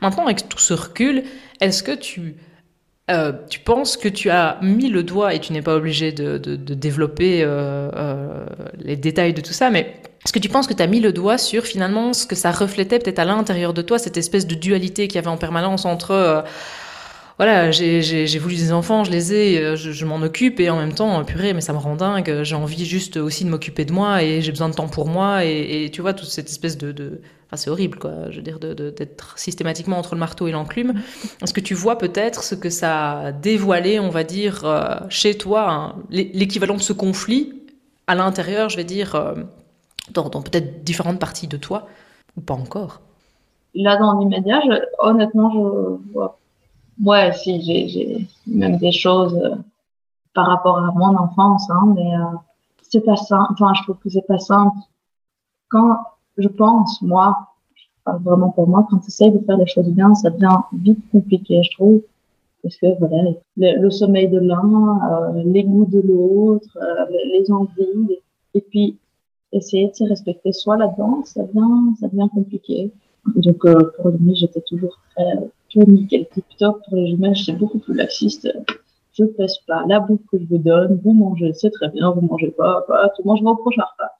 maintenant 0.00 0.24
avec 0.24 0.48
tout 0.48 0.58
ce 0.58 0.74
recul 0.74 1.24
est-ce 1.60 1.82
que 1.82 1.92
tu 1.94 2.36
euh, 3.10 3.32
tu 3.48 3.60
penses 3.60 3.96
que 3.96 4.08
tu 4.08 4.28
as 4.28 4.58
mis 4.60 4.90
le 4.90 5.02
doigt 5.02 5.32
et 5.32 5.40
tu 5.40 5.54
n'es 5.54 5.62
pas 5.62 5.74
obligé 5.74 6.12
de, 6.12 6.36
développer 6.56 7.42
euh, 7.42 7.90
euh, 7.94 8.46
les 8.78 8.96
détails 8.96 9.32
de 9.32 9.40
tout 9.40 9.54
ça 9.54 9.70
mais 9.70 9.94
est-ce 10.24 10.32
que 10.32 10.38
tu 10.38 10.50
penses 10.50 10.66
que 10.66 10.74
tu 10.74 10.82
as 10.82 10.86
mis 10.86 11.00
le 11.00 11.12
doigt 11.12 11.38
sur 11.38 11.64
finalement 11.64 12.12
ce 12.12 12.26
que 12.26 12.34
ça 12.34 12.50
reflétait 12.50 12.98
peut-être 12.98 13.18
à 13.18 13.24
l'intérieur 13.24 13.72
de 13.72 13.80
toi 13.80 13.98
cette 13.98 14.18
espèce 14.18 14.46
de 14.46 14.54
dualité 14.54 15.08
qu'il 15.08 15.16
y 15.16 15.18
avait 15.18 15.28
en 15.28 15.38
permanence 15.38 15.86
entre 15.86 16.10
euh, 16.10 16.42
voilà, 17.38 17.70
j'ai 17.70 18.38
voulu 18.40 18.56
des 18.56 18.72
enfants, 18.72 19.04
je 19.04 19.12
les 19.12 19.32
ai, 19.32 19.62
euh, 19.62 19.76
je, 19.76 20.04
m'en 20.04 20.16
occupe 20.16 20.58
et 20.58 20.70
en 20.70 20.76
même 20.76 20.92
temps, 20.92 21.24
purée, 21.24 21.52
mais 21.52 21.60
ça 21.60 21.72
me 21.72 21.78
rend 21.78 21.94
dingue. 21.94 22.42
J'ai 22.42 22.56
envie 22.56 22.84
juste 22.84 23.16
aussi 23.16 23.44
de 23.44 23.50
m'occuper 23.50 23.84
de 23.84 23.92
moi 23.92 24.24
et 24.24 24.42
j'ai 24.42 24.50
besoin 24.50 24.68
de 24.68 24.74
temps 24.74 24.88
pour 24.88 25.06
moi 25.06 25.44
et, 25.44 25.88
tu 25.92 26.00
vois 26.00 26.14
toute 26.14 26.28
cette 26.28 26.48
espèce 26.48 26.76
de, 26.76 26.90
de... 26.90 27.20
enfin 27.46 27.56
c'est 27.56 27.70
horrible 27.70 27.96
quoi. 27.96 28.30
Je 28.30 28.38
veux 28.38 28.42
dire 28.42 28.58
d'être 28.58 29.38
systématiquement 29.38 29.98
entre 29.98 30.16
le 30.16 30.18
marteau 30.18 30.48
et 30.48 30.50
l'enclume. 30.50 30.94
Est-ce 31.40 31.54
que 31.54 31.60
tu 31.60 31.74
vois 31.74 31.96
peut-être 31.96 32.42
ce 32.42 32.56
que 32.56 32.70
ça 32.70 33.20
a 33.20 33.32
dévoilé, 33.32 34.00
on 34.00 34.10
va 34.10 34.24
dire, 34.24 34.64
euh, 34.64 34.96
chez 35.08 35.38
toi, 35.38 35.70
hein, 35.70 35.94
l'équivalent 36.10 36.74
de 36.74 36.82
ce 36.82 36.92
conflit 36.92 37.54
à 38.08 38.16
l'intérieur, 38.16 38.68
je 38.68 38.76
vais 38.76 38.84
dire, 38.84 39.14
euh, 39.14 39.34
dans, 40.12 40.28
dans 40.28 40.42
peut-être 40.42 40.82
différentes 40.82 41.20
parties 41.20 41.46
de 41.46 41.56
toi 41.56 41.86
ou 42.36 42.40
pas 42.40 42.54
encore? 42.54 43.00
Là, 43.76 43.96
dans 43.96 44.18
l'immédiat, 44.18 44.60
honnêtement, 44.98 45.52
je 45.52 46.12
vois 46.12 46.40
Ouais, 47.04 47.32
si, 47.32 47.62
j'ai 47.62 48.26
même 48.46 48.78
des 48.78 48.92
choses 48.92 49.34
euh, 49.36 49.54
par 50.34 50.46
rapport 50.48 50.78
à 50.78 50.92
mon 50.92 51.16
enfance, 51.16 51.70
hein, 51.70 51.92
mais 51.94 52.14
euh, 52.16 52.36
c'est 52.82 53.04
pas 53.04 53.16
simple. 53.16 53.52
Enfin, 53.52 53.72
je 53.74 53.82
trouve 53.82 53.98
que 53.98 54.10
c'est 54.10 54.26
pas 54.26 54.38
simple. 54.38 54.76
Quand 55.68 55.98
je 56.38 56.48
pense, 56.48 57.00
moi, 57.02 57.36
parle 58.04 58.22
vraiment 58.22 58.50
pour 58.50 58.66
moi, 58.66 58.86
quand 58.90 58.98
tu 58.98 59.08
essayes 59.08 59.30
de 59.30 59.44
faire 59.44 59.56
les 59.56 59.66
choses 59.66 59.88
bien, 59.90 60.14
ça 60.14 60.30
devient 60.30 60.58
vite 60.72 60.98
compliqué, 61.12 61.62
je 61.62 61.70
trouve. 61.72 62.02
Parce 62.62 62.76
que 62.76 62.86
voilà, 62.98 63.30
le, 63.56 63.82
le 63.82 63.90
sommeil 63.90 64.28
de 64.28 64.40
l'un, 64.40 64.98
euh, 65.10 65.42
les 65.44 65.64
goûts 65.64 65.86
de 65.86 66.00
l'autre, 66.00 66.76
euh, 66.76 67.06
les 67.32 67.50
envies, 67.52 68.18
et 68.54 68.60
puis 68.60 68.98
essayer 69.52 69.88
de 69.88 69.94
se 69.94 70.04
respecter 70.04 70.52
soi 70.52 70.76
là-dedans, 70.76 71.22
ça 71.24 71.42
devient, 71.44 71.96
ça 72.00 72.08
devient 72.08 72.28
compliqué. 72.32 72.92
Donc 73.36 73.64
euh, 73.64 73.92
pour 73.96 74.10
lui, 74.10 74.34
j'étais 74.34 74.62
toujours 74.62 74.98
très 75.14 75.50
tout 75.70 75.82
nickel 75.82 76.26
tip 76.28 76.44
top 76.58 76.82
pour 76.84 76.96
les 76.96 77.08
jumeaux, 77.08 77.34
c'est 77.34 77.52
beaucoup 77.52 77.78
plus 77.78 77.94
laxiste. 77.94 78.48
Je 79.12 79.24
pèse 79.24 79.58
pas 79.66 79.84
la 79.86 80.00
bouffe 80.00 80.24
que 80.30 80.38
je 80.38 80.46
vous 80.46 80.58
donne, 80.58 81.00
vous 81.02 81.12
mangez, 81.12 81.52
c'est 81.54 81.70
très 81.70 81.88
bien, 81.88 82.10
vous 82.10 82.20
mangez 82.20 82.50
pas, 82.50 82.82
pas, 82.86 83.08
tout 83.10 83.22
mange 83.24 83.42
vos 83.42 83.56
prochains 83.56 83.82
repas. 83.82 84.12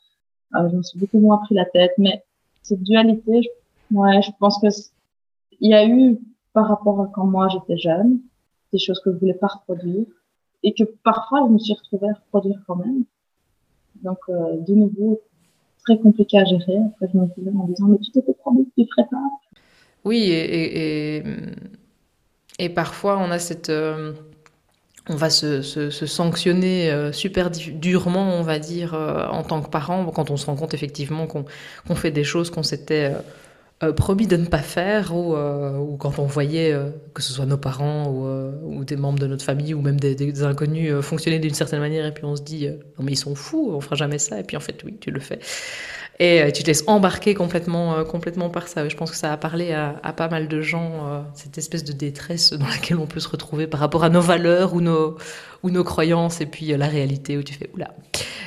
Euh, 0.57 0.71
je 0.71 0.77
me 0.77 0.83
suis 0.83 0.99
beaucoup 0.99 1.21
moins 1.21 1.39
pris 1.39 1.55
la 1.55 1.65
tête, 1.65 1.93
mais 1.99 2.25
cette 2.63 2.83
dualité, 2.83 3.43
je, 3.43 3.97
ouais, 3.97 4.21
je 4.23 4.31
pense 4.39 4.59
que 4.61 4.69
il 5.61 5.71
y 5.71 5.75
a 5.75 5.87
eu 5.87 6.19
par 6.53 6.69
rapport 6.69 7.01
à 7.01 7.11
quand 7.15 7.27
moi 7.27 7.49
j'étais 7.49 7.77
jeune, 7.77 8.21
des 8.73 8.79
choses 8.79 9.01
que 9.01 9.13
je 9.13 9.19
voulais 9.19 9.35
pas 9.35 9.49
reproduire 9.49 10.07
et 10.63 10.75
que 10.75 10.85
parfois 11.05 11.45
je 11.47 11.53
me 11.53 11.59
suis 11.59 11.75
retrouvée 11.75 12.09
à 12.11 12.15
reproduire 12.15 12.61
quand 12.67 12.77
même. 12.77 13.05
Donc, 14.03 14.19
de 14.29 14.75
nouveau, 14.75 15.21
très 15.85 15.99
compliqué 15.99 16.39
à 16.39 16.45
gérer. 16.45 16.79
Après, 16.79 17.09
je 17.13 17.19
me 17.19 17.27
disais 17.37 17.51
en 17.57 17.67
disant, 17.67 17.87
mais 17.87 17.99
tu 17.99 18.11
t'étais 18.11 18.35
promis 18.35 18.67
que 18.67 18.83
tu 18.83 18.89
ferais 18.95 19.09
pas. 19.11 19.23
Oui, 20.05 20.31
et, 20.31 21.23
parfois, 22.75 23.19
on 23.19 23.31
a 23.31 23.39
cette 23.39 23.71
on 25.09 25.17
va 25.17 25.31
se, 25.31 25.63
sanctionner 25.91 26.91
euh, 26.91 27.13
super 27.13 27.51
durement, 27.51 28.35
on 28.35 28.43
va 28.43 28.59
dire, 28.59 28.95
euh, 28.95 29.27
en 29.29 29.43
tant 29.43 29.63
que 29.63 29.71
parent, 29.71 30.05
quand 30.07 30.31
on 30.31 30.37
se 30.37 30.47
rend 30.47 30.57
compte 30.57 30.75
effectivement 30.75 31.27
qu'on 31.27 31.95
fait 31.95 32.11
des 32.11 32.25
choses 32.25 32.51
qu'on 32.51 32.63
s'était 32.63 33.15
euh, 33.83 33.93
promis 33.93 34.27
de 34.27 34.37
ne 34.37 34.47
pas 34.47 34.59
faire, 34.59 35.17
ou, 35.17 35.97
quand 35.99 36.19
on 36.19 36.27
voyait 36.27 36.77
que 37.15 37.23
ce 37.23 37.33
soit 37.33 37.47
nos 37.47 37.57
parents 37.57 38.09
ou, 38.09 38.85
des 38.85 38.97
membres 38.97 39.19
de 39.19 39.27
notre 39.27 39.45
famille 39.45 39.73
ou 39.75 39.81
même 39.81 39.99
des, 39.99 40.43
inconnus 40.43 40.93
fonctionner 41.01 41.39
d'une 41.39 41.55
certaine 41.55 41.81
manière, 41.81 42.05
et 42.05 42.13
puis 42.13 42.25
on 42.25 42.37
se 42.37 42.43
dit 42.43 42.69
non 42.69 43.05
mais 43.05 43.13
ils 43.13 43.17
sont 43.17 43.35
fous, 43.35 43.71
on 43.73 43.81
fera 43.81 43.97
jamais 43.97 44.19
ça, 44.19 44.39
et 44.39 44.43
puis 44.43 44.57
en 44.57 44.61
fait 44.61 44.83
oui, 44.85 44.97
tu 45.01 45.11
le 45.11 45.21
fais. 45.21 45.39
Et 46.21 46.43
euh, 46.43 46.51
tu 46.51 46.63
te 46.63 46.67
laisses 46.67 46.85
embarquer 46.87 47.35
complètement, 47.35 47.95
euh, 47.95 48.05
complètement 48.05 48.51
par 48.51 48.67
ça. 48.67 48.89
Je 48.89 48.97
pense 48.97 49.11
que 49.11 49.17
ça 49.17 49.33
a 49.33 49.37
parlé 49.37 49.73
à, 49.73 50.13
pas 50.17 50.29
mal 50.29 50.49
de 50.49 50.61
gens, 50.61 51.07
euh, 51.07 51.21
cette 51.35 51.59
espèce 51.59 51.85
de 51.85 51.93
détresse 51.93 52.53
dans 52.53 52.67
laquelle 52.67 52.99
on 52.99 53.07
peut 53.07 53.21
se 53.21 53.29
retrouver 53.29 53.67
par 53.67 53.81
rapport 53.81 54.03
à 54.03 54.09
nos 54.09 54.21
valeurs 54.21 54.75
ou 54.75 54.81
nos, 54.81 55.17
ou 55.63 55.71
nos 55.71 55.85
croyances, 55.85 56.41
et 56.41 56.47
puis 56.47 56.77
la 56.77 56.89
réalité 56.89 57.39
où 57.39 57.43
tu 57.43 57.55
fais, 57.55 57.71
oula, 57.75 57.95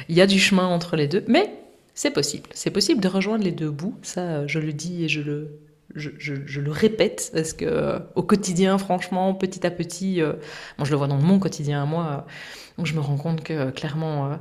il 0.10 0.16
y 0.16 0.22
a 0.22 0.28
du 0.28 0.40
chemin 0.40 0.66
entre 0.66 0.98
les 0.98 1.08
deux, 1.08 1.24
mais 1.28 1.54
c'est 1.94 2.12
possible. 2.12 2.50
C'est 2.54 2.72
possible 2.72 3.00
de 3.00 3.08
rejoindre 3.08 3.44
les 3.44 3.52
deux 3.52 3.72
bouts, 3.72 3.96
ça 4.02 4.46
je 4.48 4.60
le 4.60 4.74
dis 4.74 5.06
et 5.06 5.08
je 5.10 5.22
le, 5.22 5.60
je, 5.96 6.10
je, 6.18 6.60
le 6.60 6.72
répète 6.72 7.32
parce 7.34 7.54
que 7.54 8.00
au 8.16 8.24
quotidien, 8.24 8.78
franchement, 8.78 9.34
petit 9.34 9.66
à 9.66 9.72
petit, 9.72 10.22
moi 10.78 10.86
je 10.86 10.92
le 10.92 10.98
vois 10.98 11.08
dans 11.08 11.18
mon 11.18 11.40
quotidien 11.40 11.84
à 11.84 11.86
moi, 11.86 12.26
je 12.84 12.94
me 12.94 13.02
rends 13.02 13.18
compte 13.18 13.44
que 13.44 13.70
clairement 13.72 14.38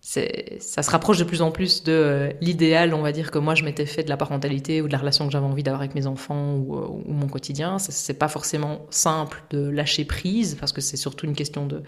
ça 0.00 0.82
se 0.82 0.90
rapproche 0.90 1.18
de 1.18 1.24
plus 1.24 1.42
en 1.42 1.50
plus 1.50 1.84
de 1.84 1.92
euh, 1.92 2.32
l'idéal, 2.40 2.94
on 2.94 3.02
va 3.02 3.12
dire, 3.12 3.30
que 3.30 3.38
moi 3.38 3.54
je 3.54 3.64
m'étais 3.64 3.84
fait 3.84 4.02
de 4.02 4.08
la 4.08 4.16
parentalité 4.16 4.80
ou 4.80 4.86
de 4.86 4.92
la 4.92 4.98
relation 4.98 5.26
que 5.26 5.32
j'avais 5.32 5.46
envie 5.46 5.62
d'avoir 5.62 5.82
avec 5.82 5.94
mes 5.94 6.06
enfants 6.06 6.54
ou, 6.54 6.76
euh, 6.76 6.88
mon 7.06 7.28
quotidien. 7.28 7.78
C'est 7.78 8.18
pas 8.18 8.28
forcément 8.28 8.86
simple 8.90 9.42
de 9.50 9.68
lâcher 9.68 10.06
prise 10.06 10.56
parce 10.58 10.72
que 10.72 10.80
c'est 10.80 10.96
surtout 10.96 11.26
une 11.26 11.34
question 11.34 11.66
de. 11.66 11.82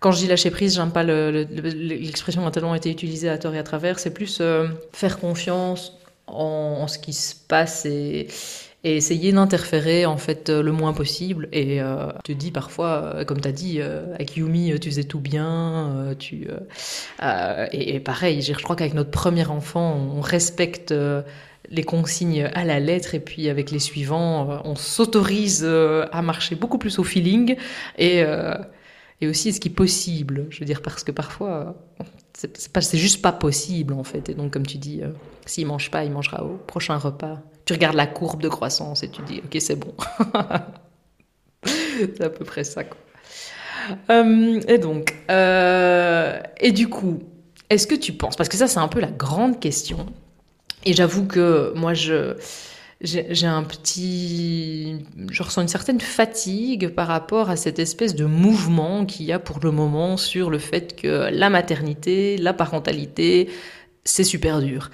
Quand 0.00 0.12
je 0.12 0.18
dis 0.18 0.26
lâcher 0.26 0.50
prise, 0.50 0.74
j'aime 0.74 0.90
pas 0.90 1.04
l'expression 1.04 2.46
a 2.46 2.50
tellement 2.50 2.74
été 2.74 2.90
utilisée 2.90 3.28
à 3.28 3.38
tort 3.38 3.54
et 3.54 3.58
à 3.58 3.62
travers. 3.62 3.98
C'est 3.98 4.12
plus 4.12 4.38
euh, 4.40 4.66
faire 4.92 5.18
confiance 5.18 5.98
en, 6.26 6.78
en, 6.80 6.88
ce 6.88 6.98
qui 6.98 7.12
se 7.12 7.34
passe 7.34 7.86
et, 7.86 8.26
et 8.86 8.94
essayer 8.94 9.32
d'interférer 9.32 10.06
en 10.06 10.16
fait 10.16 10.48
euh, 10.48 10.62
le 10.62 10.70
moins 10.70 10.92
possible. 10.92 11.48
Et 11.50 11.82
euh, 11.82 12.12
te 12.22 12.30
dis 12.30 12.52
parfois, 12.52 13.02
euh, 13.16 13.24
comme 13.24 13.40
tu 13.40 13.48
as 13.48 13.52
dit, 13.52 13.80
euh, 13.80 14.14
avec 14.14 14.36
Yumi, 14.36 14.78
tu 14.78 14.90
faisais 14.90 15.02
tout 15.02 15.18
bien. 15.18 16.14
tu, 16.20 16.46
et, 17.72 18.00
pareil, 18.00 18.42
je 18.42 18.52
crois 18.52 18.76
qu'avec 18.76 18.94
notre 18.94 19.10
premier 19.10 19.46
enfant, 19.48 19.96
on 20.16 20.20
respecte 20.20 20.94
les 21.68 21.82
consignes 21.82 22.48
à 22.54 22.64
la 22.64 22.78
lettre 22.78 23.16
et 23.16 23.20
puis 23.20 23.48
avec 23.48 23.72
les 23.72 23.80
suivants, 23.80 24.62
on 24.64 24.76
s'autorise 24.76 25.64
à 25.64 26.22
marcher 26.22 26.54
beaucoup 26.54 26.78
plus 26.78 27.00
au 27.00 27.04
feeling 27.04 27.56
et, 27.98 28.22
et 29.20 29.28
aussi 29.28 29.52
ce 29.52 29.58
qui 29.58 29.68
est 29.68 29.74
possible? 29.74 30.46
Je 30.50 30.60
veux 30.60 30.66
dire, 30.66 30.80
parce 30.80 31.02
que 31.02 31.10
parfois, 31.10 31.74
c'est 32.34 32.98
juste 32.98 33.20
pas 33.20 33.32
possible 33.32 33.94
en 33.94 34.04
fait. 34.04 34.28
Et 34.28 34.34
donc, 34.34 34.52
comme 34.52 34.66
tu 34.66 34.78
dis, 34.78 35.00
s'il 35.44 35.66
mange 35.66 35.90
pas, 35.90 36.04
il 36.04 36.12
mangera 36.12 36.44
au 36.44 36.56
prochain 36.56 36.96
repas 36.96 37.42
tu 37.66 37.72
regardes 37.72 37.96
la 37.96 38.06
courbe 38.06 38.40
de 38.40 38.48
croissance 38.48 39.02
et 39.02 39.10
tu 39.10 39.20
dis, 39.22 39.42
ok, 39.44 39.60
c'est 39.60 39.76
bon. 39.76 39.92
c'est 41.64 42.22
à 42.22 42.30
peu 42.30 42.44
près 42.44 42.64
ça. 42.64 42.84
Quoi. 42.84 42.98
Euh, 44.10 44.60
et 44.68 44.78
donc, 44.78 45.14
euh, 45.30 46.40
et 46.60 46.72
du 46.72 46.88
coup, 46.88 47.18
est-ce 47.68 47.86
que 47.86 47.94
tu 47.94 48.12
penses, 48.12 48.36
parce 48.36 48.48
que 48.48 48.56
ça 48.56 48.68
c'est 48.68 48.78
un 48.78 48.88
peu 48.88 49.00
la 49.00 49.10
grande 49.10 49.60
question, 49.60 50.06
et 50.84 50.92
j'avoue 50.92 51.26
que 51.26 51.72
moi 51.74 51.94
je 51.94 52.36
j'ai 53.02 53.46
un 53.46 53.62
petit, 53.62 55.04
je 55.30 55.42
ressens 55.42 55.60
une 55.60 55.68
certaine 55.68 56.00
fatigue 56.00 56.88
par 56.88 57.08
rapport 57.08 57.50
à 57.50 57.56
cette 57.56 57.78
espèce 57.78 58.14
de 58.14 58.24
mouvement 58.24 59.04
qu'il 59.04 59.26
y 59.26 59.32
a 59.32 59.38
pour 59.38 59.60
le 59.62 59.70
moment 59.70 60.16
sur 60.16 60.48
le 60.48 60.58
fait 60.58 60.96
que 60.96 61.28
la 61.30 61.50
maternité, 61.50 62.38
la 62.38 62.54
parentalité, 62.54 63.50
c'est 64.04 64.24
super 64.24 64.62
dur. 64.62 64.90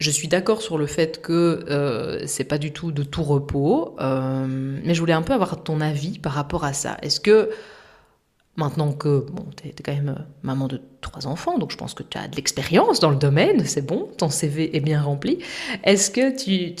Je 0.00 0.12
suis 0.12 0.28
d'accord 0.28 0.62
sur 0.62 0.78
le 0.78 0.86
fait 0.86 1.20
que 1.20 1.64
euh, 1.68 2.24
c'est 2.26 2.44
pas 2.44 2.58
du 2.58 2.70
tout 2.70 2.92
de 2.92 3.02
tout 3.02 3.24
repos, 3.24 3.96
euh, 3.98 4.46
mais 4.46 4.94
je 4.94 5.00
voulais 5.00 5.12
un 5.12 5.22
peu 5.22 5.32
avoir 5.32 5.64
ton 5.64 5.80
avis 5.80 6.20
par 6.20 6.32
rapport 6.34 6.64
à 6.64 6.72
ça. 6.72 6.98
Est-ce 7.02 7.18
que 7.18 7.50
maintenant 8.54 8.92
que 8.92 9.26
bon, 9.28 9.46
tu 9.56 9.66
es, 9.66 9.74
quand 9.84 9.92
même 9.92 10.10
euh, 10.16 10.22
maman 10.44 10.68
de 10.68 10.80
trois 11.00 11.26
enfants, 11.26 11.58
donc 11.58 11.72
je 11.72 11.76
pense 11.76 11.94
que 11.94 12.04
tu 12.04 12.16
as 12.16 12.28
de 12.28 12.36
l'expérience 12.36 13.00
dans 13.00 13.10
le 13.10 13.16
domaine, 13.16 13.64
c'est 13.64 13.84
bon, 13.84 14.08
ton 14.16 14.30
CV 14.30 14.76
est 14.76 14.80
bien 14.80 15.02
rempli. 15.02 15.40
Est-ce 15.82 16.12
que 16.12 16.36
tu, 16.36 16.76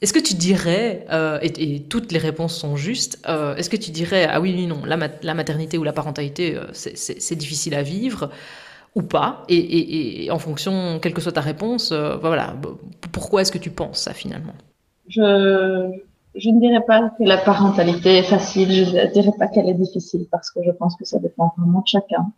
est-ce 0.00 0.12
que 0.14 0.18
tu 0.18 0.32
dirais, 0.32 1.04
euh, 1.10 1.38
et, 1.42 1.82
toutes 1.82 2.10
les 2.10 2.18
réponses 2.18 2.56
sont 2.56 2.76
justes, 2.76 3.18
est-ce 3.26 3.68
que 3.68 3.76
tu 3.76 3.90
dirais, 3.90 4.26
ah 4.30 4.40
oui, 4.40 4.54
oui, 4.56 4.66
non, 4.66 4.82
la, 4.86 5.34
maternité 5.34 5.76
ou 5.76 5.84
la 5.84 5.92
parentalité, 5.92 6.58
c'est 6.72 7.36
difficile 7.36 7.74
à 7.74 7.82
vivre 7.82 8.30
ou 8.94 9.02
pas, 9.02 9.42
et, 9.48 10.28
en 10.30 10.38
fonction, 10.38 10.98
quelle 11.00 11.14
que 11.14 11.20
soit 11.20 11.32
ta 11.32 11.40
réponse, 11.40 11.90
euh, 11.90 12.16
voilà, 12.16 12.54
pourquoi 13.12 13.42
est-ce 13.42 13.50
que 13.50 13.58
tu 13.58 13.70
penses 13.70 13.98
ça 13.98 14.12
finalement? 14.12 14.54
Je, 15.08 15.90
je 16.36 16.50
ne 16.50 16.60
dirais 16.60 16.84
pas 16.86 17.10
que 17.10 17.24
la 17.24 17.38
parentalité 17.38 18.18
est 18.18 18.22
facile, 18.22 18.72
je 18.72 18.96
ne 18.96 19.12
dirais 19.12 19.32
pas 19.38 19.48
qu'elle 19.48 19.68
est 19.68 19.74
difficile, 19.74 20.26
parce 20.30 20.50
que 20.50 20.60
je 20.64 20.70
pense 20.70 20.96
que 20.96 21.04
ça 21.04 21.18
dépend 21.18 21.52
vraiment 21.56 21.80
de 21.80 21.86
chacun. 21.86 22.30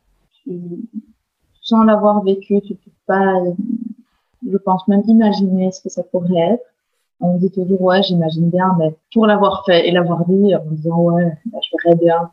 sans 1.60 1.82
l'avoir 1.82 2.22
vécu, 2.22 2.60
tu 2.62 2.74
peux 2.74 2.90
pas, 3.06 3.34
je 4.50 4.56
pense 4.56 4.86
même 4.88 5.02
imaginer 5.06 5.72
ce 5.72 5.82
que 5.82 5.90
ça 5.90 6.02
pourrait 6.04 6.54
être. 6.54 6.64
On 7.20 7.36
dit 7.36 7.50
toujours, 7.50 7.80
ouais, 7.80 8.02
j'imagine 8.02 8.50
bien, 8.50 8.76
mais 8.78 8.94
pour 9.12 9.26
l'avoir 9.26 9.64
fait 9.64 9.88
et 9.88 9.92
l'avoir 9.92 10.26
dit 10.26 10.54
en 10.54 10.64
disant, 10.70 11.00
ouais, 11.00 11.32
bah, 11.46 11.58
je 11.62 11.76
verrais 11.84 11.96
bien, 11.96 12.30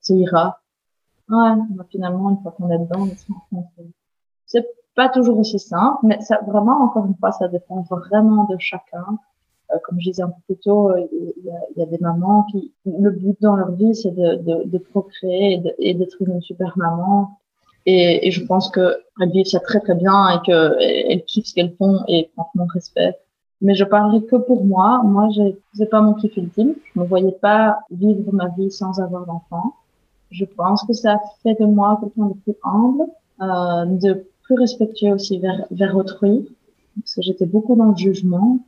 ça 0.00 0.14
ira, 0.14 0.61
Ouais, 1.28 1.54
bah, 1.70 1.84
finalement, 1.90 2.30
une 2.30 2.42
fois 2.42 2.52
qu'on 2.52 2.70
est 2.70 2.78
dedans, 2.78 3.06
c'est 4.46 4.66
pas 4.94 5.08
toujours 5.08 5.38
aussi 5.38 5.58
simple, 5.58 5.98
mais 6.02 6.20
ça, 6.20 6.40
vraiment, 6.46 6.82
encore 6.82 7.06
une 7.06 7.16
fois, 7.16 7.32
ça 7.32 7.48
dépend 7.48 7.82
vraiment 7.82 8.44
de 8.44 8.56
chacun. 8.58 9.18
Euh, 9.72 9.78
comme 9.84 9.98
je 10.00 10.10
disais 10.10 10.22
un 10.22 10.28
peu 10.28 10.40
plus 10.46 10.56
tôt, 10.56 10.90
euh, 10.90 11.06
il 11.12 11.44
y, 11.44 11.50
a, 11.50 11.60
y, 11.76 11.82
a, 11.82 11.86
des 11.86 11.98
mamans 11.98 12.44
qui, 12.50 12.72
le 12.84 13.10
but 13.10 13.36
dans 13.40 13.56
leur 13.56 13.72
vie, 13.72 13.94
c'est 13.94 14.10
de, 14.10 14.36
de, 14.36 14.64
de, 14.68 14.78
procréer 14.78 15.62
et 15.78 15.94
d'être 15.94 16.16
une 16.20 16.42
super 16.42 16.76
maman. 16.76 17.38
Et, 17.86 18.28
et 18.28 18.30
je 18.30 18.44
pense 18.44 18.70
qu'elles 18.70 19.30
vivent 19.32 19.46
ça 19.46 19.60
très 19.60 19.80
très 19.80 19.94
bien 19.94 20.28
et 20.30 20.40
qu'elles 20.44 21.24
kiffent 21.24 21.46
ce 21.46 21.54
qu'elles 21.54 21.74
font 21.76 22.00
et 22.06 22.30
franchement 22.34 22.66
respect. 22.66 23.16
Mais 23.62 23.74
je 23.74 23.84
parlerai 23.84 24.24
que 24.26 24.36
pour 24.36 24.64
moi. 24.64 25.02
Moi, 25.04 25.28
c'est 25.74 25.86
pas 25.86 26.00
mon 26.00 26.14
kiff 26.14 26.36
ultime. 26.36 26.74
Je 26.94 27.00
me 27.00 27.06
voyais 27.06 27.32
pas 27.32 27.78
vivre 27.90 28.32
ma 28.32 28.48
vie 28.48 28.70
sans 28.70 29.00
avoir 29.00 29.24
d'enfant. 29.24 29.76
Je 30.32 30.46
pense 30.46 30.82
que 30.86 30.94
ça 30.94 31.20
fait 31.42 31.56
de 31.60 31.66
moi 31.66 31.98
quelqu'un 32.00 32.28
de 32.32 32.38
plus 32.44 32.56
humble, 32.64 33.04
euh, 33.42 33.84
de 34.04 34.26
plus 34.44 34.56
respectueux 34.64 35.12
aussi 35.12 35.38
vers, 35.38 35.66
vers 35.70 35.94
autrui, 35.96 36.48
parce 36.96 37.14
que 37.14 37.22
j'étais 37.22 37.46
beaucoup 37.46 37.76
dans 37.76 37.90
le 37.94 37.96
jugement, 37.96 38.58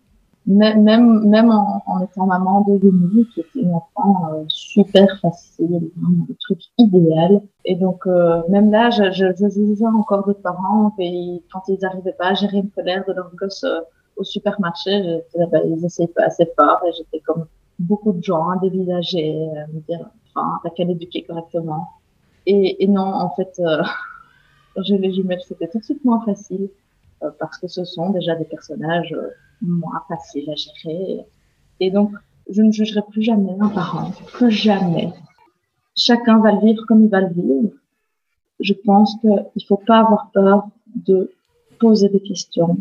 même 0.47 0.83
même 0.83 1.51
en, 1.51 1.83
en 1.87 2.01
étant 2.05 2.27
maman 2.27 2.61
de 2.69 2.75
Yumi, 2.83 3.27
qui 3.33 3.41
était 3.41 3.61
une 3.67 3.75
enfant 3.75 4.29
euh, 4.31 4.45
super 4.49 5.09
facile, 5.23 5.91
vraiment 5.97 6.27
le 6.29 6.35
truc 6.45 6.61
idéal. 6.77 7.41
Et 7.65 7.77
donc 7.77 8.07
euh, 8.07 8.43
même 8.51 8.71
là, 8.71 8.91
je, 8.91 9.05
je, 9.11 9.27
je 9.41 9.49
jugeais 9.49 9.87
encore 9.87 10.27
d'autres 10.27 10.43
parents, 10.43 10.93
et 10.99 11.43
quand 11.51 11.63
ils 11.69 11.79
n'arrivaient 11.81 12.19
pas 12.23 12.29
à 12.33 12.35
gérer 12.35 12.59
une 12.59 12.71
colère 12.71 13.05
de 13.09 13.15
leur 13.15 13.31
gosse 13.35 13.65
euh, 13.65 13.81
au 14.17 14.25
supermarché, 14.25 14.93
je, 15.35 15.45
bah, 15.51 15.61
ils 15.65 15.83
essayaient 15.85 16.09
pas 16.09 16.25
assez 16.25 16.47
fort, 16.59 16.81
et 16.87 16.93
j'étais 16.97 17.21
comme 17.21 17.47
beaucoup 17.79 18.13
de 18.13 18.23
gens, 18.23 18.51
hein, 18.51 18.59
dévisagés, 18.63 19.49
me 19.73 19.81
dire 19.89 20.07
t'as 20.35 20.71
qu'à 20.71 20.85
l'éduquer 20.85 21.23
correctement. 21.23 21.89
Et, 22.47 22.87
non, 22.89 23.03
en 23.03 23.31
fait, 23.35 23.59
euh, 23.61 23.83
j'ai 24.83 24.99
les 24.99 25.13
jumelles, 25.13 25.41
c'était 25.47 25.69
tout 25.69 25.79
de 25.79 25.85
suite 25.85 26.05
moins 26.05 26.23
facile 26.25 26.69
euh, 27.23 27.31
parce 27.39 27.59
que 27.59 27.69
ce 27.69 27.85
sont 27.85 28.11
déjà 28.11 28.35
des 28.35 28.45
personnages 28.45 29.13
euh, 29.13 29.31
moins 29.63 30.03
faciles 30.09 30.51
à 30.51 30.55
gérer. 30.55 31.25
Et 31.81 31.91
donc, 31.91 32.11
je 32.51 32.63
ne 32.63 32.71
jugerai 32.71 33.01
plus 33.11 33.23
jamais 33.23 33.57
un 33.59 33.69
parent, 33.69 34.11
plus 34.33 34.51
jamais. 34.51 35.11
Chacun 35.97 36.39
va 36.41 36.53
le 36.53 36.61
vivre 36.61 36.85
comme 36.87 37.05
il 37.05 37.11
va 37.11 37.23
le 37.23 37.33
vivre. 37.33 37.71
Je 38.61 38.75
pense 38.85 39.17
qu'il 39.21 39.65
faut 39.67 39.81
pas 39.87 40.01
avoir 40.01 40.31
peur 40.33 40.69
de 40.95 41.33
poser 41.79 42.09
des 42.09 42.21
questions, 42.21 42.79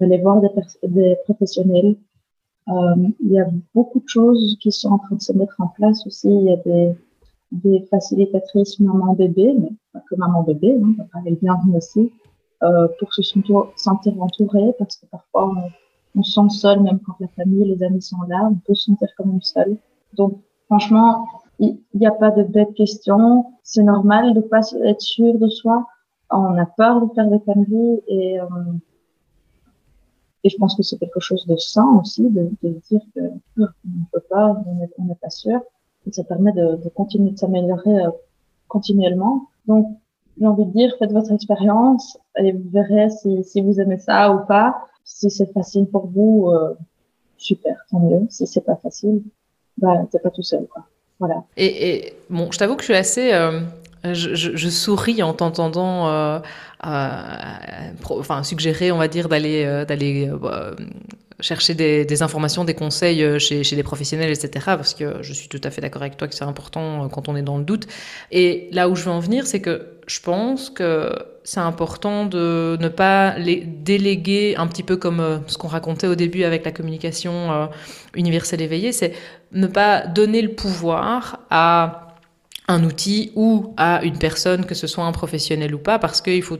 d'aller 0.00 0.18
voir 0.18 0.40
des, 0.40 0.48
des 0.82 1.16
professionnels 1.24 1.96
il 2.68 3.30
y 3.30 3.38
a 3.38 3.46
beaucoup 3.74 4.00
de 4.00 4.08
choses 4.08 4.56
qui 4.60 4.72
sont 4.72 4.90
en 4.90 4.98
train 4.98 5.16
de 5.16 5.22
se 5.22 5.32
mettre 5.32 5.54
en 5.58 5.68
place 5.68 6.06
aussi. 6.06 6.28
Il 6.28 6.44
y 6.44 6.52
a 6.52 6.56
des, 6.56 6.94
des 7.52 7.80
facilitatrices 7.90 8.80
maman-bébé, 8.80 9.54
mais 9.58 9.70
pas 9.92 10.02
que 10.08 10.16
maman-bébé, 10.16 10.80
hein, 10.82 10.94
papa 10.98 11.24
est 11.26 11.40
bienvenu 11.40 11.76
aussi, 11.76 12.12
euh, 12.62 12.88
pour 12.98 13.12
se 13.14 13.22
sentir 13.22 14.22
entouré, 14.22 14.72
parce 14.78 14.96
que 14.96 15.06
parfois 15.06 15.50
on, 15.50 16.18
on 16.18 16.22
se 16.22 16.32
sent 16.32 16.48
seul, 16.48 16.80
même 16.80 16.98
quand 17.00 17.14
la 17.20 17.28
famille 17.28 17.64
les 17.64 17.82
amis 17.82 18.02
sont 18.02 18.22
là, 18.28 18.48
on 18.50 18.54
peut 18.54 18.74
se 18.74 18.84
sentir 18.84 19.08
quand 19.16 19.26
même 19.26 19.42
seul. 19.42 19.76
Donc 20.14 20.40
franchement, 20.66 21.26
il 21.58 21.78
n'y 21.94 22.06
a 22.06 22.12
pas 22.12 22.30
de 22.30 22.42
bête 22.42 22.74
question. 22.74 23.46
C'est 23.62 23.82
normal 23.82 24.34
de 24.34 24.40
pas 24.40 24.60
être 24.84 25.00
sûr 25.00 25.38
de 25.38 25.48
soi. 25.48 25.86
on 26.30 26.58
a 26.58 26.66
peur 26.66 27.06
de 27.06 27.12
faire 27.14 27.28
des 27.30 27.40
conneries 27.40 28.00
et, 28.08 28.40
euh, 28.40 28.46
et 30.46 30.48
je 30.48 30.56
pense 30.58 30.76
que 30.76 30.84
c'est 30.84 30.96
quelque 30.96 31.18
chose 31.18 31.44
de 31.46 31.56
sain 31.56 31.98
aussi 32.00 32.22
de, 32.30 32.48
de 32.62 32.68
dire 32.88 33.00
que 33.16 33.20
on 33.58 33.62
ne 33.62 34.04
peut 34.12 34.22
pas, 34.30 34.56
on 34.96 35.04
n'est 35.04 35.14
pas 35.16 35.30
sûr. 35.30 35.60
Et 36.06 36.12
ça 36.12 36.22
permet 36.22 36.52
de, 36.52 36.88
continuer 36.94 37.32
de 37.32 37.36
s'améliorer 37.36 38.04
euh, 38.04 38.10
continuellement. 38.68 39.48
Donc, 39.66 39.88
j'ai 40.38 40.46
envie 40.46 40.64
de 40.66 40.70
dire, 40.70 40.94
faites 41.00 41.10
votre 41.10 41.32
expérience 41.32 42.16
et 42.38 42.52
vous 42.52 42.70
verrez 42.70 43.10
si, 43.10 43.42
si 43.42 43.60
vous 43.60 43.80
aimez 43.80 43.98
ça 43.98 44.32
ou 44.32 44.46
pas. 44.46 44.76
Si 45.02 45.30
c'est 45.30 45.52
facile 45.52 45.86
pour 45.86 46.06
vous, 46.06 46.48
euh, 46.52 46.74
super, 47.36 47.84
tant 47.90 47.98
mieux. 47.98 48.24
Si 48.30 48.46
c'est 48.46 48.60
pas 48.60 48.76
facile, 48.76 49.24
bah, 49.78 50.06
t'es 50.12 50.20
pas 50.20 50.30
tout 50.30 50.42
seul, 50.44 50.64
quoi. 50.66 50.84
Voilà. 51.18 51.42
Et, 51.56 51.88
et 51.88 52.12
bon, 52.30 52.52
je 52.52 52.58
t'avoue 52.58 52.76
que 52.76 52.82
je 52.82 52.92
suis 52.92 52.94
assez 52.94 53.32
euh, 53.32 53.62
je, 54.14 54.68
souris 54.68 55.22
en 55.22 55.32
t'entendant 55.32 56.08
euh, 56.08 56.38
euh, 56.86 57.10
enfin, 58.10 58.42
suggérer, 58.42 58.92
on 58.92 58.98
va 58.98 59.08
dire, 59.08 59.28
d'aller 59.28 59.64
euh, 59.66 60.74
chercher 61.40 61.74
des, 61.74 62.22
informations, 62.22 62.64
des 62.64 62.74
conseils 62.74 63.40
chez, 63.40 63.64
chez 63.64 63.76
des 63.76 63.82
professionnels, 63.82 64.30
etc. 64.30 64.66
Parce 64.66 64.94
que 64.94 65.22
je 65.22 65.32
suis 65.32 65.48
tout 65.48 65.60
à 65.64 65.70
fait 65.70 65.80
d'accord 65.80 66.02
avec 66.02 66.16
toi 66.16 66.28
que 66.28 66.34
c'est 66.34 66.44
important 66.44 67.08
quand 67.08 67.28
on 67.28 67.36
est 67.36 67.42
dans 67.42 67.58
le 67.58 67.64
doute. 67.64 67.86
Et 68.30 68.68
là 68.72 68.88
où 68.88 68.96
je 68.96 69.04
veux 69.04 69.10
en 69.10 69.20
venir, 69.20 69.46
c'est 69.46 69.60
que 69.60 69.86
je 70.06 70.20
pense 70.20 70.70
que 70.70 71.12
c'est 71.44 71.60
important 71.60 72.26
de 72.26 72.76
ne 72.80 72.88
pas 72.88 73.38
les 73.38 73.56
déléguer 73.60 74.56
un 74.56 74.66
petit 74.66 74.82
peu 74.82 74.96
comme 74.96 75.42
ce 75.46 75.58
qu'on 75.58 75.68
racontait 75.68 76.06
au 76.06 76.14
début 76.14 76.44
avec 76.44 76.64
la 76.64 76.72
communication 76.72 77.68
universelle 78.14 78.62
éveillée, 78.62 78.92
c'est 78.92 79.14
ne 79.52 79.66
pas 79.66 80.06
donner 80.06 80.42
le 80.42 80.52
pouvoir 80.52 81.40
à 81.50 82.05
un 82.68 82.84
outil 82.84 83.32
ou 83.34 83.74
à 83.76 84.02
une 84.02 84.18
personne, 84.18 84.66
que 84.66 84.74
ce 84.74 84.86
soit 84.86 85.04
un 85.04 85.12
professionnel 85.12 85.74
ou 85.74 85.78
pas, 85.78 85.98
parce 85.98 86.20
qu'il 86.20 86.42
faut 86.42 86.58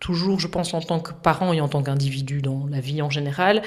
toujours, 0.00 0.40
je 0.40 0.48
pense, 0.48 0.74
en 0.74 0.80
tant 0.80 1.00
que 1.00 1.12
parent 1.12 1.52
et 1.52 1.60
en 1.60 1.68
tant 1.68 1.82
qu'individu 1.82 2.42
dans 2.42 2.66
la 2.70 2.80
vie 2.80 3.00
en 3.02 3.10
général, 3.10 3.62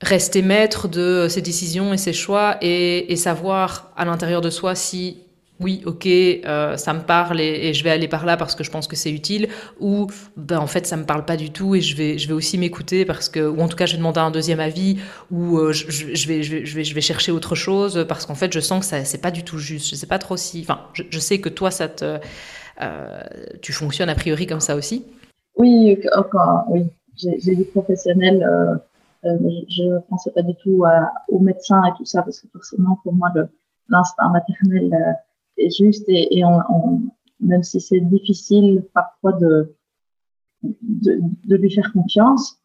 rester 0.00 0.42
maître 0.42 0.88
de 0.88 1.26
ses 1.28 1.42
décisions 1.42 1.92
et 1.92 1.98
ses 1.98 2.12
choix 2.12 2.56
et, 2.62 3.12
et 3.12 3.16
savoir 3.16 3.92
à 3.96 4.04
l'intérieur 4.04 4.40
de 4.40 4.50
soi 4.50 4.74
si 4.74 5.18
oui, 5.60 5.82
ok, 5.86 6.06
euh, 6.06 6.76
ça 6.76 6.92
me 6.94 7.00
parle 7.00 7.40
et, 7.40 7.74
je 7.74 7.82
vais 7.82 7.90
aller 7.90 8.08
par 8.08 8.24
là 8.24 8.36
parce 8.36 8.54
que 8.54 8.62
je 8.62 8.70
pense 8.70 8.86
que 8.86 8.96
c'est 8.96 9.10
utile, 9.10 9.48
ou 9.80 10.06
ben, 10.36 10.58
en 10.58 10.66
fait 10.66 10.86
ça 10.86 10.96
me 10.96 11.04
parle 11.04 11.24
pas 11.24 11.36
du 11.36 11.50
tout 11.50 11.74
et 11.74 11.80
je 11.80 11.96
vais, 11.96 12.16
je 12.18 12.28
vais 12.28 12.34
aussi 12.34 12.58
m'écouter 12.58 13.04
parce 13.04 13.28
que, 13.28 13.40
ou 13.40 13.60
en 13.60 13.68
tout 13.68 13.76
cas 13.76 13.86
je 13.86 13.92
vais 13.92 13.98
demander 13.98 14.20
un 14.20 14.30
deuxième 14.30 14.60
avis, 14.60 14.98
ou 15.30 15.58
euh, 15.58 15.72
je, 15.72 15.90
je, 15.90 16.28
vais, 16.28 16.42
je, 16.42 16.74
vais, 16.76 16.84
je 16.84 16.94
vais 16.94 17.00
chercher 17.00 17.32
autre 17.32 17.54
chose 17.54 18.04
parce 18.08 18.24
qu'en 18.26 18.36
fait 18.36 18.52
je 18.52 18.60
sens 18.60 18.80
que 18.80 18.86
ça 18.86 19.04
c'est 19.04 19.20
pas 19.20 19.30
du 19.30 19.42
tout 19.42 19.58
juste. 19.58 19.90
Je 19.90 19.94
sais 19.96 20.06
pas 20.06 20.18
trop 20.18 20.36
si, 20.36 20.60
enfin, 20.60 20.80
je, 20.92 21.02
je 21.10 21.18
sais 21.18 21.40
que 21.40 21.48
toi 21.48 21.70
ça 21.70 21.88
te, 21.88 22.18
euh, 22.80 23.22
tu 23.60 23.72
fonctionnes 23.72 24.08
a 24.08 24.14
priori 24.14 24.46
comme 24.46 24.60
ça 24.60 24.76
aussi. 24.76 25.04
Oui, 25.56 25.98
encore, 26.16 26.64
oui, 26.68 26.86
j'ai 27.16 27.56
des 27.56 27.64
professionnels. 27.64 28.42
Euh, 28.42 28.76
euh, 29.24 29.36
je 29.68 29.82
ne 29.82 29.98
pensais 30.08 30.30
pas 30.30 30.42
du 30.42 30.54
tout 30.62 30.84
à, 30.84 31.12
aux 31.28 31.40
médecins 31.40 31.82
et 31.86 31.96
tout 31.96 32.04
ça 32.04 32.22
parce 32.22 32.40
que 32.40 32.46
forcément 32.52 33.00
pour 33.02 33.12
moi 33.12 33.30
l'instinct 33.88 34.28
maternel 34.28 35.16
est 35.58 35.76
juste 35.76 36.04
et, 36.08 36.38
et 36.38 36.42
même 37.40 37.62
si 37.62 37.80
c'est 37.80 38.00
difficile 38.00 38.84
parfois 38.92 39.32
de, 39.34 39.74
de, 40.62 41.56
lui 41.56 41.70
faire 41.72 41.92
confiance 41.92 42.58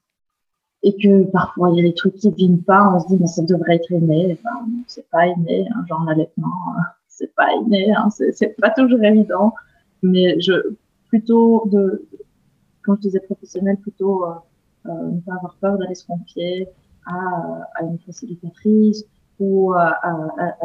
et 0.82 0.96
que 0.96 1.24
parfois 1.26 1.70
il 1.72 1.78
y 1.78 1.80
a 1.80 1.84
des 1.84 1.94
trucs 1.94 2.16
qui 2.16 2.30
ne 2.30 2.36
viennent 2.36 2.64
pas, 2.64 2.94
on 2.94 3.00
se 3.00 3.08
dit 3.08 3.18
mais 3.20 3.28
ça 3.28 3.44
devrait 3.44 3.76
être 3.76 3.92
aimé, 3.92 4.38
c'est 4.88 5.10
pas 5.10 5.28
aimé, 5.28 5.68
hein, 5.74 5.86
genre 5.88 6.04
l'allaitement, 6.06 6.48
hein, 6.78 6.82
c'est 7.08 7.34
pas 7.36 7.54
aimé, 7.54 7.94
hein, 7.96 8.10
c'est 8.10 8.56
pas 8.60 8.72
toujours 8.72 9.04
évident, 9.04 9.54
mais 10.02 10.40
je 10.42 10.54
plutôt 11.08 11.64
de 11.68 12.08
quand 12.84 12.96
je 12.96 13.02
disais 13.02 13.20
professionnel 13.20 13.78
plutôt 13.78 14.26
euh, 14.26 14.34
euh, 14.88 15.12
ne 15.12 15.20
pas 15.22 15.36
avoir 15.36 15.56
peur 15.62 15.78
d'aller 15.78 15.96
se 15.96 16.06
confier 16.06 16.68
à, 17.06 17.84
une 17.84 18.00
facilitatrice 18.00 19.06
ou 19.40 19.74
à, 19.74 20.00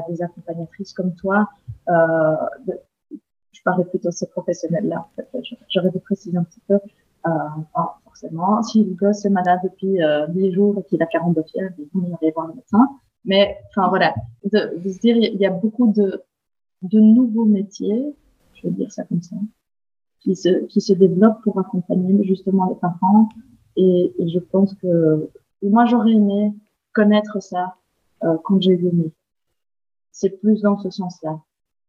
des 0.08 0.22
accompagnatrices 0.22 0.92
comme 0.92 1.14
toi. 1.14 1.48
Euh, 1.88 2.36
je 3.52 3.62
parlais 3.64 3.84
plutôt 3.84 4.08
de 4.08 4.14
ces 4.14 4.28
professionnels-là. 4.28 5.00
En 5.00 5.10
fait. 5.16 5.28
J'aurais 5.68 5.90
dû 5.90 6.00
préciser 6.00 6.36
un 6.36 6.44
petit 6.44 6.60
peu. 6.68 6.78
Euh, 7.26 7.30
forcément, 8.04 8.62
si 8.62 8.84
le 8.84 8.94
gosse 8.94 9.24
est 9.24 9.30
malade 9.30 9.60
depuis 9.64 10.02
euh, 10.02 10.26
10 10.28 10.52
jours 10.52 10.78
et 10.78 10.82
qu'il 10.84 11.02
a 11.02 11.06
42 11.06 11.42
fièvres, 11.44 11.74
il 11.78 12.00
va 12.10 12.16
aller 12.20 12.30
voir 12.32 12.46
le 12.48 12.54
médecin. 12.54 12.88
Mais 13.24 13.58
enfin 13.70 13.88
voilà, 13.88 14.14
de, 14.44 14.78
de 14.78 14.88
se 14.88 15.00
dire, 15.00 15.16
il 15.16 15.36
y 15.36 15.46
a 15.46 15.50
beaucoup 15.50 15.92
de, 15.92 16.22
de 16.82 17.00
nouveaux 17.00 17.44
métiers, 17.44 18.14
je 18.54 18.68
vais 18.68 18.74
dire 18.74 18.92
ça 18.92 19.04
comme 19.04 19.20
ça, 19.20 19.36
qui 20.20 20.36
se, 20.36 20.64
qui 20.66 20.80
se 20.80 20.92
développent 20.92 21.42
pour 21.42 21.58
accompagner 21.58 22.24
justement 22.24 22.68
les 22.68 22.76
parents. 22.76 23.28
Et, 23.76 24.14
et 24.18 24.28
je 24.28 24.38
pense 24.38 24.74
que 24.74 25.28
moi, 25.62 25.84
j'aurais 25.86 26.12
aimé 26.12 26.54
connaître 26.92 27.42
ça 27.42 27.76
euh, 28.24 28.36
quand 28.44 28.60
j'ai 28.60 28.76
vu 28.76 28.90
C'est 30.12 30.30
plus 30.40 30.62
dans 30.62 30.78
ce 30.78 30.90
sens-là. 30.90 31.40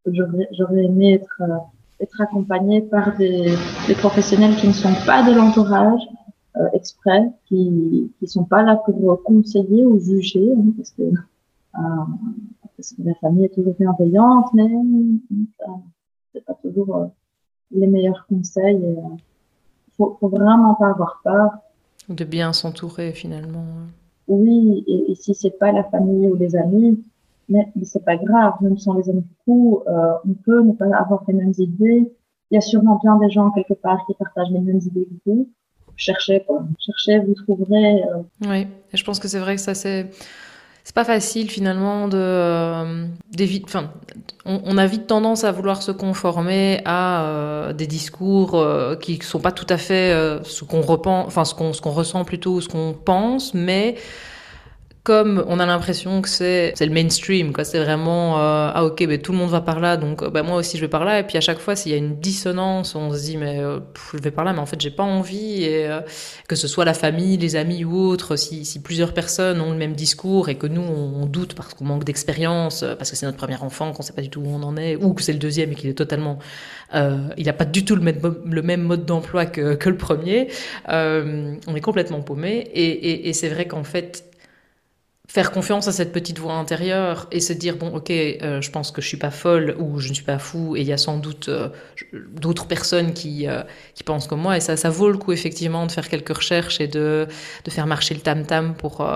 J'aurais 0.06 0.84
aimé 0.84 1.14
être, 1.14 1.42
euh, 1.42 1.58
être 2.00 2.20
accompagnée 2.20 2.80
par 2.80 3.16
des, 3.16 3.54
des, 3.86 3.94
professionnels 3.94 4.56
qui 4.56 4.68
ne 4.68 4.72
sont 4.72 4.94
pas 5.06 5.22
de 5.22 5.34
l'entourage 5.36 6.02
euh, 6.56 6.68
exprès, 6.72 7.30
qui 7.46 8.10
ne 8.20 8.26
sont 8.26 8.44
pas 8.44 8.62
là 8.62 8.76
pour 8.76 9.22
conseiller 9.22 9.84
ou 9.84 10.00
juger, 10.00 10.52
hein, 10.52 10.72
parce 10.76 10.90
que 10.90 11.02
parce 12.76 12.94
que 12.94 13.02
la 13.02 13.14
famille 13.16 13.44
est 13.44 13.54
toujours 13.54 13.74
bienveillante, 13.78 14.46
mais 14.54 14.68
c'est 16.32 16.44
pas 16.44 16.54
toujours 16.54 17.10
les 17.70 17.86
meilleurs 17.86 18.26
conseils. 18.26 18.80
Il 18.82 19.92
faut, 19.96 20.16
faut 20.18 20.28
vraiment 20.28 20.74
pas 20.74 20.88
avoir 20.88 21.20
peur. 21.22 21.50
De 22.08 22.24
bien 22.24 22.52
s'entourer 22.52 23.12
finalement 23.12 23.66
oui, 24.30 24.84
et, 24.86 25.14
si 25.16 25.34
c'est 25.34 25.58
pas 25.58 25.72
la 25.72 25.82
famille 25.82 26.28
ou 26.28 26.36
les 26.36 26.54
amis, 26.54 27.02
mais, 27.50 27.66
mais 27.76 27.84
c'est 27.84 28.04
pas 28.04 28.16
grave, 28.16 28.54
même 28.60 28.78
si 28.78 28.88
on 28.88 28.94
les 28.94 29.10
aime 29.10 29.22
beaucoup, 29.22 29.82
euh, 29.86 30.12
on 30.26 30.34
peut 30.34 30.62
ne 30.62 30.72
pas 30.72 30.86
avoir 30.96 31.24
les 31.28 31.34
mêmes 31.34 31.52
idées. 31.58 32.10
Il 32.50 32.54
y 32.54 32.56
a 32.56 32.60
sûrement 32.60 32.98
bien 33.02 33.16
des 33.18 33.30
gens 33.30 33.50
quelque 33.50 33.74
part 33.74 33.98
qui 34.06 34.14
partagent 34.14 34.50
les 34.50 34.60
mêmes 34.60 34.78
idées 34.78 35.06
que 35.06 35.30
vous. 35.30 35.48
Cherchez. 35.96 36.44
Cherchez, 36.78 37.18
vous 37.18 37.34
trouverez. 37.34 38.02
Euh... 38.02 38.22
Oui, 38.48 38.66
je 38.94 39.04
pense 39.04 39.18
que 39.18 39.28
c'est 39.28 39.38
vrai 39.38 39.56
que 39.56 39.60
ça 39.60 39.74
c'est 39.74 40.08
c'est 40.82 40.94
pas 40.94 41.04
facile 41.04 41.50
finalement 41.50 42.08
de 42.08 42.16
euh, 42.16 43.06
enfin 43.64 43.90
on, 44.46 44.78
a 44.78 44.86
vite 44.86 45.06
tendance 45.06 45.44
à 45.44 45.52
vouloir 45.52 45.82
se 45.82 45.92
conformer 45.92 46.80
à 46.86 47.24
euh, 47.24 47.72
des 47.74 47.86
discours 47.86 48.66
qui 49.00 49.16
sont 49.16 49.40
pas 49.40 49.52
tout 49.52 49.66
à 49.68 49.76
fait 49.76 50.10
ce 50.42 50.64
qu'on 50.64 50.80
ce 50.82 51.54
qu'on 51.54 51.72
qu'on 51.72 51.90
ressent 51.90 52.24
plutôt 52.24 52.62
ce 52.62 52.68
qu'on 52.68 52.94
pense 52.94 53.52
mais 53.52 53.96
comme 55.02 55.42
on 55.48 55.58
a 55.60 55.66
l'impression 55.66 56.20
que 56.20 56.28
c'est 56.28 56.74
le 56.78 56.90
mainstream, 56.90 57.52
quoi. 57.52 57.64
C'est 57.64 57.82
vraiment 57.82 58.38
euh, 58.38 58.70
ah 58.74 58.84
ok, 58.84 59.06
ben 59.06 59.20
tout 59.20 59.32
le 59.32 59.38
monde 59.38 59.50
va 59.50 59.62
par 59.62 59.80
là, 59.80 59.96
donc 59.96 60.28
ben 60.30 60.42
moi 60.42 60.56
aussi 60.56 60.76
je 60.76 60.82
vais 60.82 60.88
par 60.88 61.04
là. 61.04 61.20
Et 61.20 61.22
puis 61.22 61.38
à 61.38 61.40
chaque 61.40 61.58
fois, 61.58 61.74
s'il 61.74 61.92
y 61.92 61.94
a 61.94 61.98
une 61.98 62.16
dissonance, 62.20 62.94
on 62.94 63.12
se 63.12 63.22
dit 63.22 63.36
mais 63.38 63.60
euh, 63.60 63.80
je 64.12 64.18
vais 64.18 64.30
par 64.30 64.44
là, 64.44 64.52
mais 64.52 64.58
en 64.58 64.66
fait 64.66 64.80
j'ai 64.80 64.90
pas 64.90 65.02
envie. 65.02 65.64
Et 65.64 65.88
que 66.48 66.56
ce 66.56 66.68
soit 66.68 66.84
la 66.84 66.94
famille, 66.94 67.36
les 67.38 67.56
amis 67.56 67.84
ou 67.84 67.96
autres, 67.96 68.36
si, 68.36 68.64
si 68.64 68.82
plusieurs 68.82 69.14
personnes 69.14 69.60
ont 69.60 69.70
le 69.72 69.78
même 69.78 69.94
discours 69.94 70.48
et 70.48 70.56
que 70.56 70.66
nous 70.66 70.82
on, 70.82 71.26
doute 71.26 71.54
parce 71.54 71.74
qu'on 71.74 71.84
manque 71.84 72.04
d'expérience, 72.04 72.84
parce 72.98 73.10
que 73.10 73.16
c'est 73.16 73.26
notre 73.26 73.38
premier 73.38 73.56
enfant, 73.56 73.92
qu'on 73.92 74.02
sait 74.02 74.12
pas 74.12 74.22
du 74.22 74.30
tout 74.30 74.40
où 74.40 74.48
on 74.48 74.62
en 74.62 74.76
est, 74.76 74.96
ou 74.96 75.14
que 75.14 75.22
c'est 75.22 75.32
le 75.32 75.38
deuxième 75.38 75.72
et 75.72 75.74
qu'il 75.74 75.88
est 75.88 75.94
totalement, 75.94 76.38
il 76.92 77.48
a 77.48 77.52
pas 77.52 77.64
du 77.64 77.84
tout 77.84 77.94
le 77.94 78.02
même, 78.02 78.20
le 78.44 78.62
même 78.62 78.82
mode 78.82 79.06
d'emploi 79.06 79.46
que, 79.46 79.74
que 79.74 79.88
le 79.88 79.96
premier, 79.96 80.48
on 80.88 81.74
est 81.74 81.80
complètement 81.80 82.20
paumé. 82.20 82.68
Et, 82.74 82.84
et, 82.84 83.28
et 83.28 83.32
c'est 83.32 83.48
vrai 83.48 83.66
qu'en 83.66 83.84
fait 83.84 84.29
faire 85.30 85.52
confiance 85.52 85.86
à 85.86 85.92
cette 85.92 86.10
petite 86.10 86.40
voix 86.40 86.54
intérieure 86.54 87.28
et 87.30 87.38
se 87.38 87.52
dire 87.52 87.76
bon 87.76 87.94
ok 87.94 88.10
euh, 88.10 88.60
je 88.60 88.70
pense 88.72 88.90
que 88.90 89.00
je 89.00 89.06
suis 89.06 89.16
pas 89.16 89.30
folle 89.30 89.76
ou 89.78 90.00
je 90.00 90.08
ne 90.08 90.14
suis 90.14 90.24
pas 90.24 90.40
fou 90.40 90.74
et 90.74 90.80
il 90.80 90.86
y 90.88 90.92
a 90.92 90.96
sans 90.96 91.18
doute 91.18 91.48
euh, 91.48 91.68
d'autres 92.12 92.66
personnes 92.66 93.14
qui 93.14 93.46
euh, 93.46 93.62
qui 93.94 94.02
pensent 94.02 94.26
comme 94.26 94.40
moi. 94.40 94.56
Et 94.56 94.60
ça 94.60 94.76
ça 94.76 94.90
vaut 94.90 95.08
le 95.08 95.18
coup 95.18 95.30
effectivement 95.30 95.86
de 95.86 95.92
faire 95.92 96.08
quelques 96.08 96.36
recherches 96.36 96.80
et 96.80 96.88
de 96.88 97.28
de 97.64 97.70
faire 97.70 97.86
marcher 97.86 98.14
le 98.14 98.22
tam 98.22 98.44
tam 98.44 98.74
pour 98.74 99.08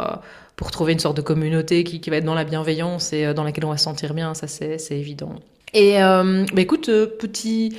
pour 0.54 0.70
trouver 0.70 0.92
une 0.92 1.00
sorte 1.00 1.16
de 1.16 1.22
communauté 1.22 1.82
qui, 1.82 2.00
qui 2.00 2.10
va 2.10 2.18
être 2.18 2.24
dans 2.24 2.36
la 2.36 2.44
bienveillance 2.44 3.12
et 3.12 3.34
dans 3.34 3.42
laquelle 3.42 3.64
on 3.64 3.70
va 3.70 3.76
se 3.76 3.82
sentir 3.82 4.14
bien. 4.14 4.34
Ça 4.34 4.46
c'est 4.46 4.78
c'est 4.78 4.96
évident. 4.96 5.34
Et 5.72 5.94
bah 5.98 6.60
écoute 6.60 6.86
petit 7.18 7.76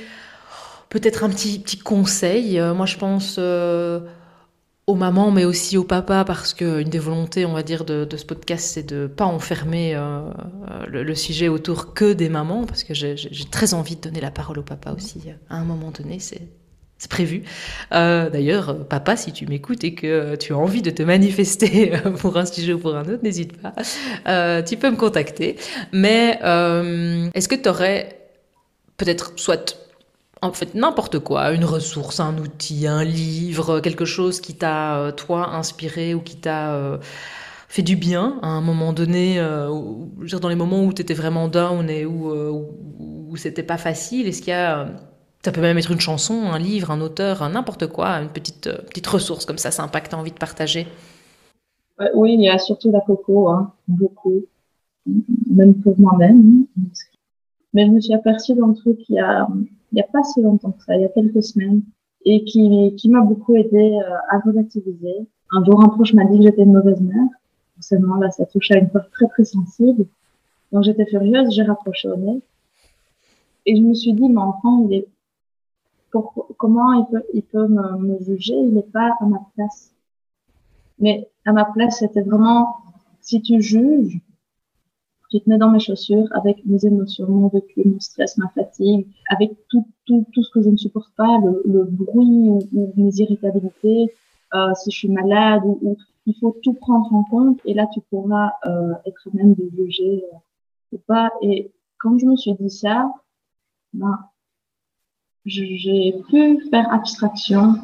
peut-être 0.90 1.24
un 1.24 1.30
petit 1.30 1.58
petit 1.58 1.78
conseil. 1.78 2.60
Moi 2.60 2.84
je 2.84 2.98
pense 2.98 3.40
aux 4.86 4.94
mamans, 4.94 5.32
mais 5.32 5.44
aussi 5.44 5.76
au 5.76 5.84
papa, 5.84 6.24
parce 6.24 6.54
qu'une 6.54 6.88
des 6.88 6.98
volontés, 7.00 7.44
on 7.44 7.52
va 7.52 7.64
dire, 7.64 7.84
de, 7.84 8.06
ce 8.16 8.24
podcast, 8.24 8.68
c'est 8.72 8.86
de 8.86 9.08
pas 9.08 9.24
enfermer 9.24 9.94
euh, 9.96 10.20
le, 10.86 11.14
sujet 11.14 11.48
autour 11.48 11.92
que 11.92 12.12
des 12.12 12.28
mamans, 12.28 12.64
parce 12.64 12.84
que 12.84 12.94
j'ai 12.94 13.16
très 13.50 13.74
envie 13.74 13.96
de 13.96 14.00
donner 14.00 14.20
la 14.20 14.30
parole 14.30 14.60
au 14.60 14.62
papa 14.62 14.92
aussi. 14.92 15.20
À 15.50 15.56
un 15.56 15.64
moment 15.64 15.90
donné, 15.90 16.20
c'est 16.20 16.40
prévu. 17.10 17.42
Euh, 17.92 18.30
d'ailleurs, 18.30 18.86
papa, 18.86 19.16
si 19.16 19.32
tu 19.32 19.46
m'écoutes 19.46 19.82
et 19.82 19.94
que 19.94 20.36
tu 20.36 20.52
as 20.52 20.56
envie 20.56 20.82
de 20.82 20.90
te 20.90 21.02
manifester 21.02 21.92
pour 22.20 22.36
un 22.36 22.46
sujet 22.46 22.72
ou 22.72 22.78
pour 22.78 22.94
un 22.94 23.02
autre, 23.02 23.22
n'hésite 23.24 23.60
pas. 23.60 23.74
Euh, 24.28 24.62
tu 24.62 24.76
peux 24.76 24.90
me 24.90 24.96
contacter. 24.96 25.56
Mais 25.92 26.38
est-ce 27.34 27.48
que 27.48 27.56
tu 27.56 27.68
aurais 27.68 28.20
peut-être 28.98 29.32
soit 29.36 29.85
en 30.42 30.52
fait 30.52 30.74
n'importe 30.74 31.18
quoi, 31.18 31.52
une 31.52 31.64
ressource, 31.64 32.20
un 32.20 32.36
outil, 32.38 32.86
un 32.86 33.04
livre, 33.04 33.80
quelque 33.80 34.04
chose 34.04 34.40
qui 34.40 34.54
t'a 34.54 34.98
euh, 34.98 35.12
toi 35.12 35.54
inspiré 35.54 36.14
ou 36.14 36.20
qui 36.20 36.36
t'a 36.36 36.74
euh, 36.74 36.98
fait 37.68 37.82
du 37.82 37.96
bien 37.96 38.38
à 38.42 38.48
un 38.48 38.60
moment 38.60 38.92
donné, 38.92 39.38
euh, 39.38 39.70
dans 40.40 40.48
les 40.48 40.54
moments 40.54 40.84
où 40.84 40.92
tu 40.92 41.02
étais 41.02 41.14
vraiment 41.14 41.48
down 41.48 41.88
et 41.88 42.04
où, 42.04 42.30
où, 42.30 43.36
c'était 43.36 43.62
pas 43.62 43.76
facile, 43.78 44.26
est-ce 44.28 44.40
qu'il 44.40 44.50
y 44.50 44.54
a 44.54 44.88
ça 45.42 45.52
peut 45.52 45.60
même 45.60 45.78
être 45.78 45.92
une 45.92 46.00
chanson, 46.00 46.50
un 46.50 46.58
livre, 46.58 46.90
un 46.90 47.00
auteur, 47.00 47.48
n'importe 47.48 47.86
quoi, 47.86 48.08
une 48.14 48.30
petite 48.30 48.68
petite 48.88 49.06
ressource 49.06 49.44
comme 49.44 49.58
ça, 49.58 49.70
sympa 49.70 50.00
que 50.00 50.08
tu 50.08 50.14
as 50.16 50.18
envie 50.18 50.32
de 50.32 50.38
partager? 50.38 50.86
Oui, 52.14 52.34
il 52.34 52.42
y 52.42 52.48
a 52.48 52.58
surtout 52.58 52.90
la 52.90 53.00
coco, 53.00 53.48
hein, 53.48 53.72
beaucoup, 53.86 54.42
même 55.50 55.74
pour 55.82 55.98
moi-même. 56.00 56.66
Mais 57.72 57.86
je 57.86 57.90
me 57.90 58.00
suis 58.00 58.14
aperçue 58.14 58.54
d'un 58.54 58.72
truc 58.72 58.98
il 59.08 59.16
y 59.16 59.18
a 59.18 59.46
il 59.96 60.00
n'y 60.00 60.02
a 60.02 60.08
pas 60.12 60.22
si 60.24 60.42
longtemps 60.42 60.72
que 60.72 60.84
ça, 60.84 60.94
il 60.94 61.00
y 61.00 61.04
a 61.06 61.08
quelques 61.08 61.42
semaines, 61.42 61.80
et 62.26 62.44
qui, 62.44 62.94
qui 62.98 63.08
m'a 63.08 63.22
beaucoup 63.22 63.56
aidé 63.56 63.98
euh, 63.98 64.16
à 64.28 64.40
relativiser. 64.40 65.26
Un 65.50 65.64
jour, 65.64 65.82
un 65.82 65.88
proche 65.88 66.12
m'a 66.12 66.26
dit 66.26 66.36
que 66.36 66.44
j'étais 66.44 66.64
une 66.64 66.74
mauvaise 66.74 67.00
mère. 67.00 67.28
Forcément, 67.76 68.16
là, 68.16 68.30
ça 68.30 68.44
touche 68.44 68.70
à 68.72 68.76
une 68.76 68.90
part 68.90 69.08
très, 69.10 69.26
très 69.28 69.44
sensible. 69.44 70.04
Donc, 70.70 70.82
j'étais 70.82 71.06
furieuse, 71.06 71.50
j'ai 71.54 71.62
rapproché 71.62 72.08
au 72.08 72.16
nez. 72.16 72.42
Et 73.64 73.74
je 73.74 73.80
me 73.80 73.94
suis 73.94 74.12
dit, 74.12 74.28
mon 74.28 74.42
enfant, 74.42 74.86
il 74.86 74.98
est, 74.98 75.08
comment 76.58 76.92
il 76.92 77.06
peut, 77.10 77.22
il 77.32 77.42
peut 77.42 77.66
me 77.66 78.18
juger? 78.22 78.54
Il 78.54 78.74
n'est 78.74 78.82
pas 78.82 79.16
à 79.18 79.24
ma 79.24 79.40
place. 79.54 79.94
Mais 80.98 81.30
à 81.46 81.52
ma 81.52 81.64
place, 81.64 82.00
c'était 82.00 82.20
vraiment, 82.20 82.76
si 83.22 83.40
tu 83.40 83.62
juges, 83.62 84.20
tu 85.30 85.40
te 85.40 85.48
mets 85.48 85.58
dans 85.58 85.70
mes 85.70 85.80
chaussures 85.80 86.28
avec 86.32 86.64
mes 86.64 86.84
émotions, 86.84 87.28
mon 87.28 87.48
vécu, 87.48 87.82
mon 87.84 88.00
stress, 88.00 88.36
ma 88.38 88.48
fatigue, 88.50 89.06
avec 89.28 89.52
tout, 89.68 89.86
tout, 90.04 90.26
tout 90.32 90.42
ce 90.42 90.50
que 90.50 90.62
je 90.62 90.70
ne 90.70 90.76
supporte 90.76 91.12
pas, 91.16 91.38
le, 91.44 91.62
le 91.64 91.84
bruit 91.84 92.48
ou, 92.48 92.60
ou, 92.72 92.92
mes 92.96 93.14
irritabilités, 93.16 94.12
euh, 94.54 94.74
si 94.74 94.90
je 94.90 94.98
suis 94.98 95.08
malade 95.08 95.62
ou, 95.64 95.78
ou, 95.82 95.96
il 96.26 96.34
faut 96.40 96.56
tout 96.62 96.74
prendre 96.74 97.12
en 97.14 97.22
compte 97.24 97.60
et 97.64 97.74
là 97.74 97.86
tu 97.92 98.00
pourras 98.10 98.50
euh, 98.66 98.94
être 99.06 99.28
même 99.32 99.54
de 99.54 99.70
juger 99.76 100.24
euh, 100.32 100.36
ou 100.96 100.98
pas. 100.98 101.30
Et 101.42 101.72
quand 101.98 102.18
je 102.18 102.26
me 102.26 102.36
suis 102.36 102.54
dit 102.54 102.70
ça, 102.70 103.12
ben, 103.92 104.18
j'ai 105.44 106.14
pu 106.28 106.60
faire 106.70 106.92
abstraction 106.92 107.74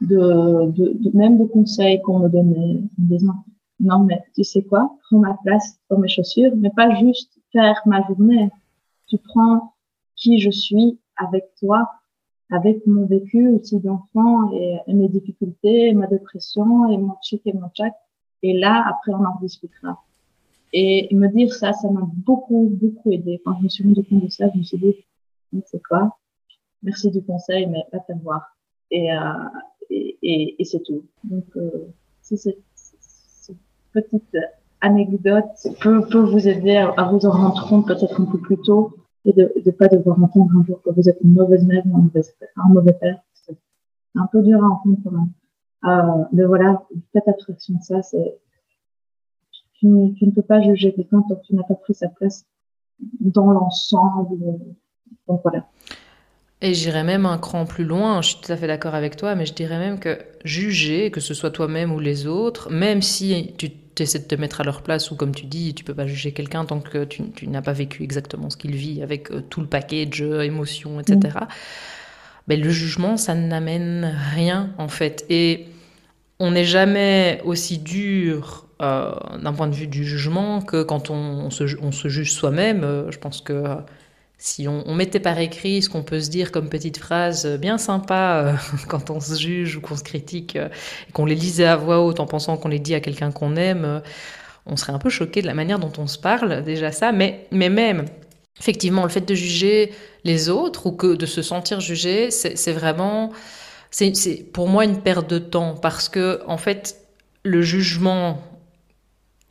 de, 0.00 0.70
de, 0.70 0.92
de 0.94 1.16
même 1.16 1.38
des 1.38 1.48
conseils 1.48 2.00
qu'on 2.02 2.18
me 2.20 2.28
donnait 2.28 2.80
disant 2.98 3.44
non, 3.82 4.04
mais 4.04 4.22
tu 4.34 4.44
sais 4.44 4.62
quoi, 4.62 4.96
prends 5.02 5.18
ma 5.18 5.34
place 5.42 5.76
dans 5.90 5.98
mes 5.98 6.08
chaussures, 6.08 6.52
mais 6.56 6.70
pas 6.70 6.94
juste 6.94 7.36
faire 7.52 7.82
ma 7.84 8.06
journée. 8.06 8.48
Tu 9.08 9.18
prends 9.18 9.74
qui 10.14 10.38
je 10.38 10.50
suis 10.50 11.00
avec 11.16 11.44
toi, 11.58 11.90
avec 12.50 12.86
mon 12.86 13.06
vécu 13.06 13.48
aussi 13.48 13.80
d'enfant 13.80 14.52
et, 14.52 14.78
mes 14.86 15.08
difficultés, 15.08 15.92
ma 15.94 16.06
dépression 16.06 16.92
et 16.92 16.96
mon 16.96 17.16
chic 17.22 17.42
et 17.44 17.52
mon 17.52 17.68
tchac. 17.70 17.92
Et 18.44 18.56
là, 18.56 18.84
après, 18.88 19.12
on 19.12 19.24
en 19.24 19.38
discutera. 19.40 20.00
Et 20.72 21.12
me 21.12 21.26
dire 21.28 21.52
ça, 21.52 21.72
ça 21.72 21.90
m'a 21.90 22.02
beaucoup, 22.04 22.68
beaucoup 22.70 23.10
aidé. 23.10 23.42
Quand 23.44 23.58
je 23.58 23.64
me 23.64 23.68
suis 23.68 23.84
rendu 23.84 24.04
compte 24.04 24.24
de 24.24 24.28
ça, 24.28 24.48
je 24.52 24.58
me 24.58 24.62
suis 24.62 24.78
dit, 24.78 24.94
c'est 25.66 25.82
quoi? 25.82 26.16
Merci 26.84 27.10
du 27.10 27.22
conseil, 27.22 27.66
mais 27.66 27.84
pas 27.90 27.98
te 27.98 28.12
voir. 28.22 28.56
Et, 28.92 29.12
euh, 29.12 29.18
et, 29.90 30.18
et, 30.22 30.62
et 30.62 30.64
c'est 30.64 30.82
tout. 30.82 31.04
Donc, 31.24 31.44
euh, 31.56 31.88
c'est 32.20 32.56
petite 33.92 34.36
anecdote 34.80 35.44
peut, 35.80 36.06
peut 36.08 36.20
vous 36.20 36.48
aider 36.48 36.76
à, 36.76 37.04
vous 37.04 37.24
en 37.26 37.30
rendre 37.30 37.68
compte 37.68 37.86
peut-être 37.86 38.20
un 38.20 38.24
peu 38.24 38.38
plus 38.38 38.58
tôt 38.58 38.96
et 39.24 39.32
de 39.32 39.52
ne 39.64 39.70
pas 39.70 39.88
devoir 39.88 40.20
entendre 40.22 40.50
un 40.58 40.64
jour 40.64 40.82
que 40.82 40.90
vous 40.90 41.08
êtes 41.08 41.18
une 41.22 41.34
mauvaise 41.34 41.64
mère 41.64 41.84
ou 41.86 41.96
un 41.96 42.68
mauvais, 42.68 42.92
père. 42.92 43.18
C'est 43.34 43.56
un 44.16 44.26
peu 44.26 44.42
dur 44.42 44.62
à 44.62 44.66
entendre 44.66 44.96
quand 45.04 45.12
même. 45.12 45.30
Euh, 45.84 46.24
mais 46.32 46.44
voilà, 46.44 46.82
faites 47.12 47.28
abstraction 47.28 47.74
de 47.74 47.82
ça. 47.82 48.02
C'est 48.02 48.38
tu, 49.78 49.86
ne 49.88 50.30
peux 50.30 50.42
pas 50.42 50.60
juger 50.60 50.92
quelqu'un 50.92 51.22
tant 51.28 51.34
que 51.34 51.46
tu 51.46 51.56
n'as 51.56 51.64
pas 51.64 51.74
pris 51.74 51.94
sa 51.94 52.08
place 52.08 52.44
dans 53.20 53.50
l'ensemble. 53.50 54.38
Donc 55.26 55.40
voilà. 55.42 55.66
Et 56.60 56.74
j'irais 56.74 57.02
même 57.02 57.26
un 57.26 57.38
cran 57.38 57.64
plus 57.64 57.84
loin, 57.84 58.22
je 58.22 58.28
suis 58.28 58.40
tout 58.40 58.52
à 58.52 58.56
fait 58.56 58.68
d'accord 58.68 58.94
avec 58.94 59.16
toi, 59.16 59.34
mais 59.34 59.46
je 59.46 59.52
dirais 59.52 59.78
même 59.78 59.98
que 59.98 60.18
juger, 60.44 61.10
que 61.10 61.18
ce 61.18 61.34
soit 61.34 61.50
toi-même 61.50 61.92
ou 61.92 61.98
les 61.98 62.28
autres, 62.28 62.70
même 62.70 63.02
si 63.02 63.52
tu 63.58 63.70
essaies 64.00 64.20
de 64.20 64.24
te 64.24 64.34
mettre 64.34 64.60
à 64.60 64.64
leur 64.64 64.82
place 64.82 65.10
ou 65.10 65.16
comme 65.16 65.34
tu 65.34 65.46
dis, 65.46 65.74
tu 65.74 65.84
peux 65.84 65.94
pas 65.94 66.06
juger 66.06 66.32
quelqu'un 66.32 66.64
tant 66.64 66.80
que 66.80 67.04
tu, 67.04 67.30
tu 67.30 67.48
n'as 67.48 67.62
pas 67.62 67.72
vécu 67.72 68.02
exactement 68.02 68.50
ce 68.50 68.56
qu'il 68.56 68.74
vit 68.74 69.02
avec 69.02 69.30
euh, 69.30 69.42
tout 69.48 69.60
le 69.60 69.66
package, 69.66 70.22
euh, 70.22 70.42
émotions, 70.42 71.00
etc. 71.00 71.18
Mm. 71.40 71.46
Ben, 72.48 72.60
le 72.60 72.70
jugement, 72.70 73.16
ça 73.16 73.34
n'amène 73.34 74.16
rien 74.34 74.70
en 74.78 74.88
fait. 74.88 75.24
Et 75.28 75.66
on 76.38 76.52
n'est 76.52 76.64
jamais 76.64 77.40
aussi 77.44 77.78
dur 77.78 78.66
euh, 78.80 79.12
d'un 79.40 79.52
point 79.52 79.68
de 79.68 79.74
vue 79.74 79.86
du 79.86 80.04
jugement 80.04 80.60
que 80.60 80.82
quand 80.82 81.10
on, 81.10 81.14
on, 81.14 81.50
se, 81.50 81.64
on 81.80 81.92
se, 81.92 82.08
juge 82.08 82.32
soi-même. 82.32 83.06
je 83.10 83.18
pense 83.18 83.40
que 83.40 83.76
si 84.42 84.66
on, 84.66 84.92
mettait 84.96 85.20
par 85.20 85.38
écrit 85.38 85.82
ce 85.82 85.88
qu'on 85.88 86.02
peut 86.02 86.18
se 86.18 86.28
dire 86.28 86.50
comme 86.50 86.68
petite 86.68 86.98
phrase 86.98 87.46
bien 87.60 87.78
sympa 87.78 88.42
euh, 88.44 88.52
quand 88.88 89.08
on 89.10 89.20
se 89.20 89.38
juge 89.38 89.76
ou 89.76 89.80
qu'on 89.80 89.96
se 89.96 90.02
critique, 90.02 90.56
euh, 90.56 90.68
et 91.08 91.12
qu'on 91.12 91.26
les 91.26 91.36
lisait 91.36 91.64
à 91.64 91.76
voix 91.76 92.00
haute 92.00 92.18
en 92.18 92.26
pensant 92.26 92.56
qu'on 92.56 92.68
les 92.68 92.80
dit 92.80 92.96
à 92.96 93.00
quelqu'un 93.00 93.30
qu'on 93.30 93.54
aime, 93.54 93.84
euh, 93.84 94.00
on 94.66 94.76
serait 94.76 94.92
un 94.92 94.98
peu 94.98 95.10
choqué 95.10 95.42
de 95.42 95.46
la 95.46 95.54
manière 95.54 95.78
dont 95.78 95.92
on 95.96 96.08
se 96.08 96.18
parle, 96.18 96.64
déjà 96.64 96.90
ça, 96.90 97.12
mais, 97.12 97.46
mais 97.52 97.68
même, 97.68 98.06
effectivement, 98.58 99.04
le 99.04 99.10
fait 99.10 99.20
de 99.20 99.34
juger 99.34 99.92
les 100.24 100.48
autres 100.48 100.86
ou 100.86 100.92
que 100.92 101.14
de 101.14 101.26
se 101.26 101.40
sentir 101.40 101.78
jugé, 101.78 102.32
c'est 102.32 102.72
vraiment, 102.72 103.30
c'est 103.92 104.44
pour 104.52 104.68
moi 104.68 104.84
une 104.84 105.02
perte 105.02 105.30
de 105.30 105.38
temps 105.38 105.74
parce 105.74 106.08
que, 106.08 106.42
en 106.48 106.58
fait, 106.58 106.96
le 107.44 107.62
jugement 107.62 108.42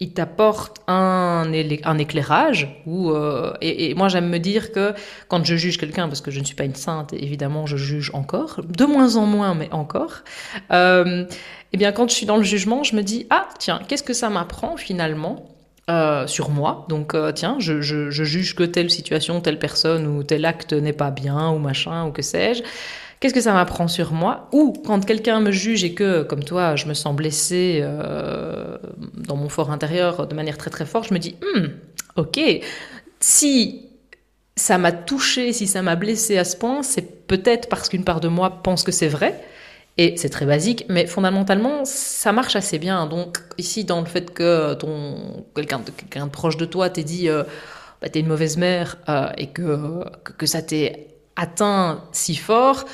il 0.01 0.13
t'apporte 0.13 0.81
un, 0.87 1.45
un, 1.83 1.97
éclairage. 1.99 2.81
Euh, 2.87 3.53
et, 3.61 3.93
moi, 3.93 4.09
j'aime 4.09 4.29
me 4.29 4.39
dire 4.39 4.71
que 4.71 4.93
quand 5.27 5.45
je 5.45 5.55
juge 5.55 5.77
quelqu'un, 5.77 6.07
parce 6.07 6.21
que 6.21 6.31
je 6.31 6.39
ne 6.39 6.43
suis 6.43 6.55
pas 6.55 6.63
une 6.63 6.75
sainte, 6.75 7.13
évidemment, 7.13 7.67
je 7.67 7.77
juge 7.77 8.09
encore, 8.15 8.61
de 8.67 8.85
moins 8.85 9.15
en 9.15 9.27
moins, 9.27 9.53
mais 9.53 9.71
encore. 9.71 10.23
Euh, 10.71 11.25
eh 11.71 11.77
bien, 11.77 11.91
quand 11.91 12.09
je 12.09 12.15
suis 12.15 12.25
dans 12.25 12.37
le 12.37 12.43
jugement, 12.43 12.83
je 12.83 12.95
me 12.95 13.03
dis 13.03 13.27
ah 13.29 13.47
tiens, 13.59 13.79
qu'est-ce 13.87 14.03
que 14.03 14.13
ça 14.13 14.29
m'apprend 14.31 14.75
finalement 14.75 15.45
euh, 15.89 16.25
sur 16.25 16.49
moi? 16.49 16.87
Donc, 16.89 17.13
euh, 17.13 17.31
tiens, 17.31 17.57
je, 17.59 17.81
je, 17.81 18.09
juge 18.09 18.55
que 18.55 18.63
telle 18.63 18.89
situation, 18.89 19.39
telle 19.39 19.59
personne 19.59 20.07
ou 20.07 20.23
tel 20.23 20.45
acte 20.45 20.73
n'est 20.73 20.93
pas 20.93 21.11
bien 21.11 21.51
ou 21.51 21.59
machin 21.59 22.07
ou 22.07 22.11
que 22.11 22.23
sais-je. 22.23 22.63
Qu'est-ce 23.21 23.35
que 23.35 23.41
ça 23.41 23.53
m'apprend 23.53 23.87
sur 23.87 24.13
moi 24.13 24.49
Ou 24.51 24.73
quand 24.83 25.05
quelqu'un 25.05 25.41
me 25.41 25.51
juge 25.51 25.83
et 25.83 25.93
que, 25.93 26.23
comme 26.23 26.43
toi, 26.43 26.75
je 26.75 26.87
me 26.87 26.95
sens 26.95 27.15
blessée 27.15 27.79
euh, 27.83 28.79
dans 29.15 29.35
mon 29.35 29.47
fort 29.47 29.69
intérieur 29.69 30.25
de 30.25 30.33
manière 30.33 30.57
très 30.57 30.71
très 30.71 30.87
forte, 30.87 31.09
je 31.09 31.13
me 31.13 31.19
dis, 31.19 31.35
hmm, 31.39 31.67
ok, 32.15 32.39
si 33.19 33.85
ça 34.55 34.79
m'a 34.79 34.91
touché, 34.91 35.53
si 35.53 35.67
ça 35.67 35.83
m'a 35.83 35.95
blessé 35.95 36.39
à 36.39 36.43
ce 36.43 36.57
point, 36.57 36.81
c'est 36.81 37.27
peut-être 37.27 37.69
parce 37.69 37.89
qu'une 37.89 38.03
part 38.03 38.21
de 38.21 38.27
moi 38.27 38.63
pense 38.63 38.81
que 38.81 38.91
c'est 38.91 39.07
vrai. 39.07 39.39
Et 39.99 40.17
c'est 40.17 40.29
très 40.29 40.47
basique, 40.47 40.85
mais 40.89 41.05
fondamentalement, 41.05 41.85
ça 41.85 42.31
marche 42.31 42.55
assez 42.55 42.79
bien. 42.79 43.05
Donc, 43.05 43.37
ici, 43.59 43.85
dans 43.85 43.99
le 43.99 44.07
fait 44.07 44.33
que 44.33 44.73
ton 44.73 45.45
quelqu'un 45.53 45.77
de, 45.77 45.91
quelqu'un 45.91 46.25
de 46.25 46.31
proche 46.31 46.57
de 46.57 46.65
toi 46.65 46.89
t'ait 46.89 47.03
dit 47.03 47.29
euh, 47.29 47.43
bah, 48.01 48.09
t'es 48.09 48.21
une 48.21 48.27
mauvaise 48.27 48.57
mère 48.57 48.97
euh, 49.09 49.29
et 49.37 49.47
que, 49.47 50.03
que, 50.23 50.31
que 50.31 50.45
ça 50.47 50.63
t'ait 50.63 51.10
atteint 51.41 52.03
si 52.11 52.35
fort, 52.35 52.85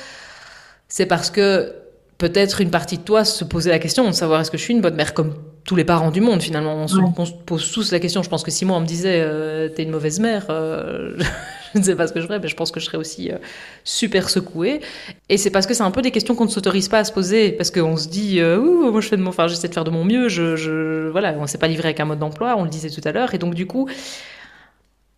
c'est 0.88 1.06
parce 1.06 1.30
que 1.30 1.74
peut-être 2.18 2.60
une 2.60 2.70
partie 2.70 2.98
de 2.98 3.02
toi 3.02 3.24
se 3.24 3.44
posait 3.44 3.70
la 3.70 3.78
question 3.78 4.06
de 4.06 4.12
savoir 4.12 4.40
est-ce 4.40 4.50
que 4.50 4.58
je 4.58 4.62
suis 4.62 4.74
une 4.74 4.80
bonne 4.80 4.96
mère 4.96 5.14
comme 5.14 5.34
tous 5.64 5.76
les 5.76 5.84
parents 5.84 6.10
du 6.10 6.20
monde 6.20 6.42
finalement. 6.42 6.74
On, 6.74 6.88
se, 6.88 7.32
pose 7.46 7.70
tous 7.70 7.92
la 7.92 8.00
question. 8.00 8.22
Je 8.22 8.30
pense 8.30 8.42
que 8.42 8.50
si 8.50 8.64
moi 8.64 8.76
on 8.76 8.80
me 8.80 8.86
disait 8.86 9.20
euh, 9.20 9.68
t'es 9.68 9.84
une 9.84 9.90
mauvaise 9.90 10.18
mère 10.18 10.46
euh, 10.48 11.16
je 11.74 11.78
ne 11.78 11.84
sais 11.84 11.94
pas 11.94 12.06
ce 12.08 12.14
que 12.14 12.20
je 12.20 12.26
ferais 12.26 12.40
mais 12.40 12.48
je 12.48 12.56
pense 12.56 12.72
que 12.72 12.80
je 12.80 12.86
serais 12.86 12.98
aussi 12.98 13.30
euh, 13.30 13.36
super 13.84 14.30
secouée. 14.30 14.80
Et 15.28 15.36
c'est 15.36 15.50
parce 15.50 15.66
que 15.66 15.74
c'est 15.74 15.82
un 15.82 15.90
peu 15.90 16.02
des 16.02 16.10
questions 16.10 16.34
qu'on 16.34 16.46
ne 16.46 16.50
s'autorise 16.50 16.88
pas 16.88 17.00
à 17.00 17.04
se 17.04 17.12
poser 17.12 17.52
parce 17.52 17.70
qu'on 17.70 17.96
se 17.96 18.08
dit 18.08 18.42
ouh 18.42 18.90
moi 18.90 19.00
je 19.00 19.08
fais 19.08 19.16
de 19.16 19.22
mon 19.22 19.28
enfin 19.28 19.46
j'essaie 19.46 19.68
de 19.68 19.74
faire 19.74 19.84
de 19.84 19.90
mon 19.90 20.04
mieux 20.04 20.28
je, 20.28 20.56
je 20.56 21.08
voilà 21.10 21.34
on 21.38 21.46
s'est 21.46 21.58
pas 21.58 21.68
livré 21.68 21.88
avec 21.88 22.00
un 22.00 22.06
mode 22.06 22.18
d'emploi 22.18 22.56
on 22.56 22.64
le 22.64 22.70
disait 22.70 22.90
tout 22.90 23.02
à 23.04 23.12
l'heure. 23.12 23.34
Et 23.34 23.38
donc 23.38 23.54
du 23.54 23.66
coup 23.66 23.88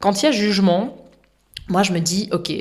quand 0.00 0.20
il 0.20 0.26
y 0.26 0.28
a 0.28 0.32
jugement 0.32 1.06
moi 1.68 1.82
je 1.84 1.92
me 1.92 2.00
dis 2.00 2.28
ok 2.32 2.52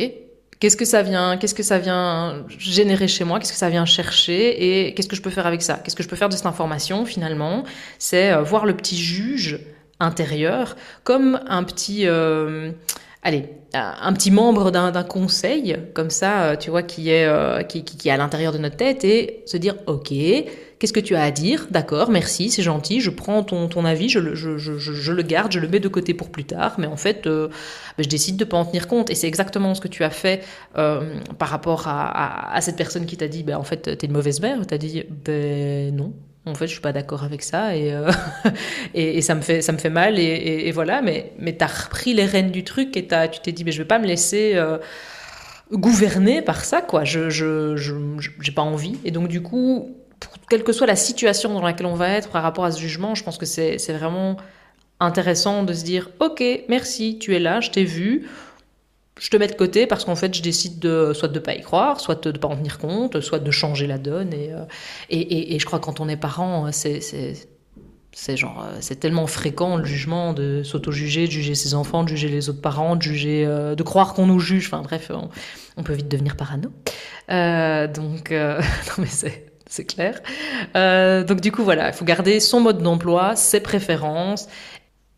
Qu'est-ce 0.60 0.76
que 0.76 0.86
ça 0.86 1.02
vient, 1.02 1.38
qu'est-ce 1.38 1.56
que 1.56 1.64
ça 1.64 1.80
vient 1.80 2.46
générer 2.50 3.08
chez 3.08 3.24
moi, 3.24 3.40
qu'est-ce 3.40 3.54
que 3.54 3.58
ça 3.58 3.70
vient 3.70 3.86
chercher 3.86 4.88
et 4.88 4.94
qu'est-ce 4.94 5.08
que 5.08 5.16
je 5.16 5.22
peux 5.22 5.30
faire 5.30 5.48
avec 5.48 5.62
ça? 5.62 5.76
Qu'est-ce 5.76 5.96
que 5.96 6.04
je 6.04 6.10
peux 6.10 6.18
faire 6.18 6.28
de 6.28 6.36
cette 6.36 6.46
information 6.46 7.06
finalement? 7.06 7.64
C'est 7.98 8.32
euh, 8.32 8.42
voir 8.42 8.66
le 8.66 8.76
petit 8.76 8.98
juge 8.98 9.60
intérieur 10.02 10.76
comme 11.06 11.40
un 11.48 11.64
petit, 11.64 12.08
euh, 12.08 12.72
allez, 13.24 13.46
un 13.74 14.12
petit 14.14 14.32
membre 14.32 14.72
d'un 14.72 15.04
conseil, 15.04 15.78
comme 15.94 16.10
ça, 16.10 16.58
tu 16.58 16.70
vois, 16.72 16.84
qui 16.84 17.10
est, 17.10 17.68
qui, 17.68 17.84
qui, 17.84 18.10
est 18.10 18.12
à 18.12 18.18
l'intérieur 18.18 18.52
de 18.52 18.58
notre 18.58 18.78
tête, 18.78 19.04
et 19.04 19.44
se 19.46 19.58
dire, 19.58 19.76
ok, 19.86 20.12
Qu'est-ce 20.80 20.94
que 20.94 21.00
tu 21.02 21.16
as 21.16 21.24
à 21.24 21.32
dire 21.32 21.68
D'accord, 21.72 22.10
merci, 22.10 22.50
c'est 22.50 22.64
gentil, 22.64 23.02
je 23.02 23.10
prends 23.10 23.44
ton, 23.44 23.68
ton 23.68 23.84
avis, 23.84 24.08
je 24.08 24.20
le, 24.20 24.34
je, 24.34 24.58
je, 24.58 24.78
je, 24.78 25.12
le 25.12 25.24
garde, 25.24 25.52
je 25.52 25.60
le 25.60 25.68
mets 25.68 25.82
de 25.82 25.90
côté 25.90 26.14
pour 26.14 26.32
plus 26.32 26.46
tard, 26.46 26.76
mais 26.78 26.88
en 26.88 26.96
fait, 26.96 27.28
euh, 27.28 27.50
ben, 27.98 28.04
je 28.04 28.08
décide 28.08 28.38
de 28.38 28.46
ne 28.46 28.50
pas 28.50 28.58
en 28.58 28.64
tenir 28.66 28.88
compte. 28.88 29.10
Et 29.10 29.16
c'est 29.16 29.28
exactement 29.28 29.76
ce 29.76 29.82
que 29.82 29.90
tu 29.90 30.06
as 30.06 30.10
fait 30.10 30.42
euh, 30.78 31.20
par 31.38 31.50
rapport 31.50 31.90
à, 31.90 32.54
à, 32.56 32.62
cette 32.62 32.78
personne 32.78 33.06
qui 33.06 33.18
t'a 33.18 33.28
dit, 33.28 33.44
ben, 33.44 33.58
en 33.58 33.64
fait, 33.64 33.98
t'es 33.98 34.08
une 34.08 34.14
mauvaise 34.14 34.40
mère. 34.40 34.66
Tu 34.66 34.74
as 34.74 34.78
dit, 34.78 35.04
ben 35.10 35.94
non, 35.94 36.14
en 36.46 36.56
fait, 36.56 36.68
je 36.68 36.72
suis 36.72 36.82
pas 36.82 36.94
d'accord 36.94 37.24
avec 37.24 37.44
ça 37.44 37.76
et, 37.76 37.94
euh, 37.94 38.10
et, 38.94 39.18
et, 39.18 39.22
ça 39.22 39.36
me 39.36 39.42
fait 39.42 39.62
ça 39.62 39.72
me 39.72 39.78
fait 39.78 39.90
mal 39.90 40.18
et, 40.18 40.24
et, 40.68 40.72
voilà. 40.72 41.02
Mais 41.02 41.34
mais 41.40 41.54
t'as 41.54 41.68
repris 41.68 42.14
les 42.14 42.26
rênes 42.26 42.52
du 42.52 42.64
truc 42.64 42.96
et 42.98 43.08
as, 43.14 43.28
tu 43.28 43.42
t'es 43.42 43.52
dit 43.52 43.64
mais 43.64 43.72
je 43.72 43.80
vais 43.80 43.88
pas 43.88 44.00
me 44.00 44.08
laisser 44.08 44.54
euh, 44.56 44.78
gouverner 45.72 46.42
par 46.42 46.66
ça 46.66 46.82
quoi. 46.82 47.04
Je 47.04 47.30
je 47.30 47.76
j'ai 48.42 48.52
pas 48.52 48.62
envie 48.62 48.98
et 49.06 49.12
donc 49.12 49.28
du 49.28 49.42
coup 49.42 49.96
quelle 50.50 50.64
que 50.64 50.74
soit 50.74 50.88
la 50.88 50.96
situation 50.96 51.54
dans 51.54 51.62
laquelle 51.62 51.86
on 51.86 51.96
va 51.96 52.10
être 52.10 52.30
par 52.30 52.44
rapport 52.44 52.66
à 52.66 52.72
ce 52.72 52.80
jugement, 52.80 53.16
je 53.16 53.24
pense 53.24 53.38
que 53.38 53.46
c'est 53.46 53.78
vraiment 53.94 54.38
intéressant 55.00 55.64
de 55.64 55.74
se 55.74 55.84
dire 55.84 56.10
Ok, 56.20 56.44
merci, 56.68 57.18
tu 57.20 57.36
es 57.36 57.40
là, 57.40 57.62
je 57.62 57.72
t'ai 57.72 57.86
vu, 57.86 58.28
je 59.20 59.30
te 59.30 59.38
mets 59.38 59.48
de 59.48 59.54
côté 59.54 59.86
parce 59.86 60.06
qu'en 60.06 60.16
fait, 60.16 60.34
je 60.34 60.42
décide 60.42 60.80
de 60.80 61.12
soit 61.14 61.28
de 61.28 61.36
ne 61.36 61.40
pas 61.40 61.54
y 61.54 61.62
croire, 61.62 62.00
soit 62.00 62.24
de 62.24 62.32
ne 62.32 62.38
pas 62.38 62.48
en 62.48 62.56
tenir 62.56 62.80
compte, 62.80 63.20
soit 63.22 63.40
de 63.40 63.52
changer 63.52 63.86
la 63.86 63.98
donne. 63.98 64.34
Et, 64.34 64.52
euh, 64.54 65.58
je 65.60 65.66
crois 65.66 65.80
que 65.80 65.86
quand 65.86 66.00
on 66.00 66.10
est 66.10 66.18
parent, 66.18 66.72
c'est. 66.72 67.00
C'est 68.12 68.36
genre, 68.36 68.66
euh, 68.66 68.78
c'est 68.82 69.00
tellement 69.00 69.28
fréquent 69.28 69.78
le 69.78 69.86
jugement 69.86 70.34
de 70.34 70.64
s'auto-juger, 70.64 71.28
de 71.28 71.32
juger 71.32 71.54
ses 71.54 71.76
enfants, 71.76 72.04
de 72.04 72.10
juger 72.10 72.28
les 72.28 72.50
autres 72.50 72.60
parents, 72.60 72.98
euh, 72.98 73.76
de 73.76 73.84
croire 73.84 74.16
qu'on 74.16 74.26
nous 74.26 74.40
juge. 74.40 74.66
Enfin 74.66 74.82
bref, 74.82 75.12
on, 75.78 75.84
peut 75.84 75.94
vite 75.94 76.08
devenir 76.08 76.36
parano. 76.36 76.70
donc, 77.30 78.32
non 78.32 78.96
mais 78.98 79.06
c'est, 79.06 79.49
c'est 79.70 79.86
clair. 79.86 80.22
Euh, 80.76 81.24
donc 81.24 81.40
du 81.40 81.52
coup, 81.52 81.64
voilà, 81.64 81.88
il 81.88 81.94
faut 81.94 82.04
garder 82.04 82.40
son 82.42 82.60
mode 82.60 82.82
d'emploi, 82.82 83.36
ses 83.36 83.62
préférences, 83.62 84.48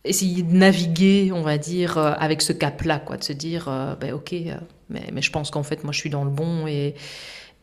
essayer 0.04 0.44
de 0.44 0.54
naviguer, 0.54 1.32
on 1.34 1.42
va 1.42 1.58
dire, 1.58 1.98
euh, 1.98 2.14
avec 2.20 2.42
ce 2.42 2.54
cap-là, 2.54 3.00
quoi, 3.00 3.18
de 3.18 3.24
se 3.24 3.34
dire, 3.34 3.68
euh, 3.70 3.96
ben 3.96 4.14
ok, 4.14 4.36
mais, 4.90 5.10
mais, 5.12 5.22
je 5.22 5.32
pense 5.32 5.50
qu'en 5.52 5.64
fait, 5.64 5.84
moi, 5.84 5.94
je 5.94 6.00
suis 6.00 6.10
dans 6.10 6.26
le 6.26 6.30
bon 6.30 6.68
et, 6.68 6.96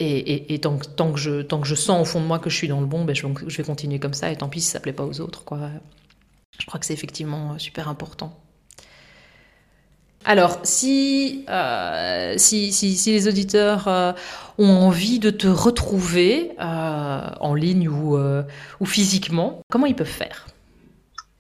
et, 0.01 0.55
et, 0.55 0.59
tant, 0.61 0.79
que, 0.79 0.87
tant, 0.87 1.13
que 1.13 1.19
je, 1.19 1.43
tant 1.43 1.61
que 1.61 1.67
je 1.67 1.75
sens 1.75 2.01
au 2.01 2.05
fond 2.05 2.21
de 2.21 2.27
moi 2.27 2.39
que 2.39 2.51
je 2.51 2.57
suis 2.57 2.69
dans 2.69 2.81
le 2.81 2.87
bon, 2.87 3.05
ben, 3.05 3.15
je, 3.15 3.27
je 3.47 3.57
vais 3.57 3.65
continuer 3.65 3.99
comme 3.99 4.15
ça 4.15 4.31
et 4.33 4.37
tant 4.37 4.49
pis 4.49 4.61
si 4.61 4.69
ça 4.69 4.81
plaît 4.81 4.93
pas 4.93 5.05
aux 5.05 5.21
autres, 5.21 5.45
quoi. 5.45 5.71
Je 6.59 6.67
crois 6.67 6.81
que 6.81 6.87
c'est 6.87 6.95
effectivement 6.95 7.59
super 7.59 7.89
important. 7.89 8.35
Alors, 10.25 10.59
si, 10.63 11.45
euh, 11.49 12.35
si, 12.37 12.73
si, 12.73 12.97
si, 12.97 13.13
les 13.13 13.29
auditeurs 13.29 13.89
euh, 13.89 14.13
ont 14.59 14.69
envie 14.69 15.19
de 15.19 15.31
te 15.31 15.47
retrouver 15.47 16.53
euh, 16.61 17.21
en 17.41 17.55
ligne 17.55 17.89
ou, 17.89 18.19
ou, 18.81 18.85
physiquement, 18.85 19.61
comment 19.71 19.87
ils 19.87 19.95
peuvent 19.95 20.07
faire? 20.07 20.47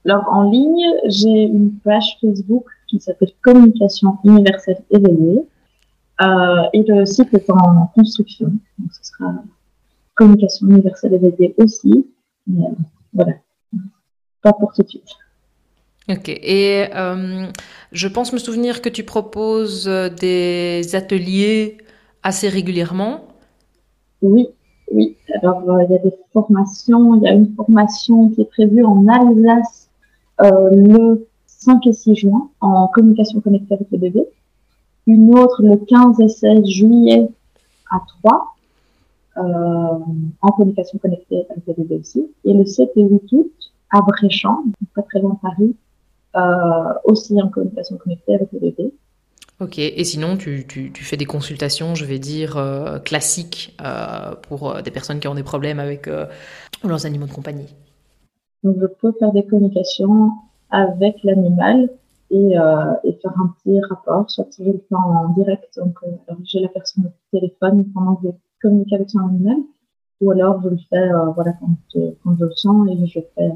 Alors, 0.04 0.24
en 0.30 0.50
ligne, 0.50 0.86
j'ai 1.06 1.42
une 1.44 1.72
page 1.84 2.18
Facebook 2.20 2.64
qui 2.88 3.00
s'appelle 3.00 3.32
Communication 3.42 4.18
universelle 4.24 4.82
éveillée. 4.90 5.42
Et 6.72 6.82
le 6.86 7.04
site 7.04 7.34
est 7.34 7.50
en 7.50 7.86
construction. 7.94 8.46
Donc, 8.78 8.92
ce 8.92 9.10
sera 9.10 9.34
Communication 10.14 10.68
universelle 10.68 11.14
éveillée 11.14 11.54
aussi. 11.58 12.06
Mais 12.46 12.64
voilà, 13.12 13.34
pas 14.40 14.52
pour 14.52 14.72
tout 14.72 14.82
de 14.82 14.88
suite. 14.88 15.04
Ok. 16.08 16.28
Et 16.28 16.86
euh, 16.94 17.46
je 17.92 18.08
pense 18.08 18.32
me 18.32 18.38
souvenir 18.38 18.80
que 18.82 18.88
tu 18.88 19.04
proposes 19.04 19.88
euh, 19.88 20.08
des 20.08 20.94
ateliers 20.94 21.78
assez 22.22 22.48
régulièrement. 22.48 23.24
Oui, 24.22 24.48
oui. 24.92 25.16
Alors, 25.40 25.68
euh, 25.70 25.84
il 25.84 25.92
y 25.92 25.94
a 25.94 25.98
des 25.98 26.14
formations. 26.32 27.14
Il 27.16 27.22
y 27.22 27.28
a 27.28 27.32
une 27.32 27.54
formation 27.54 28.30
qui 28.30 28.42
est 28.42 28.50
prévue 28.50 28.84
en 28.84 29.06
Alsace 29.06 29.88
le 30.40 31.26
5 31.46 31.86
et 31.88 31.92
6 31.92 32.14
juin 32.14 32.50
en 32.60 32.86
communication 32.88 33.40
connectée 33.40 33.74
avec 33.74 33.88
le 33.90 33.98
bébé. 33.98 34.24
Une 35.06 35.36
autre 35.36 35.62
le 35.62 35.76
15 35.76 36.20
et 36.20 36.28
16 36.28 36.66
juillet 36.66 37.28
à 37.90 38.00
3 38.22 38.54
euh, 39.38 39.98
en 40.42 40.48
communication 40.48 40.98
connectée 40.98 41.46
avec 41.50 41.64
le 41.66 41.74
bébé 41.74 42.00
aussi. 42.00 42.26
Et 42.44 42.52
le 42.52 42.64
7 42.64 42.90
et 42.96 43.02
8 43.02 43.22
août 43.32 43.52
à 43.90 44.00
Bréchamp, 44.00 44.64
pas 44.94 45.02
très 45.02 45.20
loin 45.20 45.34
de 45.34 45.38
Paris, 45.38 45.76
aussi 47.04 47.40
en 47.40 47.48
communication 47.48 47.96
connectée 47.96 48.34
avec 48.34 48.52
le 48.52 48.60
bébé. 48.60 48.92
Ok, 49.60 49.80
et 49.80 50.04
sinon 50.04 50.36
tu, 50.36 50.66
tu, 50.68 50.92
tu, 50.92 51.02
fais 51.02 51.16
des 51.16 51.24
consultations, 51.24 51.96
je 51.96 52.04
vais 52.04 52.20
dire, 52.20 52.56
euh, 52.56 53.00
classiques 53.00 53.76
euh, 53.84 54.36
pour 54.42 54.70
euh, 54.70 54.82
des 54.82 54.92
personnes 54.92 55.18
qui 55.18 55.26
ont 55.26 55.34
des 55.34 55.42
problèmes 55.42 55.80
avec 55.80 56.06
euh, 56.06 56.26
leurs 56.84 57.06
animaux 57.06 57.26
de 57.26 57.32
compagnie. 57.32 57.74
Donc 58.62 58.76
je 58.80 58.86
peux 58.86 59.10
faire 59.18 59.32
des 59.32 59.44
communications 59.44 60.30
avec 60.70 61.16
l'animal 61.24 61.90
et, 62.30 62.56
euh, 62.56 62.92
et, 63.02 63.14
faire 63.14 63.32
un 63.36 63.52
petit 63.58 63.80
rapport, 63.80 64.30
soit 64.30 64.46
je 64.56 64.62
le 64.62 64.84
fais 64.88 64.94
en 64.94 65.30
direct, 65.30 65.76
donc 65.76 65.98
j'ai 66.44 66.60
la 66.60 66.68
personne 66.68 67.06
au 67.06 67.36
téléphone 67.36 67.84
pendant 67.92 68.14
que 68.14 68.28
je 68.28 68.32
communique 68.62 68.92
avec 68.92 69.10
son 69.10 69.18
animal, 69.20 69.56
ou 70.20 70.30
alors 70.30 70.62
je 70.62 70.68
le 70.68 70.78
fais 70.88 71.08
voilà, 71.34 71.52
quand, 71.58 72.00
quand 72.22 72.36
je 72.38 72.44
le 72.44 72.54
sens 72.54 72.88
et 72.88 73.06
je 73.06 73.20
fais 73.34 73.50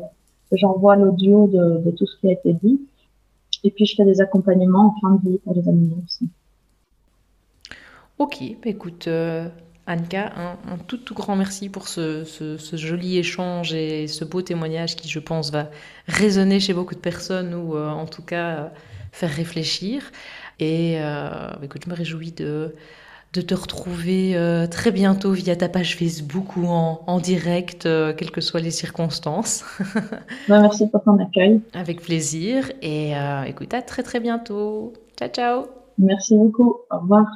j'envoie 0.57 0.97
l'audio 0.97 1.47
de, 1.47 1.91
tout 1.93 2.07
ce 2.07 2.19
qui 2.21 2.29
a 2.29 2.33
été 2.33 2.53
dit. 2.53 2.81
Et 3.65 3.71
puis, 3.71 3.87
je 3.87 3.95
fais 3.97 4.05
des 4.05 4.21
accompagnements 4.21 4.95
en 4.97 5.01
fin 5.01 5.15
de 5.15 5.31
vie 5.31 5.39
pour 5.39 5.55
les 5.55 5.69
animaux 5.69 5.99
aussi. 6.05 6.29
Ok, 8.19 8.39
bah, 8.63 8.71
écoute, 8.71 9.09
euh, 9.09 9.49
Anka, 9.87 10.33
un, 10.37 10.79
tout, 10.87 10.99
tout 10.99 11.15
grand 11.15 11.37
merci 11.37 11.69
pour 11.69 11.89
ce, 11.89 12.25
joli 12.73 13.19
échange 13.19 13.73
et 13.73 14.07
ce 14.09 14.25
beau 14.25 14.43
témoignage 14.43 14.97
qui, 14.97 15.09
je 15.09 15.19
pense, 15.19 15.51
va 15.51 15.71
résonner 16.07 16.61
chez 16.61 16.75
beaucoup 16.75 16.95
de 16.95 17.01
personnes 17.01 17.55
ou 17.55 17.77
euh, 17.77 17.89
en 17.89 18.07
tout 18.07 18.23
cas 18.23 18.57
euh, 18.57 18.69
faire 19.13 19.31
réfléchir. 19.31 20.11
Et 20.61 20.97
bah, 21.01 21.59
écoute, 21.63 21.83
je 21.85 21.91
me 21.91 21.97
réjouis 21.97 22.31
de 22.33 22.75
de 23.33 23.41
te 23.41 23.55
retrouver 23.55 24.37
euh, 24.37 24.67
très 24.67 24.91
bientôt 24.91 25.33
via 25.33 25.57
ta 25.57 25.69
page 25.69 25.97
Facebook 25.97 26.57
ou 26.57 26.67
en, 26.67 27.03
en 27.07 27.19
direct, 27.19 27.87
euh, 27.87 28.13
quelles 28.13 28.31
que 28.31 28.43
soient 28.43 28.61
les 28.61 28.71
circonstances. 28.71 29.65
merci 30.49 30.87
pour 30.89 31.03
ton 31.03 31.19
accueil. 31.19 31.63
Avec 31.73 32.03
plaisir. 32.03 32.71
Et 32.83 33.17
euh, 33.17 33.45
écoute, 33.45 33.73
à 33.73 33.81
très 33.81 34.03
très 34.03 34.21
bientôt. 34.21 34.93
Ciao, 35.19 35.29
ciao. 35.31 35.65
Merci 35.99 36.37
beaucoup. 36.37 36.77
Au 36.91 36.99
revoir. 36.99 37.27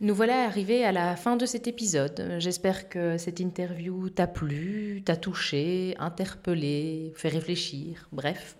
Nous 0.00 0.14
voilà 0.14 0.44
arrivés 0.44 0.84
à 0.84 0.92
la 0.92 1.16
fin 1.16 1.36
de 1.36 1.46
cet 1.46 1.66
épisode. 1.66 2.34
J'espère 2.38 2.90
que 2.90 3.16
cette 3.16 3.40
interview 3.40 4.10
t'a 4.10 4.26
plu, 4.26 5.02
t'a 5.02 5.16
touché, 5.16 5.94
interpellé, 5.98 7.12
fait 7.16 7.28
réfléchir, 7.28 8.06
bref, 8.12 8.58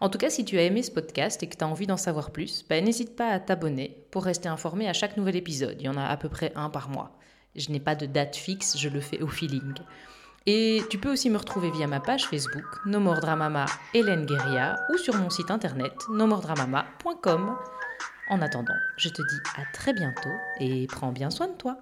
en 0.00 0.08
tout 0.08 0.18
cas, 0.18 0.30
si 0.30 0.44
tu 0.44 0.58
as 0.58 0.62
aimé 0.62 0.82
ce 0.82 0.90
podcast 0.90 1.42
et 1.42 1.48
que 1.48 1.56
tu 1.56 1.64
as 1.64 1.68
envie 1.68 1.86
d'en 1.86 1.96
savoir 1.96 2.30
plus, 2.30 2.64
bah, 2.68 2.80
n'hésite 2.80 3.16
pas 3.16 3.28
à 3.28 3.40
t'abonner 3.40 4.04
pour 4.10 4.24
rester 4.24 4.48
informé 4.48 4.88
à 4.88 4.92
chaque 4.92 5.16
nouvel 5.16 5.36
épisode. 5.36 5.76
Il 5.80 5.86
y 5.86 5.88
en 5.88 5.96
a 5.96 6.04
à 6.04 6.16
peu 6.16 6.28
près 6.28 6.52
un 6.54 6.70
par 6.70 6.88
mois. 6.88 7.18
Je 7.54 7.70
n'ai 7.70 7.80
pas 7.80 7.94
de 7.94 8.06
date 8.06 8.36
fixe, 8.36 8.76
je 8.78 8.88
le 8.88 9.00
fais 9.00 9.22
au 9.22 9.28
feeling. 9.28 9.74
Et 10.46 10.82
tu 10.90 10.98
peux 10.98 11.10
aussi 11.10 11.28
me 11.30 11.38
retrouver 11.38 11.70
via 11.70 11.86
ma 11.86 11.98
page 11.98 12.26
Facebook, 12.26 12.64
Nomordramama 12.84 13.66
Hélène 13.94 14.26
Guéria, 14.26 14.76
ou 14.92 14.98
sur 14.98 15.16
mon 15.16 15.30
site 15.30 15.50
internet, 15.50 15.92
nomordramama.com. 16.10 17.56
En 18.28 18.42
attendant, 18.42 18.74
je 18.96 19.08
te 19.08 19.22
dis 19.22 19.40
à 19.56 19.62
très 19.72 19.92
bientôt 19.92 20.30
et 20.60 20.86
prends 20.86 21.12
bien 21.12 21.30
soin 21.30 21.48
de 21.48 21.54
toi. 21.54 21.78